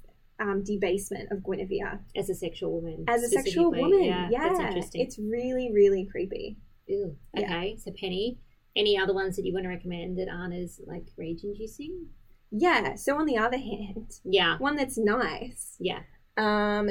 um, 0.40 0.62
debasement 0.64 1.30
of 1.30 1.44
Guinevere 1.44 2.00
As 2.16 2.28
a 2.28 2.34
sexual 2.34 2.72
woman. 2.72 3.04
as 3.06 3.22
a 3.22 3.28
sexual 3.28 3.70
woman. 3.70 4.02
Yeah. 4.04 4.28
Yeah, 4.30 4.48
That's 4.48 4.60
interesting. 4.60 5.00
it's 5.02 5.18
really, 5.18 5.70
really 5.72 6.04
creepy. 6.06 6.56
Ew. 6.86 7.16
Yeah. 7.36 7.44
Okay. 7.44 7.76
So 7.76 7.92
Pennie. 7.92 8.38
Any 8.74 8.96
other 8.98 9.12
ones 9.14 9.36
that 9.36 9.44
you 9.44 9.52
want 9.52 9.64
to 9.64 9.68
recommend 9.68 10.18
that 10.18 10.28
aren't 10.28 10.54
as 10.54 10.80
like 10.86 11.04
rage 11.16 11.44
inducing? 11.44 12.06
Yeah. 12.50 12.94
So 12.94 13.16
on 13.16 13.26
the 13.26 13.36
other 13.36 13.58
hand, 13.70 14.18
Yeah. 14.24 14.56
one 14.58 14.76
that's 14.76 14.96
nice. 14.98 15.76
Yeah. 15.78 16.00
Um, 16.36 16.90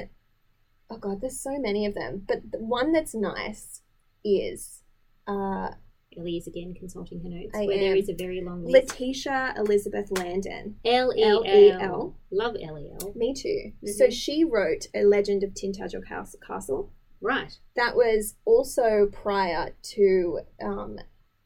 oh 0.91 0.97
god, 0.97 1.21
there's 1.21 1.39
so 1.39 1.57
many 1.57 1.85
of 1.85 1.95
them, 1.95 2.23
but 2.27 2.51
the 2.51 2.59
one 2.59 2.91
that's 2.91 3.15
nice 3.15 3.81
is 4.23 4.83
uh, 5.27 5.69
Ellie 6.17 6.37
is 6.37 6.47
again 6.47 6.73
consulting 6.77 7.21
her 7.23 7.29
notes, 7.29 7.51
I 7.55 7.65
where 7.65 7.77
there 7.79 7.91
am. 7.93 7.97
is 7.97 8.09
a 8.09 8.13
very 8.13 8.41
long 8.41 8.65
list. 8.65 8.91
Letitia 8.99 9.53
Elizabeth 9.57 10.11
Landon. 10.17 10.75
L 10.85 11.13
E 11.15 11.23
L. 11.71 12.15
Love 12.31 12.55
L 12.61 12.77
E 12.77 12.89
L. 13.01 13.13
Me 13.15 13.33
too. 13.33 13.71
Mhm. 13.83 13.89
So 13.93 14.09
she 14.09 14.43
wrote 14.43 14.87
a 14.93 15.03
Legend 15.03 15.43
of 15.43 15.51
Tintagel 15.51 16.05
Cas- 16.05 16.35
Castle. 16.45 16.91
Right. 17.21 17.57
That 17.75 17.95
was 17.95 18.35
also 18.45 19.07
prior 19.11 19.75
to 19.93 20.39
um, 20.61 20.97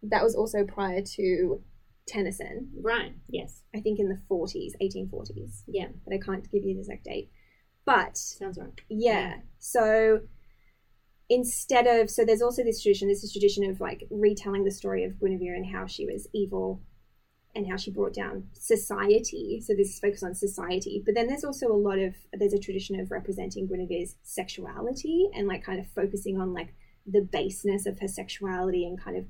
that 0.02 0.24
was 0.24 0.36
also 0.36 0.64
prior 0.66 1.02
to 1.02 1.62
Tennyson. 2.08 2.70
Right. 2.82 3.14
Yes. 3.28 3.64
I 3.76 3.80
think 3.82 4.00
in 4.00 4.08
the 4.10 4.20
40s, 4.30 4.74
1840s, 4.82 5.64
Yeah. 5.68 5.88
but 6.06 6.14
I 6.14 6.20
can't 6.20 6.50
give 6.52 6.64
you 6.64 6.74
the 6.76 6.80
exact 6.80 7.04
date. 7.06 7.30
But 7.86 8.18
Sounds 8.18 8.58
right. 8.58 8.70
yeah, 8.90 9.12
Yeah. 9.12 9.36
so 9.60 10.22
instead 11.30 11.88
of 11.88 12.10
so 12.10 12.24
there's 12.26 12.42
also 12.42 12.64
this 12.64 12.82
tradition, 12.82 13.08
this 13.08 13.24
is 13.24 13.32
tradition 13.32 13.70
of 13.70 13.80
like 13.80 14.04
retelling 14.10 14.64
the 14.64 14.72
story 14.72 15.04
of 15.04 15.20
Guinevere 15.20 15.56
and 15.56 15.66
how 15.66 15.86
she 15.86 16.06
was 16.06 16.28
evil 16.34 16.82
and 17.56 17.68
how 17.70 17.78
she 17.78 17.90
brought 17.92 18.14
down 18.14 18.44
society. 18.54 19.62
So 19.66 19.74
this 19.74 19.90
is 19.90 20.00
focused 20.00 20.24
on 20.24 20.36
society, 20.36 21.02
but 21.06 21.16
then 21.16 21.28
there's 21.28 21.46
also 21.46 21.68
a 21.68 21.74
lot 21.78 22.00
of 22.00 22.14
there's 22.34 22.54
a 22.54 22.60
tradition 22.60 23.00
of 23.00 23.12
representing 23.12 23.68
Guinevere's 23.68 24.16
sexuality 24.24 25.30
and 25.34 25.48
like 25.48 25.64
kind 25.64 25.80
of 25.80 25.88
focusing 25.88 26.40
on 26.40 26.54
like 26.54 26.74
the 27.08 27.22
baseness 27.22 27.86
of 27.86 28.00
her 28.00 28.08
sexuality 28.08 28.86
and 28.86 29.02
kind 29.02 29.16
of 29.18 29.26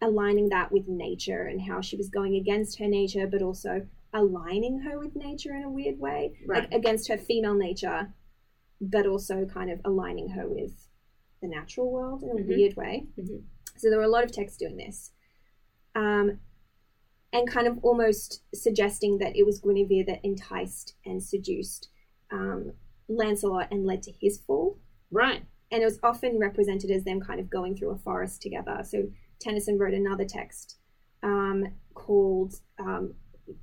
aligning 0.00 0.48
that 0.48 0.70
with 0.70 0.86
nature 0.88 1.42
and 1.42 1.60
how 1.60 1.80
she 1.80 1.96
was 1.96 2.08
going 2.08 2.36
against 2.36 2.78
her 2.78 2.86
nature, 2.86 3.26
but 3.26 3.42
also 3.42 3.86
aligning 4.12 4.80
her 4.80 4.98
with 4.98 5.14
nature 5.16 5.54
in 5.54 5.62
a 5.64 5.70
weird 5.70 5.98
way, 5.98 6.38
Right. 6.46 6.62
like 6.64 6.72
against 6.74 7.08
her 7.08 7.18
female 7.18 7.54
nature, 7.54 8.14
but 8.80 9.06
also 9.06 9.44
kind 9.46 9.70
of 9.70 9.80
aligning 9.84 10.30
her 10.30 10.48
with 10.48 10.88
the 11.40 11.48
natural 11.48 11.90
world 11.90 12.22
in 12.22 12.30
a 12.30 12.34
Mhm. 12.42 12.48
weird 12.48 12.76
way. 12.76 13.06
Mhm. 13.16 13.44
So 13.76 13.90
there 13.90 13.98
were 13.98 14.04
a 14.04 14.08
lot 14.08 14.24
of 14.24 14.32
texts 14.32 14.58
doing 14.58 14.76
this. 14.76 15.12
Um, 15.94 16.40
and 17.32 17.46
kind 17.46 17.66
of 17.66 17.78
almost 17.84 18.42
suggesting 18.54 19.18
that 19.18 19.36
it 19.36 19.44
was 19.44 19.60
Guinevere 19.60 20.04
that 20.06 20.24
enticed 20.24 20.96
and 21.04 21.22
seduced 21.22 21.90
um, 22.30 22.72
Lancelot 23.08 23.68
and 23.70 23.86
led 23.86 24.02
to 24.02 24.12
his 24.12 24.38
fall 24.38 24.78
Right. 25.10 25.42
and 25.70 25.82
it 25.82 25.84
was 25.84 25.98
often 26.02 26.38
represented 26.38 26.90
as 26.90 27.04
them 27.04 27.20
kind 27.20 27.40
of 27.40 27.48
going 27.50 27.74
through 27.76 27.90
a 27.90 27.96
forest 27.98 28.42
together. 28.42 28.82
So 28.84 29.10
Tennyson 29.38 29.78
wrote 29.78 29.94
another 29.94 30.24
text 30.26 30.78
um, 31.22 31.74
called 31.94 32.60
um, 32.78 33.14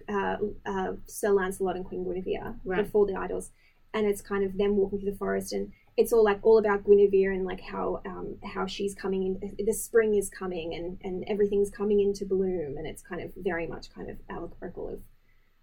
uh, 0.10 0.38
uh, 0.66 0.94
Sir 1.06 1.30
Lancelot 1.30 1.76
and 1.76 1.86
Queen 1.86 2.04
Guinevere 2.04 2.56
Right. 2.64 2.84
before 2.84 3.06
the 3.06 3.14
Idylls, 3.14 3.50
and 3.94 4.06
it's 4.06 4.22
kind 4.22 4.44
of 4.44 4.58
them 4.58 4.76
walking 4.78 5.00
through 5.00 5.12
the 5.12 5.18
forest, 5.18 5.54
and 5.54 5.72
it's 5.98 6.12
all 6.12 6.24
like 6.24 6.40
all 6.44 6.58
about 6.58 6.84
Guinevere 6.86 7.32
and 7.32 7.46
like 7.46 7.62
how 7.62 8.02
um, 8.06 8.38
how 8.44 8.66
she's 8.66 8.94
coming 8.96 9.24
in. 9.24 9.66
The 9.66 9.74
spring 9.74 10.16
is 10.16 10.30
coming, 10.30 10.74
and 10.74 11.00
and 11.04 11.24
everything's 11.28 11.70
coming 11.70 12.00
into 12.02 12.26
bloom, 12.26 12.78
and 12.78 12.86
it's 12.88 13.02
kind 13.02 13.22
of 13.22 13.32
very 13.38 13.68
much 13.68 13.94
kind 13.94 14.10
of 14.10 14.18
allegorical 14.30 14.90
of 14.90 15.00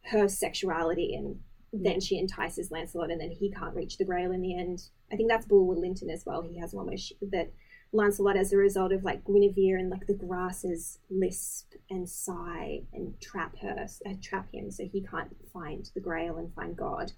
her 0.05 0.29
sexuality 0.29 1.15
and 1.15 1.39
then 1.73 2.01
she 2.01 2.19
entices 2.19 2.71
Lancelot, 2.71 3.11
and 3.11 3.21
then 3.21 3.31
he 3.31 3.51
can't 3.51 3.75
reach 3.75 3.97
the 3.97 4.05
Grail 4.05 4.33
in 4.33 4.43
the 4.43 4.59
end. 4.59 4.83
I 5.11 5.17
think 5.17 5.31
that's 5.31 5.47
Bulwer 5.47 5.75
Lytton 5.75 6.11
as 6.11 6.27
well. 6.27 6.43
He 6.43 6.59
has 6.59 6.75
one 6.75 6.87
where 6.87 6.99
she, 6.99 7.17
that 7.23 7.51
Lancelot, 7.93 8.37
as 8.37 8.53
a 8.53 8.57
result 8.57 8.93
of 8.93 9.05
like 9.05 9.25
Guinevere 9.25 9.79
and 9.79 9.91
like 9.91 10.07
the 10.07 10.15
grasses 10.15 10.99
lisp 11.11 11.75
and 11.91 12.09
sigh 12.09 12.83
and 12.93 13.21
trap 13.21 13.59
her, 13.61 13.87
uh, 14.07 14.15
trap 14.23 14.49
him, 14.53 14.71
so 14.71 14.85
he 14.91 15.03
can't 15.03 15.37
find 15.53 15.91
the 15.95 16.01
Grail 16.01 16.39
and 16.39 16.55
find 16.55 16.77
God. 16.77 17.13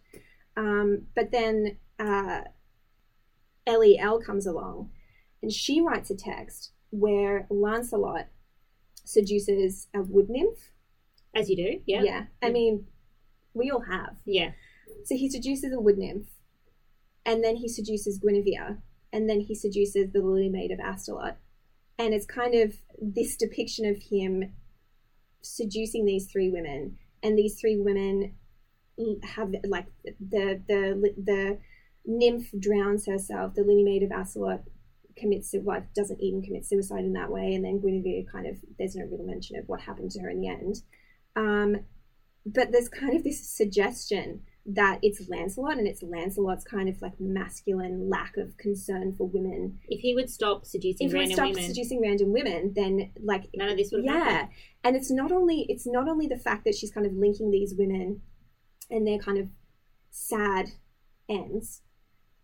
Um, 0.57 1.07
but 1.15 1.31
then 1.31 1.79
uh, 1.99 2.43
L.E.L. 3.67 4.21
comes 4.21 4.47
along, 4.47 4.91
and 5.43 5.53
she 5.53 5.81
writes 5.81 6.11
a 6.11 6.17
text 6.17 6.73
where 6.91 7.47
Lancelot 7.51 8.27
seduces 9.05 9.89
a 9.95 10.03
wood 10.03 10.29
nymph. 10.29 10.71
As 11.37 11.51
you 11.51 11.57
do. 11.57 11.81
Yeah. 11.87 12.03
yeah. 12.03 12.25
I 12.43 12.51
mean, 12.51 12.87
we 13.55 13.71
all 13.71 13.81
have. 13.81 14.17
Yeah. 14.25 14.53
So 15.05 15.17
he 15.17 15.29
seduces 15.29 15.73
a 15.73 15.81
wood 15.81 15.99
nymph, 15.99 16.29
and 17.25 17.43
then 17.43 17.57
he 17.57 17.69
seduces 17.69 18.19
Guinevere, 18.19 18.79
and 19.15 19.31
then 19.31 19.41
he 19.41 19.55
seduces 19.55 20.11
the 20.13 20.21
lily 20.21 20.49
maid 20.49 20.73
of 20.73 20.81
Astolat. 20.81 21.37
And 21.99 22.13
it's 22.13 22.27
kind 22.27 22.55
of 22.57 22.75
this 23.01 23.37
depiction 23.37 23.87
of 23.87 23.97
him 23.97 24.53
seducing 25.41 26.05
these 26.05 26.27
three 26.27 26.51
women, 26.51 26.99
and 27.23 27.39
these 27.39 27.59
three 27.59 27.79
women 27.79 28.35
have 29.23 29.55
like 29.65 29.87
the 30.03 30.61
the 30.67 31.15
the 31.17 31.59
nymph 32.05 32.51
drowns 32.59 33.07
herself, 33.07 33.55
the 33.55 33.63
lily 33.63 33.85
maid 33.85 34.03
of 34.03 34.11
Astolat 34.11 34.65
commits 35.17 35.55
well, 35.63 35.87
doesn't 35.95 36.21
even 36.21 36.43
commit 36.43 36.67
suicide 36.67 37.05
in 37.05 37.13
that 37.13 37.31
way, 37.31 37.55
and 37.55 37.65
then 37.65 37.81
Guinevere 37.81 38.25
kind 38.31 38.49
of 38.49 38.57
there's 38.79 38.97
no 38.97 39.05
real 39.05 39.25
mention 39.25 39.57
of 39.57 39.69
what 39.69 39.81
happened 39.81 40.11
to 40.11 40.21
her 40.21 40.31
in 40.31 40.41
the 40.41 40.49
end. 40.49 40.83
Um, 41.37 41.85
but 42.45 42.73
there's 42.73 42.89
kind 42.89 43.17
of 43.17 43.23
this 43.23 43.49
suggestion 43.49 44.43
that 44.67 44.99
it's 45.03 45.29
Lancelot 45.29 45.77
and 45.77 45.87
it's 45.87 46.03
Lancelot's 46.03 46.65
kind 46.65 46.89
of 46.89 47.01
like 47.03 47.21
masculine 47.21 48.09
lack 48.09 48.37
of 48.37 48.57
concern 48.57 49.15
for 49.17 49.29
women. 49.29 49.79
If 49.89 50.01
he 50.01 50.15
would 50.15 50.31
stop 50.31 50.65
seducing 50.65 51.07
If 51.07 51.13
he 51.13 51.19
would 51.19 51.33
stop 51.33 51.49
women, 51.49 51.65
seducing 51.65 52.01
random 52.01 52.33
women, 52.33 52.73
then 52.75 53.11
like 53.23 53.51
none 53.55 53.69
of 53.69 53.77
this 53.77 53.93
would 53.93 54.07
have 54.07 54.15
yeah, 54.15 54.25
happened. 54.25 54.53
and 54.83 54.97
it's 54.97 55.11
not 55.11 55.33
only 55.33 55.67
it's 55.69 55.87
not 55.87 56.09
only 56.09 56.27
the 56.27 56.39
fact 56.39 56.65
that 56.65 56.75
she's 56.75 56.91
kind 56.91 57.07
of 57.07 57.13
linking 57.13 57.51
these 57.51 57.75
women 57.77 58.23
and 58.91 59.07
their 59.07 59.19
kind 59.19 59.39
of 59.39 59.49
sad 60.11 60.71
ends, 61.29 61.83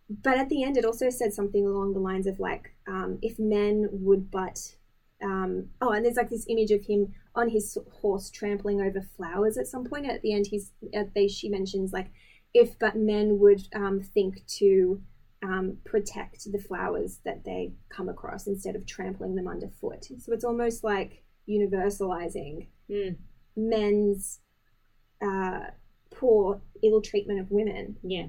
but 0.07 0.37
at 0.37 0.49
the 0.49 0.63
end 0.63 0.77
it 0.77 0.85
also 0.85 1.09
said 1.09 1.33
something 1.33 1.65
along 1.65 1.93
the 1.93 1.99
lines 1.99 2.27
of 2.27 2.39
like 2.39 2.75
um, 2.87 3.17
if 3.23 3.39
men 3.39 3.89
would 3.91 4.29
but 4.29 4.75
um, 5.23 5.69
oh, 5.81 5.91
and 5.91 6.05
there's 6.05 6.17
like 6.17 6.29
this 6.29 6.45
image 6.49 6.71
of 6.71 6.85
him 6.85 7.13
on 7.35 7.49
his 7.49 7.77
horse 8.01 8.29
trampling 8.29 8.81
over 8.81 9.01
flowers 9.01 9.57
at 9.57 9.67
some 9.67 9.85
point. 9.85 10.05
At 10.05 10.21
the 10.21 10.33
end, 10.33 10.47
he's 10.47 10.71
at 10.93 11.13
they 11.13 11.27
she 11.27 11.49
mentions 11.49 11.93
like 11.93 12.07
if 12.53 12.77
but 12.79 12.95
men 12.97 13.39
would 13.39 13.61
um, 13.73 14.01
think 14.01 14.45
to 14.59 15.01
um, 15.43 15.77
protect 15.85 16.51
the 16.51 16.59
flowers 16.59 17.19
that 17.25 17.43
they 17.45 17.71
come 17.89 18.09
across 18.09 18.47
instead 18.47 18.75
of 18.75 18.85
trampling 18.85 19.35
them 19.35 19.47
underfoot. 19.47 20.05
So 20.19 20.33
it's 20.33 20.43
almost 20.43 20.83
like 20.83 21.23
universalizing 21.49 22.67
Mm. 22.89 23.15
men's 23.55 24.41
uh, 25.21 25.67
poor 26.09 26.61
ill 26.83 27.01
treatment 27.01 27.39
of 27.39 27.49
women 27.49 27.95
Yeah. 28.03 28.27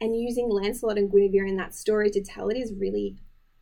and 0.00 0.16
using 0.20 0.48
Lancelot 0.50 0.98
and 0.98 1.08
Guinevere 1.10 1.46
in 1.46 1.56
that 1.58 1.74
story 1.74 2.10
to 2.10 2.20
tell 2.22 2.48
it 2.48 2.56
is 2.56 2.72
really 2.74 3.16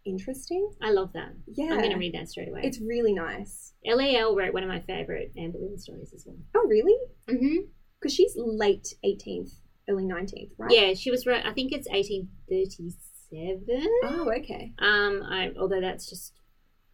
interesting. 0.04 0.70
I 0.82 0.90
love 0.90 1.12
that. 1.14 1.32
Yeah, 1.46 1.72
I'm 1.72 1.78
going 1.78 1.90
to 1.92 1.96
read 1.98 2.14
that 2.14 2.28
straight 2.28 2.48
away. 2.48 2.62
it's 2.64 2.80
really 2.80 3.12
nice. 3.14 3.72
L.E.L. 3.86 4.36
wrote 4.36 4.54
one 4.54 4.62
of 4.62 4.68
my 4.68 4.80
favorite 4.80 5.32
Anne 5.36 5.52
Boleyn 5.52 5.78
stories 5.78 6.12
as 6.14 6.24
well. 6.26 6.36
Oh, 6.54 6.66
really? 6.68 6.96
Mm-hmm. 7.28 7.66
Because 8.00 8.14
she's 8.14 8.34
late 8.36 8.94
18th, 9.04 9.52
early 9.88 10.04
19th, 10.04 10.50
right? 10.58 10.70
Yeah, 10.70 10.94
she 10.94 11.10
was. 11.10 11.26
I 11.26 11.52
think 11.52 11.72
it's 11.72 11.88
1837. 11.88 13.86
Oh, 14.04 14.30
okay. 14.38 14.72
Um, 14.78 15.22
I 15.24 15.52
although 15.58 15.80
that's 15.80 16.08
just, 16.08 16.32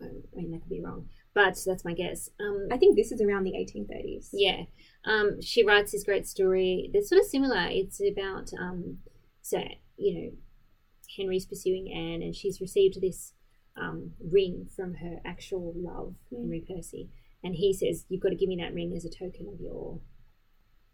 I 0.02 0.06
mean, 0.34 0.52
that 0.52 0.60
could 0.60 0.70
be 0.70 0.82
wrong, 0.82 1.08
but 1.34 1.58
that's 1.64 1.84
my 1.84 1.94
guess. 1.94 2.28
Um, 2.40 2.68
I 2.70 2.76
think 2.76 2.96
this 2.96 3.10
is 3.12 3.20
around 3.20 3.44
the 3.44 3.52
1830s. 3.52 4.28
yeah. 4.32 4.62
Um, 5.04 5.40
she 5.40 5.64
writes 5.64 5.92
this 5.92 6.04
great 6.04 6.26
story 6.26 6.90
that's 6.92 7.08
sort 7.08 7.20
of 7.20 7.26
similar. 7.26 7.66
It's 7.70 8.00
about 8.00 8.50
um, 8.58 8.98
so 9.42 9.62
you 9.96 10.14
know, 10.14 10.30
Henry's 11.16 11.46
pursuing 11.46 11.90
Anne, 11.92 12.22
and 12.22 12.34
she's 12.34 12.60
received 12.60 13.00
this 13.00 13.32
um, 13.76 14.12
ring 14.20 14.66
from 14.74 14.94
her 14.94 15.20
actual 15.24 15.72
love, 15.76 16.14
Mm. 16.32 16.40
Henry 16.42 16.64
Percy, 16.68 17.08
and 17.44 17.54
he 17.54 17.72
says, 17.72 18.04
"You've 18.08 18.20
got 18.20 18.30
to 18.30 18.34
give 18.34 18.48
me 18.48 18.56
that 18.56 18.74
ring 18.74 18.94
as 18.96 19.04
a 19.04 19.10
token 19.10 19.48
of 19.48 19.60
your 19.60 20.00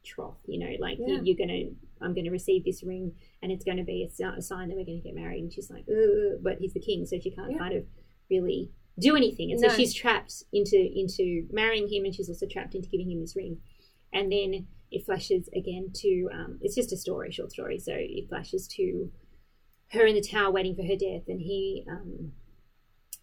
troth. 0.04 0.40
You 0.46 0.58
know, 0.58 0.72
like 0.78 0.98
Yeah. 0.98 1.22
you're 1.22 1.36
gonna, 1.36 1.70
I'm 2.00 2.14
gonna 2.14 2.30
receive 2.30 2.64
this 2.64 2.82
ring, 2.82 3.14
and 3.42 3.50
it's 3.50 3.64
going 3.64 3.78
to 3.78 3.84
be 3.84 4.02
a, 4.04 4.28
a 4.36 4.42
sign 4.42 4.68
that 4.68 4.76
we're 4.76 4.84
going 4.84 5.00
to 5.00 5.04
get 5.08 5.14
married." 5.14 5.42
And 5.42 5.52
she's 5.52 5.70
like, 5.70 5.86
Ugh, 5.88 6.38
"But 6.42 6.58
he's 6.60 6.74
the 6.74 6.80
king, 6.80 7.06
so 7.06 7.18
she 7.18 7.30
can't 7.30 7.52
Yeah. 7.52 7.58
kind 7.58 7.74
of 7.74 7.86
really 8.30 8.70
do 8.98 9.16
anything." 9.16 9.50
And 9.50 9.58
so 9.60 9.68
No. 9.68 9.74
she's 9.74 9.94
trapped 9.94 10.44
into 10.52 10.76
into 10.76 11.48
marrying 11.50 11.88
him, 11.88 12.04
and 12.04 12.14
she's 12.14 12.28
also 12.28 12.46
trapped 12.46 12.74
into 12.74 12.88
giving 12.90 13.10
him 13.10 13.20
this 13.20 13.34
ring, 13.34 13.60
and 14.12 14.30
then 14.30 14.66
it 14.90 15.04
flashes 15.06 15.48
again 15.56 15.90
to 15.94 16.28
um, 16.32 16.58
it's 16.60 16.74
just 16.76 16.92
a 16.92 16.96
story, 16.96 17.32
short 17.32 17.50
story. 17.50 17.78
So 17.78 17.92
it 17.96 18.28
flashes 18.28 18.68
to 18.68 19.10
her 19.92 20.06
in 20.06 20.14
the 20.14 20.20
tower 20.20 20.50
waiting 20.50 20.74
for 20.74 20.82
her 20.82 20.96
death, 20.96 21.28
and 21.28 21.40
he 21.40 21.84
um, 21.88 22.32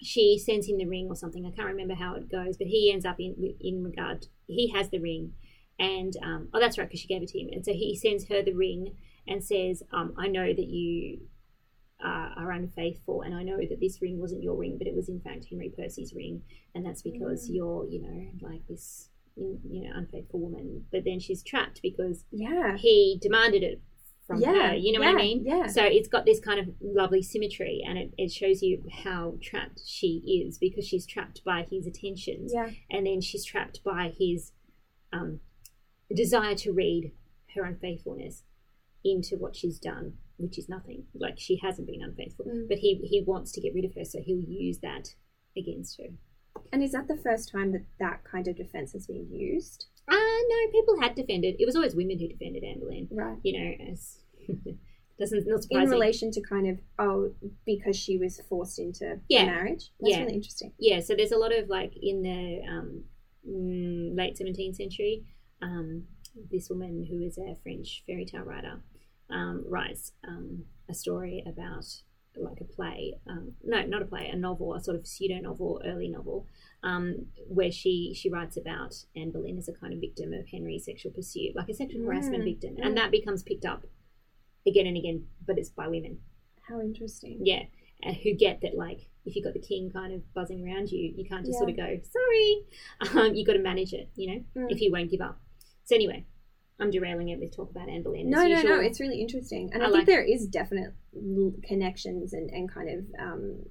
she 0.02 0.38
sends 0.40 0.68
him 0.68 0.78
the 0.78 0.86
ring 0.86 1.08
or 1.10 1.16
something. 1.16 1.46
I 1.46 1.52
can't 1.52 1.68
remember 1.68 1.96
how 1.96 2.16
it 2.16 2.30
goes, 2.32 2.58
but 2.58 2.68
he 2.68 2.92
ends 2.92 3.06
up 3.06 3.20
in 3.20 3.56
in 3.60 3.84
regard. 3.84 4.28
He 4.48 4.70
has 4.72 4.90
the 4.90 5.00
ring, 5.00 5.34
and 5.80 6.14
um, 6.24 6.50
oh, 6.54 6.60
that's 6.60 6.78
right, 6.78 6.88
because 6.88 7.00
she 7.02 7.08
gave 7.08 7.22
it 7.22 7.30
to 7.30 7.40
him, 7.40 7.50
and 7.52 7.64
so 7.66 7.74
he 7.74 7.96
sends 7.96 8.28
her 8.30 8.42
the 8.42 8.54
ring 8.54 8.96
and 9.28 9.44
says, 9.44 9.84
um, 9.92 10.14
"I 10.18 10.28
know 10.28 10.54
that 10.54 10.68
you." 10.68 11.22
Uh, 12.04 12.34
are 12.36 12.50
unfaithful, 12.50 13.22
and 13.22 13.36
I 13.36 13.44
know 13.44 13.58
that 13.58 13.80
this 13.80 14.02
ring 14.02 14.20
wasn't 14.20 14.42
your 14.42 14.56
ring, 14.58 14.80
but 14.80 14.88
it 14.88 14.96
was 14.96 15.08
in 15.08 15.20
fact 15.20 15.46
Henry 15.52 15.70
Percy's 15.70 16.16
ring, 16.16 16.42
and 16.74 16.84
that's 16.84 17.04
because 17.04 17.48
Mm. 17.48 17.54
you're, 17.54 17.88
you 17.88 18.02
know, 18.02 18.28
like 18.42 18.66
this, 18.66 19.12
you 19.36 19.60
know, 19.84 19.92
unfaithful 19.94 20.40
woman. 20.40 20.88
But 20.92 21.04
then 21.04 21.20
she's 21.20 21.44
trapped 21.44 21.80
because 21.84 22.26
Yeah. 22.32 22.76
he 22.76 23.20
demanded 23.22 23.62
it 23.62 23.82
from 24.32 24.42
yeah. 24.42 24.70
her. 24.70 24.76
You 24.76 24.94
know 24.94 25.00
what 25.00 25.10
I 25.10 25.14
mean? 25.16 25.44
Yeah. 25.46 25.68
So 25.68 25.84
it's 25.84 26.08
got 26.08 26.26
this 26.26 26.40
kind 26.40 26.60
of 26.60 26.68
lovely 26.82 27.22
symmetry, 27.22 27.84
and 27.86 27.98
it, 27.98 28.14
it 28.18 28.32
shows 28.32 28.62
you 28.62 28.84
how 29.04 29.36
trapped 29.42 29.82
she 29.86 30.44
is 30.48 30.58
because 30.58 30.88
she's 30.88 31.06
trapped 31.06 31.44
by 31.44 31.66
his 31.70 31.86
attentions, 31.88 32.52
yeah. 32.54 32.70
and 32.90 33.06
then 33.06 33.22
she's 33.22 33.46
trapped 33.46 33.84
by 33.84 34.14
his 34.18 34.52
um, 35.14 35.40
desire 36.14 36.56
to 36.56 36.72
read 36.72 37.12
her 37.56 37.64
unfaithfulness 37.64 38.44
into 39.04 39.36
what 39.36 39.56
she's 39.56 39.80
done, 39.80 40.14
which 40.38 40.58
is 40.58 40.70
nothing. 40.70 41.06
Like 41.14 41.40
she 41.40 41.60
hasn't 41.62 41.88
been 41.88 42.02
unfaithful, 42.02 42.46
Mm. 42.46 42.68
but 42.70 42.78
he 42.78 42.96
he 43.04 43.22
wants 43.22 43.52
to 43.54 43.62
get 43.62 43.74
rid 43.74 43.86
of 43.86 43.96
her, 43.96 44.06
so 44.06 44.20
he'll 44.22 44.40
use 44.40 44.80
that 44.80 45.16
against 45.58 46.00
her. 46.00 46.08
And 46.72 46.84
is 46.84 46.92
that 46.92 47.08
the 47.08 47.18
first 47.18 47.52
time 47.52 47.72
that 47.74 47.86
that 48.00 48.24
kind 48.24 48.48
of 48.48 48.56
defense 48.58 48.94
has 48.94 49.08
been 49.08 49.28
used? 49.32 49.88
Uh 50.08 50.16
no, 50.16 50.72
people 50.72 51.00
had 51.02 51.16
defended. 51.16 51.56
It 51.60 51.66
was 51.66 51.76
always 51.76 51.96
women 51.96 52.20
who 52.20 52.28
defended 52.28 52.64
Anne 52.64 52.80
Boleyn. 52.80 53.08
Right. 53.12 53.38
You 53.44 53.54
know, 53.60 53.92
as 53.92 54.20
doesn't 55.20 55.48
not 55.48 55.66
In 55.70 55.90
relation 55.90 56.32
to 56.32 56.42
kind 56.42 56.68
of 56.68 56.80
oh 56.98 57.32
because 57.66 57.96
she 57.96 58.18
was 58.18 58.42
forced 58.50 58.80
into 58.80 59.20
Yeah. 59.30 59.46
marriage. 59.46 59.92
That's 60.00 60.14
Yeah. 60.14 60.22
really 60.22 60.34
interesting. 60.34 60.74
yeah, 60.80 61.00
so 61.00 61.16
there's 61.16 61.32
a 61.32 61.38
lot 61.38 61.54
of 61.56 61.70
like 61.70 61.94
in 62.02 62.22
the 62.24 62.62
um, 62.68 63.04
mm, 63.48 64.16
late 64.18 64.36
17th 64.38 64.76
century, 64.76 65.24
um, 65.62 66.06
this 66.50 66.70
woman 66.70 67.06
who 67.10 67.22
is 67.22 67.38
a 67.38 67.56
French 67.62 68.04
fairy 68.08 68.26
tale 68.26 68.44
writer 68.44 68.82
um, 69.30 69.64
writes 69.68 70.14
um, 70.28 70.64
a 70.90 70.94
story 70.94 71.44
about 71.46 71.86
like 72.38 72.62
a 72.62 72.64
play, 72.64 73.14
um, 73.28 73.54
no, 73.64 73.82
not 73.86 74.02
a 74.02 74.06
play, 74.06 74.30
a 74.30 74.36
novel, 74.38 74.74
a 74.74 74.82
sort 74.82 74.96
of 74.96 75.06
pseudo 75.06 75.38
novel, 75.42 75.82
early 75.86 76.08
novel, 76.08 76.48
um, 76.82 77.26
where 77.48 77.72
she 77.72 78.14
she 78.16 78.30
writes 78.30 78.56
about 78.58 78.96
Anne 79.16 79.32
Boleyn 79.32 79.58
as 79.58 79.68
a 79.68 79.74
kind 79.74 79.94
of 79.94 80.00
victim 80.00 80.32
of 80.34 80.48
Henry's 80.48 80.86
sexual 80.86 81.12
pursuit, 81.12 81.56
like 81.56 81.68
a 81.70 81.74
sexual 81.74 82.04
harassment 82.06 82.44
Mm, 82.44 82.46
victim, 82.46 82.76
mm. 82.78 82.86
and 82.86 82.96
that 82.98 83.12
becomes 83.12 83.44
picked 83.44 83.66
up 83.66 83.86
again 84.68 84.88
and 84.88 84.98
again, 84.98 85.26
but 85.46 85.58
it's 85.58 85.70
by 85.70 85.88
women 85.88 86.20
How 86.68 86.80
interesting. 86.82 87.40
yeah, 87.44 87.64
uh, 88.06 88.14
who 88.14 88.34
get 88.34 88.62
that 88.62 88.76
like 88.76 89.08
if 89.26 89.36
you've 89.36 89.46
got 89.46 89.54
the 89.54 89.60
king 89.60 89.92
kind 89.92 90.14
of 90.14 90.34
buzzing 90.34 90.66
around 90.66 90.90
you, 90.92 91.14
you 91.16 91.24
can't 91.30 91.46
just 91.46 91.54
Yeah. 91.56 91.60
sort 91.60 91.70
of 91.72 91.78
go 91.78 92.00
sorry. 92.10 93.26
Um, 93.28 93.36
you 93.36 93.46
got 93.46 93.54
to 93.54 93.60
manage 93.60 93.94
it, 93.94 94.10
you 94.16 94.28
know, 94.28 94.44
Mm. 94.64 94.72
if 94.72 94.82
you 94.82 94.92
won't 94.92 95.12
give 95.12 95.22
up. 95.22 95.40
So 95.84 95.96
anyway, 95.96 96.26
I'm 96.80 96.90
derailing 96.90 97.30
it 97.30 97.40
with 97.40 97.56
talk 97.56 97.70
about 97.70 97.90
Anne 97.90 98.02
Boleyn. 98.04 98.30
No, 98.30 98.40
as 98.40 98.50
no, 98.50 98.56
usual. 98.56 98.76
no. 98.78 98.82
It's 98.82 99.00
really 99.00 99.22
interesting, 99.22 99.70
and 99.74 99.84
I 99.84 99.86
I, 99.86 99.90
think 99.90 99.98
like- 100.00 100.06
there 100.08 100.24
is 100.24 100.48
definite 100.48 100.94
connections 101.64 102.34
and, 102.34 102.50
and 102.50 102.72
kind 102.72 102.90
of 102.90 103.06
um, 103.20 103.66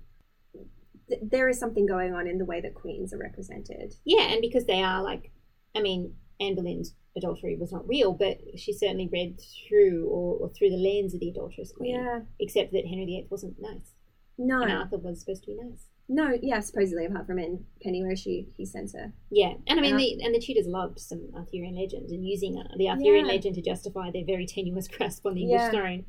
th- 1.08 1.20
there 1.22 1.48
is 1.48 1.58
something 1.58 1.86
going 1.86 2.12
on 2.14 2.26
in 2.26 2.38
the 2.38 2.44
way 2.44 2.60
that 2.60 2.74
queens 2.74 3.12
are 3.12 3.18
represented. 3.18 3.94
yeah, 4.04 4.30
and 4.32 4.40
because 4.40 4.66
they 4.66 4.82
are 4.82 5.02
like, 5.02 5.32
I 5.74 5.80
mean, 5.82 6.14
Anne 6.40 6.54
Boleyn's 6.54 6.94
adultery 7.16 7.56
was 7.56 7.72
not 7.72 7.86
real, 7.88 8.12
but 8.12 8.38
she 8.56 8.72
certainly 8.72 9.08
read 9.12 9.38
through 9.68 10.06
or, 10.08 10.36
or 10.36 10.48
through 10.50 10.70
the 10.70 10.76
lens 10.76 11.12
of 11.14 11.20
the 11.20 11.28
adulterous 11.28 11.72
queen. 11.72 11.94
Yeah. 11.96 12.20
Except 12.38 12.72
that 12.72 12.86
Henry 12.86 13.04
VIII 13.06 13.26
wasn't 13.30 13.60
nice, 13.60 13.92
No. 14.38 14.62
and 14.62 14.72
Arthur 14.72 14.98
was 14.98 15.20
supposed 15.20 15.42
to 15.44 15.48
be 15.48 15.58
nice. 15.60 15.86
No. 16.08 16.36
Yeah. 16.42 16.58
Supposedly, 16.60 17.04
apart 17.06 17.26
from 17.26 17.38
in 17.38 17.64
Pennie, 17.82 18.02
where 18.02 18.16
she 18.16 18.48
he 18.56 18.64
sent 18.66 18.92
her. 18.92 19.12
Yeah, 19.30 19.54
and 19.68 19.78
I 19.78 19.82
mean, 19.82 19.96
the, 19.96 20.24
and 20.24 20.34
the 20.34 20.40
Tudors 20.40 20.66
loved 20.66 20.98
some 20.98 21.28
Arthurian 21.36 21.76
legend 21.76 22.10
and 22.10 22.26
using 22.26 22.58
uh, 22.58 22.64
the 22.76 22.88
Arthurian 22.88 23.26
Yeah. 23.26 23.32
legend 23.32 23.54
to 23.56 23.62
justify 23.62 24.10
their 24.10 24.24
very 24.24 24.46
tenuous 24.46 24.88
grasp 24.96 25.24
on 25.26 25.34
the 25.34 25.42
English 25.42 25.60
Yeah. 25.60 25.70
throne. 25.70 26.06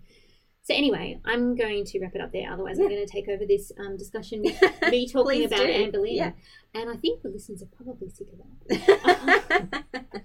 So 0.63 0.75
anyway, 0.75 1.19
I'm 1.25 1.55
going 1.55 1.85
to 1.85 1.99
wrap 1.99 2.13
it 2.13 2.21
up 2.21 2.31
there. 2.31 2.51
Otherwise, 2.51 2.77
I'm 2.79 2.87
going 2.87 3.05
to 3.05 3.11
take 3.11 3.27
over 3.27 3.45
this 3.47 3.71
um, 3.79 3.97
discussion 3.97 4.41
with 4.43 4.61
me 4.91 5.07
talking 5.07 5.45
about 5.45 5.57
do. 5.57 5.65
Anne 5.65 5.91
Boleyn. 5.91 6.15
Yeah. 6.15 6.31
And 6.75 6.89
I 6.89 6.95
think 6.97 7.23
the 7.23 7.29
listeners 7.29 7.63
are 7.63 7.83
probably 7.83 8.09
sick 8.09 8.27
of 8.31 8.39
that. 8.69 9.83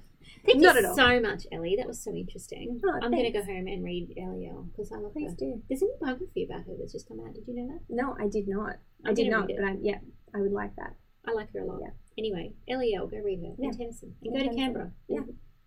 Thank 0.47 0.61
Not 0.61 0.76
you 0.76 0.95
so 0.95 1.20
much, 1.20 1.45
Ellie. 1.51 1.74
That 1.76 1.89
was 1.89 2.03
so 2.03 2.14
interesting. 2.14 2.80
Oh, 2.87 3.01
I'm 3.03 3.11
going 3.11 3.24
to 3.24 3.32
go 3.32 3.45
home 3.45 3.66
and 3.66 3.82
read 3.82 4.14
L.E.L. 4.16 4.68
because 4.70 4.93
I 4.93 4.97
love 4.97 5.12
Please 5.12 5.30
her. 5.30 5.37
do. 5.37 5.62
There's 5.68 5.82
a 5.82 5.87
new 5.87 5.97
biography 6.01 6.45
about 6.45 6.66
her 6.66 6.74
that's 6.78 6.93
just 6.93 7.09
come 7.09 7.18
out. 7.26 7.34
Did 7.34 7.49
you 7.49 7.57
know 7.57 7.66
that? 7.72 7.80
No, 7.89 8.16
I 8.20 8.28
did 8.28 8.47
not. 8.47 8.76
I 9.05 9.09
I'm 9.09 9.14
did 9.14 9.28
not. 9.28 9.49
But 9.49 9.64
I, 9.64 9.74
yeah, 9.80 9.99
I 10.34 10.41
would 10.41 10.53
like 10.53 10.76
that. 10.76 10.95
I 11.26 11.32
like 11.32 11.53
her 11.53 11.61
a 11.61 11.64
lot. 11.64 11.80
Yeah. 11.80 11.91
Anyway, 12.16 12.53
L.E.L., 12.68 13.09
go 13.09 13.16
read 13.18 13.41
her. 13.41 13.55
Yeah. 13.59 13.68
And 13.68 13.76
Tennyson. 13.78 14.14
And 14.22 14.37
go 14.37 14.49
to 14.49 14.55
Canberra. 14.55 14.93
Yeah. 15.09 15.20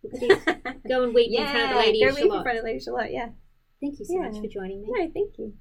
Look 0.03 0.13
at 0.13 0.45
this. 0.45 0.73
Go 0.87 1.03
and 1.03 1.13
weep 1.13 1.37
in 1.37 1.45
front 1.45 1.63
of 1.63 1.69
the 1.71 1.75
Lady 1.83 1.99
go 2.05 2.13
weep 2.13 2.31
in 2.31 2.43
front 2.43 2.57
of 2.59 2.63
Lady 2.63 2.79
Charlotte. 2.79 3.11
Yeah. 3.11 3.29
Thank 3.81 3.99
you 3.99 4.05
so 4.05 4.19
much 4.19 4.39
for 4.39 4.47
joining 4.47 4.81
me. 4.81 4.89
No, 4.91 5.11
thank 5.13 5.37
you. 5.37 5.53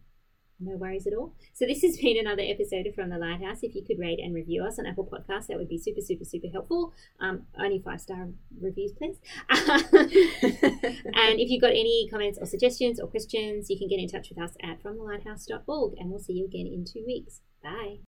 No 0.60 0.76
worries 0.76 1.06
at 1.06 1.12
all. 1.12 1.34
So 1.54 1.66
this 1.66 1.82
has 1.82 1.96
been 1.98 2.18
another 2.18 2.42
episode 2.42 2.86
of 2.86 2.94
From 2.94 3.10
the 3.10 3.18
Lighthouse. 3.18 3.62
If 3.62 3.76
you 3.76 3.84
could 3.84 3.98
rate 3.98 4.18
and 4.18 4.34
review 4.34 4.64
us 4.64 4.78
on 4.78 4.86
Apple 4.86 5.06
Podcasts, 5.06 5.46
that 5.46 5.56
would 5.56 5.68
be 5.68 5.78
super, 5.78 6.00
super, 6.00 6.24
super 6.24 6.48
helpful. 6.52 6.92
Um, 7.20 7.46
only 7.58 7.80
five 7.84 8.00
star 8.00 8.28
reviews, 8.60 8.92
please. 8.92 9.18
and 9.48 11.38
if 11.38 11.48
you've 11.48 11.62
got 11.62 11.70
any 11.70 12.08
comments 12.10 12.38
or 12.40 12.46
suggestions 12.46 12.98
or 12.98 13.06
questions, 13.06 13.70
you 13.70 13.78
can 13.78 13.88
get 13.88 14.00
in 14.00 14.08
touch 14.08 14.30
with 14.30 14.42
us 14.42 14.56
at 14.62 14.82
fromthelighthouse.org 14.82 15.94
and 15.98 16.10
we'll 16.10 16.18
see 16.18 16.32
you 16.32 16.46
again 16.46 16.66
in 16.66 16.84
two 16.84 17.04
weeks. 17.06 17.40
Bye. 17.62 17.96